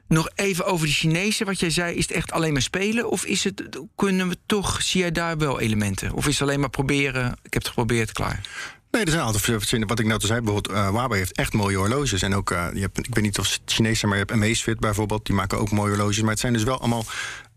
[0.08, 1.46] Nog even over de Chinezen.
[1.46, 3.10] Wat jij zei, is het echt alleen maar spelen?
[3.10, 3.62] Of is het,
[3.96, 6.12] kunnen we toch, zie jij daar wel elementen?
[6.12, 8.40] Of is het alleen maar proberen, ik heb het geprobeerd, klaar?
[8.90, 9.86] Nee, er zijn aantal verschillende.
[9.86, 12.22] Wat ik net al zei, bijvoorbeeld uh, Huawei heeft echt mooie horloges.
[12.22, 14.42] En ook, uh, je hebt, ik weet niet of het Chinees zijn, maar je hebt
[14.42, 15.26] Amazfit bijvoorbeeld.
[15.26, 16.20] Die maken ook mooie horloges.
[16.20, 17.04] Maar het zijn dus wel allemaal...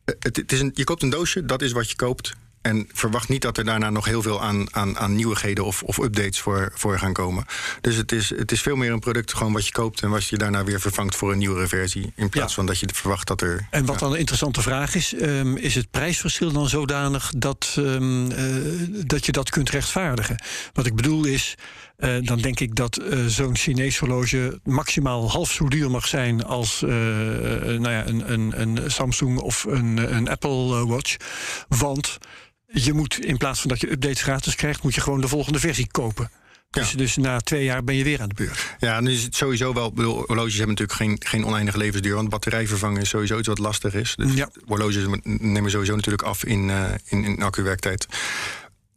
[0.05, 2.33] Het, het is een, je koopt een doosje, dat is wat je koopt.
[2.67, 5.97] En verwacht niet dat er daarna nog heel veel aan, aan, aan nieuwigheden of, of
[5.97, 7.45] updates voor, voor gaan komen.
[7.81, 10.27] Dus het is, het is veel meer een product gewoon wat je koopt en wat
[10.27, 12.13] je daarna weer vervangt voor een nieuwere versie.
[12.15, 12.55] In plaats Ja.
[12.55, 13.67] van dat je verwacht dat er.
[13.69, 14.01] En wat ja.
[14.01, 18.45] dan een interessante vraag is, ehm, is het prijsverschil dan zodanig dat, ehm, eh,
[19.05, 20.43] dat je dat kunt rechtvaardigen?
[20.73, 21.55] Wat ik bedoel is,
[21.97, 26.43] eh, dan denk ik dat eh, zo'n Chinees horloge maximaal half zo duur mag zijn
[26.45, 31.15] als nou ja, een, een, een Samsung of een, een Apple Watch.
[31.67, 32.17] Want
[32.85, 35.59] je moet in plaats van dat je updates gratis krijgt, moet je gewoon de volgende
[35.59, 36.29] versie kopen.
[36.69, 36.97] Dus, Ja.
[36.97, 38.75] dus na twee jaar ben je weer aan de beurt.
[38.79, 39.91] Ja, nu is het sowieso wel.
[39.93, 42.15] bedoel, horloges hebben natuurlijk geen, geen oneindige levensduur.
[42.15, 44.13] Want batterij vervangen is sowieso iets wat lastig is.
[44.15, 44.49] Dus Ja.
[44.65, 48.07] horloges nemen sowieso natuurlijk af in, eh in, in accuwerktijd.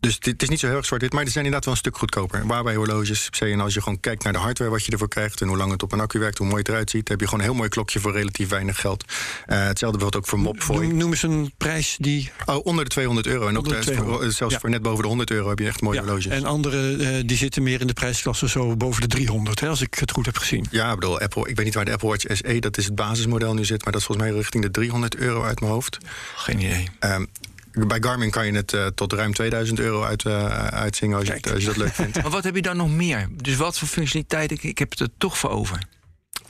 [0.00, 1.98] Dus het, is niet zo heel erg zwart-wit, maar die zijn inderdaad wel een stuk
[1.98, 2.46] goedkoper.
[2.46, 5.40] Waarbij horloges, zeg je, als je gewoon kijkt naar de hardware wat je ervoor krijgt
[5.40, 7.24] en hoe lang het op een accu werkt, hoe mooi het eruit ziet, heb je
[7.24, 9.04] gewoon een heel mooi klokje voor relatief weinig geld.
[9.46, 10.84] Eh, hetzelfde bijvoorbeeld ook voor Mopfoy.
[10.86, 12.30] Noem, noem eens een prijs die.
[12.46, 13.48] Oh, onder de 200 euro.
[13.48, 14.34] En ook Onder de de- voor- 200.
[14.34, 14.60] zelfs Ja.
[14.60, 16.32] voor net boven de 100 euro heb je echt mooie Ja, horloges.
[16.32, 19.80] en andere eh, die zitten meer in de prijsklasse zo boven de 300, hè, als
[19.80, 20.66] ik het goed heb gezien.
[20.70, 22.94] Ja, ik bedoel, Apple, ik weet niet waar de Apple Watch SE, dat is het
[22.94, 25.98] basismodel nu zit, maar dat is volgens mij richting de 300 euro uit mijn hoofd.
[26.36, 26.88] Geen idee.
[26.98, 27.24] Ehm,
[27.72, 31.32] bij Garmin kan je het eh, tot ruim 2000 euro uit, eh, uitzingen als je,
[31.32, 32.16] het- als je dat leuk vindt.
[32.22, 33.28] Maar wat heb je dan nog meer?
[33.32, 34.50] Dus wat voor functionaliteit?
[34.50, 35.78] Ik, ik heb het er toch voor over.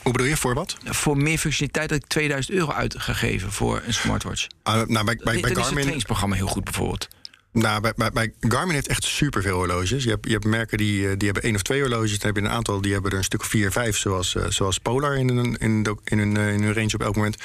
[0.01, 0.77] Hoe bedoel je, voor wat?
[0.83, 4.47] Voor meer functionaliteit dat ik 2000 euro uit ga geven voor een smartwatch.
[4.63, 7.07] Ah, nou, bij, bij, bij is het Garmin, trainingsprogramma heel goed bijvoorbeeld.
[7.51, 10.03] nou, bij, bij, bij Garmin heeft echt superveel horloges.
[10.03, 12.19] Je hebt, je hebt merken die, eh, die hebben één of twee horloges.
[12.19, 14.77] Dan heb je een aantal die hebben er een stuk of vier, vijf, zoals, zoals
[14.79, 17.35] Polar in hun, in, in, hun, in hun range op elk moment.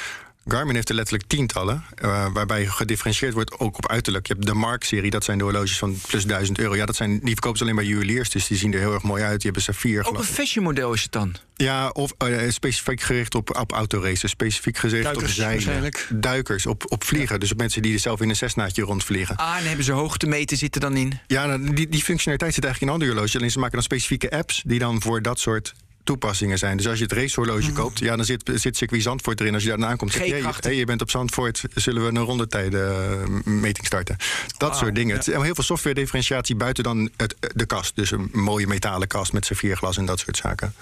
[0.48, 4.26] Garmin heeft er letterlijk tientallen, eh, waarbij gedifferentieerd wordt ook op uiterlijk.
[4.26, 6.76] Je hebt de Mark-serie, dat zijn de horloges van plus 1000 euro.
[6.76, 9.02] Ja, dat zijn, die verkopen ze alleen bij juweliers, dus die zien er heel erg
[9.02, 9.34] mooi uit.
[9.34, 10.34] Die hebben saffier, Ook een geloof ik.
[10.34, 11.34] fashion model is het dan.
[11.54, 15.54] Ja, of eh, specifiek gericht op, op autoracen, specifiek gericht Duikers op zeilen.
[15.54, 16.08] waarschijnlijk.
[16.14, 17.40] Duikers, op, op vliegen.
[17.40, 19.36] Dus op mensen die er zelf in een Cessnaatje rondvliegen.
[19.36, 21.18] Ah, en hebben ze hoogtemeter zitten dan in.
[21.26, 23.36] Ja, nou, die, die functionaliteit zit eigenlijk in andere horloges.
[23.36, 25.74] Alleen ze maken dan specifieke apps die dan voor dat soort
[26.06, 26.76] toepassingen zijn.
[26.76, 29.54] Dus als je het racehorloge koopt, ja, dan zit, zit circuit Zandvoort erin.
[29.54, 33.86] Als je daar aankomt, zeg je, hey, je bent op Zandvoort, zullen we een rondetijdenmeting
[33.86, 34.16] starten?
[34.56, 35.16] Dat soort dingen.
[35.16, 37.96] Het is heel veel software differentiatie buiten dan het, de kast.
[37.96, 40.74] Dus een mooie metalen kast met saffierglas en dat soort zaken.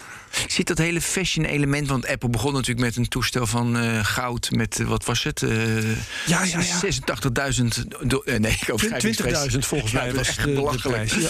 [0.47, 4.51] Zit dat hele fashion element, want Apple begon natuurlijk met een toestel van eh, goud
[4.51, 5.43] met, eh, wat was het?
[5.43, 5.97] Eh, Ja,
[6.27, 6.61] ja, ja.
[6.63, 10.53] 86.000 do- eh, nee, ik overdrijf niet, 20.000 volgens Ja, mij was echt de, de
[10.53, 11.05] belachelijk.
[11.07, 11.23] prijs.
[11.23, 11.29] Ja,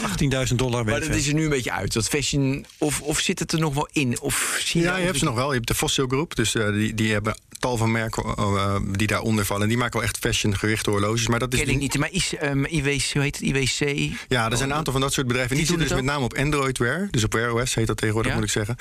[0.49, 0.85] 18.000 dollar.
[0.85, 1.93] Maar dat is er nu een beetje uit.
[1.93, 4.21] Dat fashion, of, of zit het er nog wel in?
[4.21, 5.49] Of zie je Ja, je hebt ze nog wel.
[5.49, 6.35] Je hebt de Fossil Groep.
[6.35, 9.69] Dus eh, die, die hebben tal van merken eh, die daaronder vallen.
[9.69, 11.29] Die maken wel echt fashion gerichte horloges.
[11.29, 11.99] Maar dat is ken ik niet.
[11.99, 13.45] Maar is, ehm, IWC, hoe heet het?
[13.45, 14.11] IWC?
[14.29, 15.57] Ja, er zijn een aantal van dat soort bedrijven.
[15.57, 17.09] Die, Die doen zitten dus met name op Android Wear.
[17.11, 18.37] Dus op Wear OS heet dat tegenwoordig, Ja.
[18.39, 18.77] moet ik zeggen.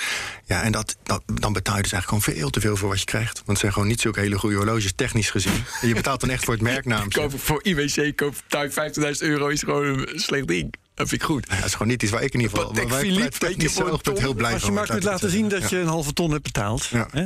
[0.45, 2.99] Ja, en dat, dat, dan betaal je dus eigenlijk gewoon veel te veel voor wat
[2.99, 3.33] je krijgt.
[3.35, 5.63] Want het zijn gewoon niet zulke hele goede horloges, technisch gezien.
[5.81, 7.29] En je betaalt dan echt voor het merknaamje.
[7.35, 8.75] voor IWC koop tuin 50.000
[9.19, 10.73] euro is gewoon een slecht ding.
[10.95, 11.45] Dat vind ik goed.
[11.49, 12.71] Ja, dat is gewoon niet iets waar ik in ieder geval...
[12.73, 15.25] Patek Philippe, je, voor een heel blij Als je van maar kunt laat ik laten
[15.25, 16.85] het zien dat je een halve ton hebt betaald.
[16.85, 17.07] Ja.
[17.11, 17.21] Hè?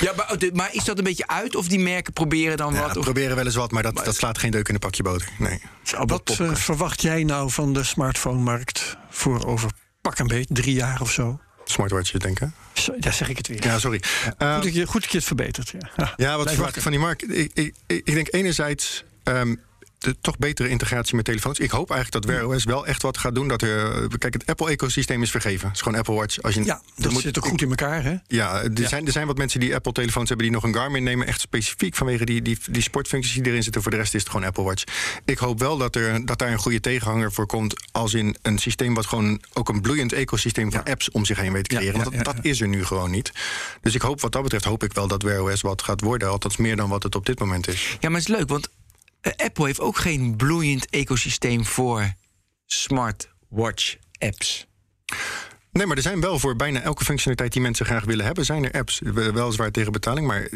[0.00, 1.56] Ja, maar, de- maar is dat een beetje uit?
[1.56, 2.92] Of die merken proberen dan Ja, wat?
[2.92, 5.02] ja, Of, proberen wel eens wat, maar dat, dat slaat geen deuk in een pakje
[5.02, 5.28] boter.
[5.38, 5.62] Nee.
[6.06, 11.00] Wat eh, verwacht jij nou van de smartphone-markt voor over pak een beet, drie jaar
[11.00, 11.40] of zo?
[11.64, 12.54] Smartwatches denken.
[12.72, 13.64] Zo, daar zeg ik het weer.
[13.64, 14.02] Ja, sorry.
[14.24, 15.72] Goed, dat je, goed dat je het verbetert.
[15.96, 17.22] Ja, Ja, wat verwacht ik van die markt?
[17.36, 19.54] Ik, ik, ik ik denk enerzijds ehm,
[20.02, 21.58] de toch betere integratie met telefoons.
[21.58, 23.48] Ik hoop eigenlijk dat Wear OS wel echt wat gaat doen.
[23.48, 25.66] Dat er, kijk, het Apple-ecosysteem is vergeven.
[25.68, 26.42] Het is gewoon Apple Watch.
[26.42, 28.14] Als je, Ja, dat moet- zit ook goed in elkaar, hè?
[28.26, 31.26] Ja, er, Zijn, er zijn wat mensen die Apple-telefoons hebben die nog een Garmin nemen.
[31.26, 33.82] Echt specifiek vanwege die, die, die sportfuncties die erin zitten.
[33.82, 34.84] Voor de rest is het gewoon Apple Watch.
[35.24, 37.74] Ik hoop wel dat, er, dat daar een goede tegenhanger voor komt.
[37.92, 41.52] Als in een systeem wat gewoon ook een bloeiend ecosysteem van apps om zich heen
[41.52, 42.02] weet te creëren.
[42.02, 43.32] Want dat, dat is er nu gewoon niet.
[43.80, 46.28] Dus ik hoop wat dat betreft, hoop ik wel dat Wear OS wat gaat worden.
[46.28, 47.96] Althans meer dan wat het op dit moment is.
[48.00, 48.72] Ja, maar het is leuk, want eh,
[49.22, 52.12] Apple heeft ook geen bloeiend ecosysteem voor
[52.66, 54.66] smartwatch-apps.
[55.72, 58.64] Nee, maar er zijn wel voor bijna elke functionaliteit die mensen graag willen hebben, zijn
[58.64, 59.00] er apps.
[59.14, 60.48] Weliswaar tegen betaling, maar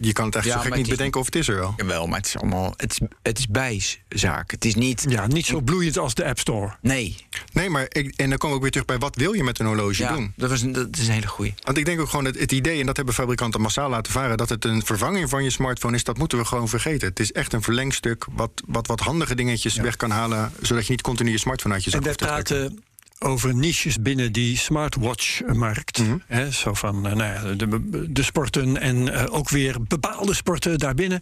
[0.00, 1.74] je kan het echt Ja, zo gek niet het bedenken of het is er wel.
[1.76, 2.74] Jawel, maar het is allemaal.
[2.76, 4.50] Het is, het is bijzaak.
[4.50, 5.04] Het is niet.
[5.08, 6.76] Ja, niet zo bloeiend als de App Store.
[6.80, 7.16] Nee.
[7.52, 9.58] Nee, maar ik, en dan komen we ook weer terug bij wat wil je met
[9.58, 10.32] een horloge Ja, doen?
[10.36, 11.54] dat, was dat is een hele goeie.
[11.64, 14.36] Want ik denk ook gewoon dat het idee, en dat hebben fabrikanten massaal laten varen,
[14.36, 17.08] dat het een vervanging van je smartphone is, dat moeten we gewoon vergeten.
[17.08, 20.90] Het is echt een verlengstuk wat wat, wat handige dingetjes weg kan halen, zodat je
[20.90, 22.44] niet continu je smartphone uit je zak hoeft te trekken.
[22.56, 22.82] praten
[23.22, 25.98] over niches binnen die smartwatch-markt.
[25.98, 26.16] Mhm.
[26.26, 30.78] Hè, Zo van eh, nou ja, de, de sporten en eh, ook weer bepaalde sporten
[30.78, 31.20] daarbinnen.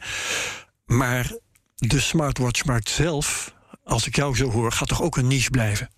[0.85, 1.33] Maar
[1.75, 5.89] de smartwatch-markt zelf, als ik jou zo hoor, gaat toch ook een niche blijven?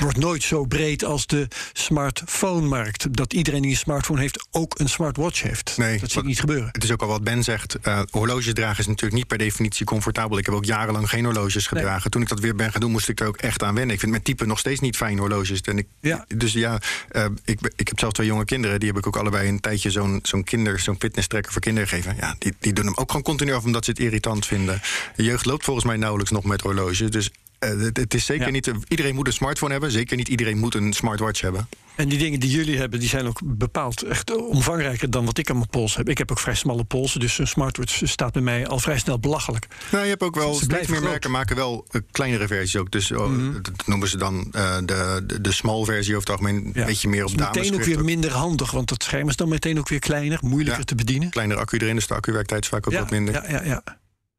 [0.00, 3.16] Wordt nooit zo breed als de smartphone-markt.
[3.16, 5.74] Dat iedereen die een smartphone heeft ook een smartwatch heeft.
[5.76, 6.68] Nee, dat zie ik niet gebeuren.
[6.72, 7.78] Het is ook al wat Ben zegt.
[7.82, 10.38] eh horloges dragen is natuurlijk niet per definitie comfortabel.
[10.38, 12.10] Ik heb ook jarenlang geen horloges gedragen.
[12.10, 13.92] Toen ik dat weer ben gaan doen, moest ik er ook echt aan wennen.
[13.94, 15.60] Ik vind mijn type nog steeds niet fijn horloges.
[15.60, 16.24] En ik, Ja.
[16.36, 16.78] Dus ja,
[17.10, 18.80] eh, ik, ik heb zelf twee jonge kinderen.
[18.80, 21.88] Die heb ik ook allebei een tijdje zo'n zo'n kinder, zo'n fitness tracker voor kinderen
[21.88, 22.16] gegeven.
[22.20, 24.80] Ja, die, die doen hem ook gewoon continu af omdat ze het irritant vinden.
[25.16, 27.10] De jeugd loopt volgens mij nauwelijks nog met horloges.
[27.10, 27.30] Dus
[27.64, 28.50] het, het is zeker Ja.
[28.52, 28.70] niet.
[28.88, 29.90] Iedereen moet een smartphone hebben.
[29.90, 31.68] Zeker niet iedereen moet een smartwatch hebben.
[31.96, 35.50] En die dingen die jullie hebben, die zijn ook bepaald echt omvangrijker dan wat ik
[35.50, 36.08] aan mijn pols heb.
[36.08, 39.18] Ik heb ook vrij smalle polsen, dus een smartwatch staat bij mij al vrij snel
[39.20, 39.66] belachelijk.
[39.90, 41.10] Nou, je hebt ook wel Ze steeds meer groot.
[41.10, 42.90] merken maken wel eh, kleinere versies ook.
[42.90, 43.52] Dus oh, Mhm.
[43.52, 46.70] dat noemen ze dan eh, de, de, de small versie over het algemeen.
[46.74, 47.70] Een beetje meer op Dat is dames.
[47.70, 50.78] meteen ook weer minder handig, want het scherm is dan meteen ook weer kleiner, moeilijker
[50.78, 50.84] Ja.
[50.84, 51.30] te bedienen.
[51.30, 53.34] Kleinere accu erin, dus de accuwerktijd is vaak ook wat minder.
[53.34, 53.82] ja, ja, ja.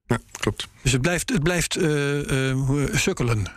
[0.07, 0.67] Ja, klopt.
[0.81, 3.47] Dus het blijft, het blijft eh, eh, sukkelen.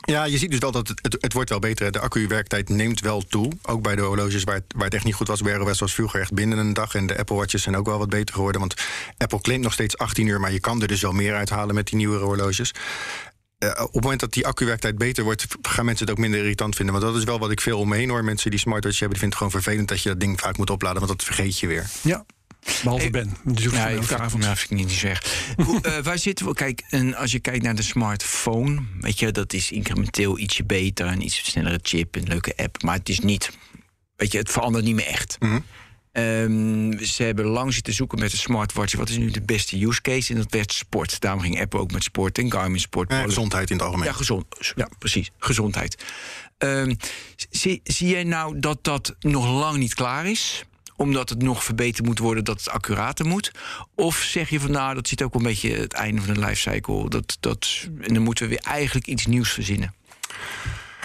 [0.00, 1.92] Ja, je ziet dus wel dat het, het, het wordt wel beter.
[1.92, 3.52] De accuwerktijd neemt wel toe.
[3.62, 5.42] Ook bij de horloges waar het, waar het echt niet goed was.
[5.42, 6.94] OS was vroeger echt binnen een dag.
[6.94, 8.60] En de Apple Watches zijn ook wel wat beter geworden.
[8.60, 8.74] Want
[9.16, 10.40] Apple claimt nog steeds 18 uur.
[10.40, 12.72] Maar je kan er dus wel meer uithalen met die nieuwere horloges.
[13.58, 16.76] Eh, op het moment dat die accuwerktijd beter wordt, gaan mensen het ook minder irritant
[16.76, 16.94] vinden.
[16.94, 18.24] Want dat is wel wat ik veel om me heen hoor.
[18.24, 20.70] Mensen die smartwatch hebben, die vinden het gewoon vervelend dat je dat ding vaak moet
[20.70, 20.98] opladen.
[20.98, 21.86] Want dat vergeet je weer.
[22.02, 22.24] Ja.
[22.82, 23.36] Behalve Hey, Ben.
[23.44, 24.42] Die elke avond.
[24.42, 25.22] nou, vind ik niet zeg.
[25.56, 26.54] Hoe, eh, waar zitten we?
[26.54, 31.06] Kijk, en als je kijkt naar de smartphone, weet je, dat is incrementeel ietsje beter,
[31.06, 33.50] een iets snellere chip, een leuke app, maar het is niet,
[34.16, 35.36] weet je, het verandert niet meer echt.
[35.40, 35.58] Mhm.
[36.12, 38.94] Ehm, ze hebben lang zitten zoeken met de smartwatch.
[38.96, 40.32] Wat is nu de beste use case?
[40.32, 41.20] En dat werd sport.
[41.20, 43.10] Daarom ging Apple ook met sport en Garmin Sport.
[43.10, 44.06] Eh, gezondheid in het algemeen.
[44.06, 44.44] Ja, gezond.
[44.74, 45.30] Ja, precies.
[45.38, 46.04] Gezondheid.
[46.58, 46.94] Ehm,
[47.50, 50.64] zie, zie jij nou dat dat nog lang niet klaar is?
[50.98, 53.50] Omdat het nog verbeterd moet worden, dat het accurater moet?
[53.94, 57.08] Of zeg je van nou, dat zit ook een beetje het einde van de lifecycle.
[57.10, 59.94] Dat, dat, en dan moeten we weer eigenlijk iets nieuws verzinnen.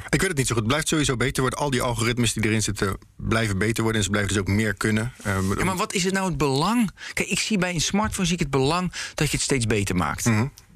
[0.10, 0.64] Ik weet het niet zo goed.
[0.64, 1.60] Het blijft sowieso beter worden.
[1.60, 4.00] Al die algoritmes die erin zitten blijven beter worden.
[4.00, 5.14] En ze blijven dus ook meer kunnen.
[5.24, 6.92] Eh, Ja, maar wat is het nou het belang?
[7.14, 9.96] Kijk, ik zie bij een smartphone zie ik het belang dat je het steeds beter
[9.96, 10.26] maakt.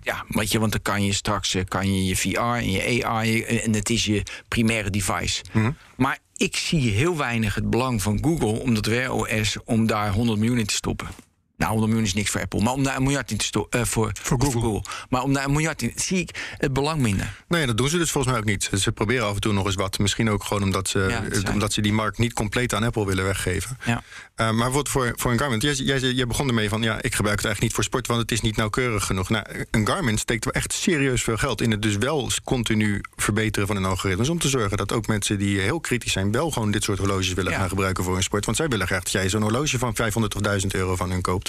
[0.01, 3.05] Ja, weet je, want dan kan je straks eh, kan je, je VR en je
[3.05, 5.43] AR je- en het is je primaire device.
[5.95, 10.11] Maar ik zie heel weinig het belang van Google om dat Wear OS om daar
[10.13, 11.26] 100 miljoen in te stoppen.
[11.57, 12.61] Nou, 100 miljoen is niks voor Apple.
[12.61, 13.87] Maar om daar een miljard in te stoppen.
[13.87, 14.83] voor, voor Google.
[15.09, 15.91] Maar om daar een miljard in.
[15.95, 17.33] zie ik het belang minder.
[17.47, 18.69] Nee, dat doen ze dus volgens mij ook niet.
[18.81, 19.99] Ze proberen af en toe nog eens wat.
[19.99, 23.05] Misschien ook gewoon omdat ze, Ja, eh, omdat ze die markt niet compleet aan Apple
[23.05, 23.77] willen weggeven.
[23.85, 24.03] Ja.
[24.35, 26.81] Eh, maar wat voor, voor een Garmin, jij, jij, jij begon ermee van...
[26.81, 29.29] ja, ik gebruik het eigenlijk niet voor sport, want het is niet nauwkeurig genoeg.
[29.29, 33.67] Nou, een Garmin steekt wel echt serieus veel geld in het dus wel continu verbeteren
[33.67, 34.29] van hun algoritmes...
[34.29, 36.31] om te zorgen dat ook mensen die heel kritisch zijn...
[36.31, 37.57] wel gewoon dit soort horloges willen Ja.
[37.57, 38.45] gaan gebruiken voor hun sport.
[38.45, 41.21] Want zij willen graag dat jij zo'n horloge van 500 of 1000 euro van hun
[41.21, 41.46] koopt...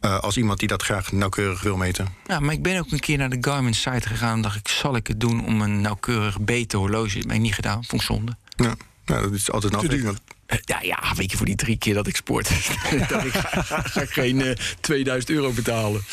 [0.00, 2.14] eh, als iemand die dat graag nauwkeurig wil meten.
[2.26, 4.68] Ja, maar ik ben ook een keer naar de Garmin site gegaan en dacht ik,
[4.68, 7.14] zal ik het doen om een nauwkeurig beter horloge?
[7.14, 8.36] Dat heb ik niet gedaan, vond ik zonde.
[8.56, 8.74] Ja,
[9.06, 10.18] nou, dat is altijd een afweging.
[10.46, 12.48] Eh, Ja, ja, weet je, voor die drie keer dat ik sport.
[13.08, 16.04] dat ik ga, ga ik geen eh, 2000 euro betalen.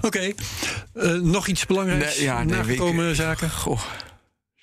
[0.00, 0.32] Oké,
[0.94, 2.16] eh, nog iets belangrijks?
[2.16, 3.50] Nee, ja, nee, Nagekomen weet ik- zaken?
[3.50, 3.80] Goh.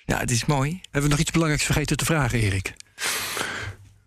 [0.06, 0.80] Ja, het is mooi.
[0.84, 2.74] Hebben we nog iets belangrijks vergeten te vragen, Erik?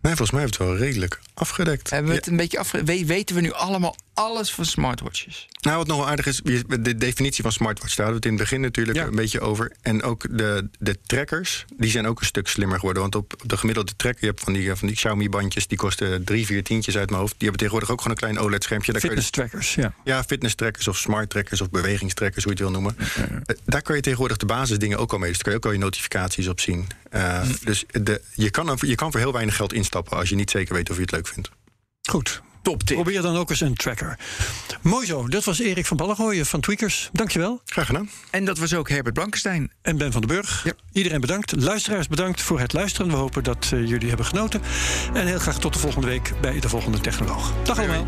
[0.03, 1.89] Nee, volgens mij hebben we het wel redelijk afgedekt.
[1.89, 2.19] Hebben we Ja.
[2.19, 2.83] het een beetje afge...
[2.83, 5.47] we- Weten we nu allemaal alles van smartwatches?
[5.61, 6.41] Nou, wat nog wel aardig is,
[6.79, 9.05] de definitie van smartwatch, daar hadden we het in het begin natuurlijk Ja.
[9.05, 9.71] een beetje over.
[9.81, 13.01] En ook de, de trackers, die zijn ook een stuk slimmer geworden.
[13.01, 16.45] Want op de gemiddelde tracker, je hebt van die, van die Xiaomi-bandjes, die kosten drie,
[16.45, 17.31] vier tientjes uit mijn hoofd.
[17.37, 18.91] Die hebben tegenwoordig ook gewoon een klein OLED-schermpje.
[18.91, 19.93] Daar kan je dus- ja.
[20.03, 22.97] ja, fitness trackers of smart trackers of bewegingstrackers, hoe je het wil noemen.
[23.45, 25.29] Eh, Daar kan je tegenwoordig de basisdingen ook al mee.
[25.29, 26.87] Dus daar kan je ook al je notificaties op zien.
[27.09, 30.49] Eh, Dus de, je, kan, je kan voor heel weinig geld instappen als je niet
[30.51, 31.49] zeker weet of je het leuk vindt.
[32.09, 32.41] Goed.
[32.63, 32.95] Top tip.
[32.95, 34.17] Probeer dan ook eens een tracker.
[34.81, 37.09] Mooi zo, dat was Erik van Ballengooien van Tweakers.
[37.11, 37.61] Dankjewel.
[37.65, 38.09] Graag gedaan.
[38.29, 39.71] En dat was ook Herbert Blankenstein.
[39.81, 40.65] En Ben van den Burg.
[40.91, 41.61] Iedereen bedankt.
[41.61, 43.07] Luisteraars bedankt voor het luisteren.
[43.11, 44.61] We hopen dat eh, jullie hebben genoten.
[45.13, 47.53] En heel graag tot de volgende week bij de volgende Technoloog.
[47.63, 48.07] Dag allemaal.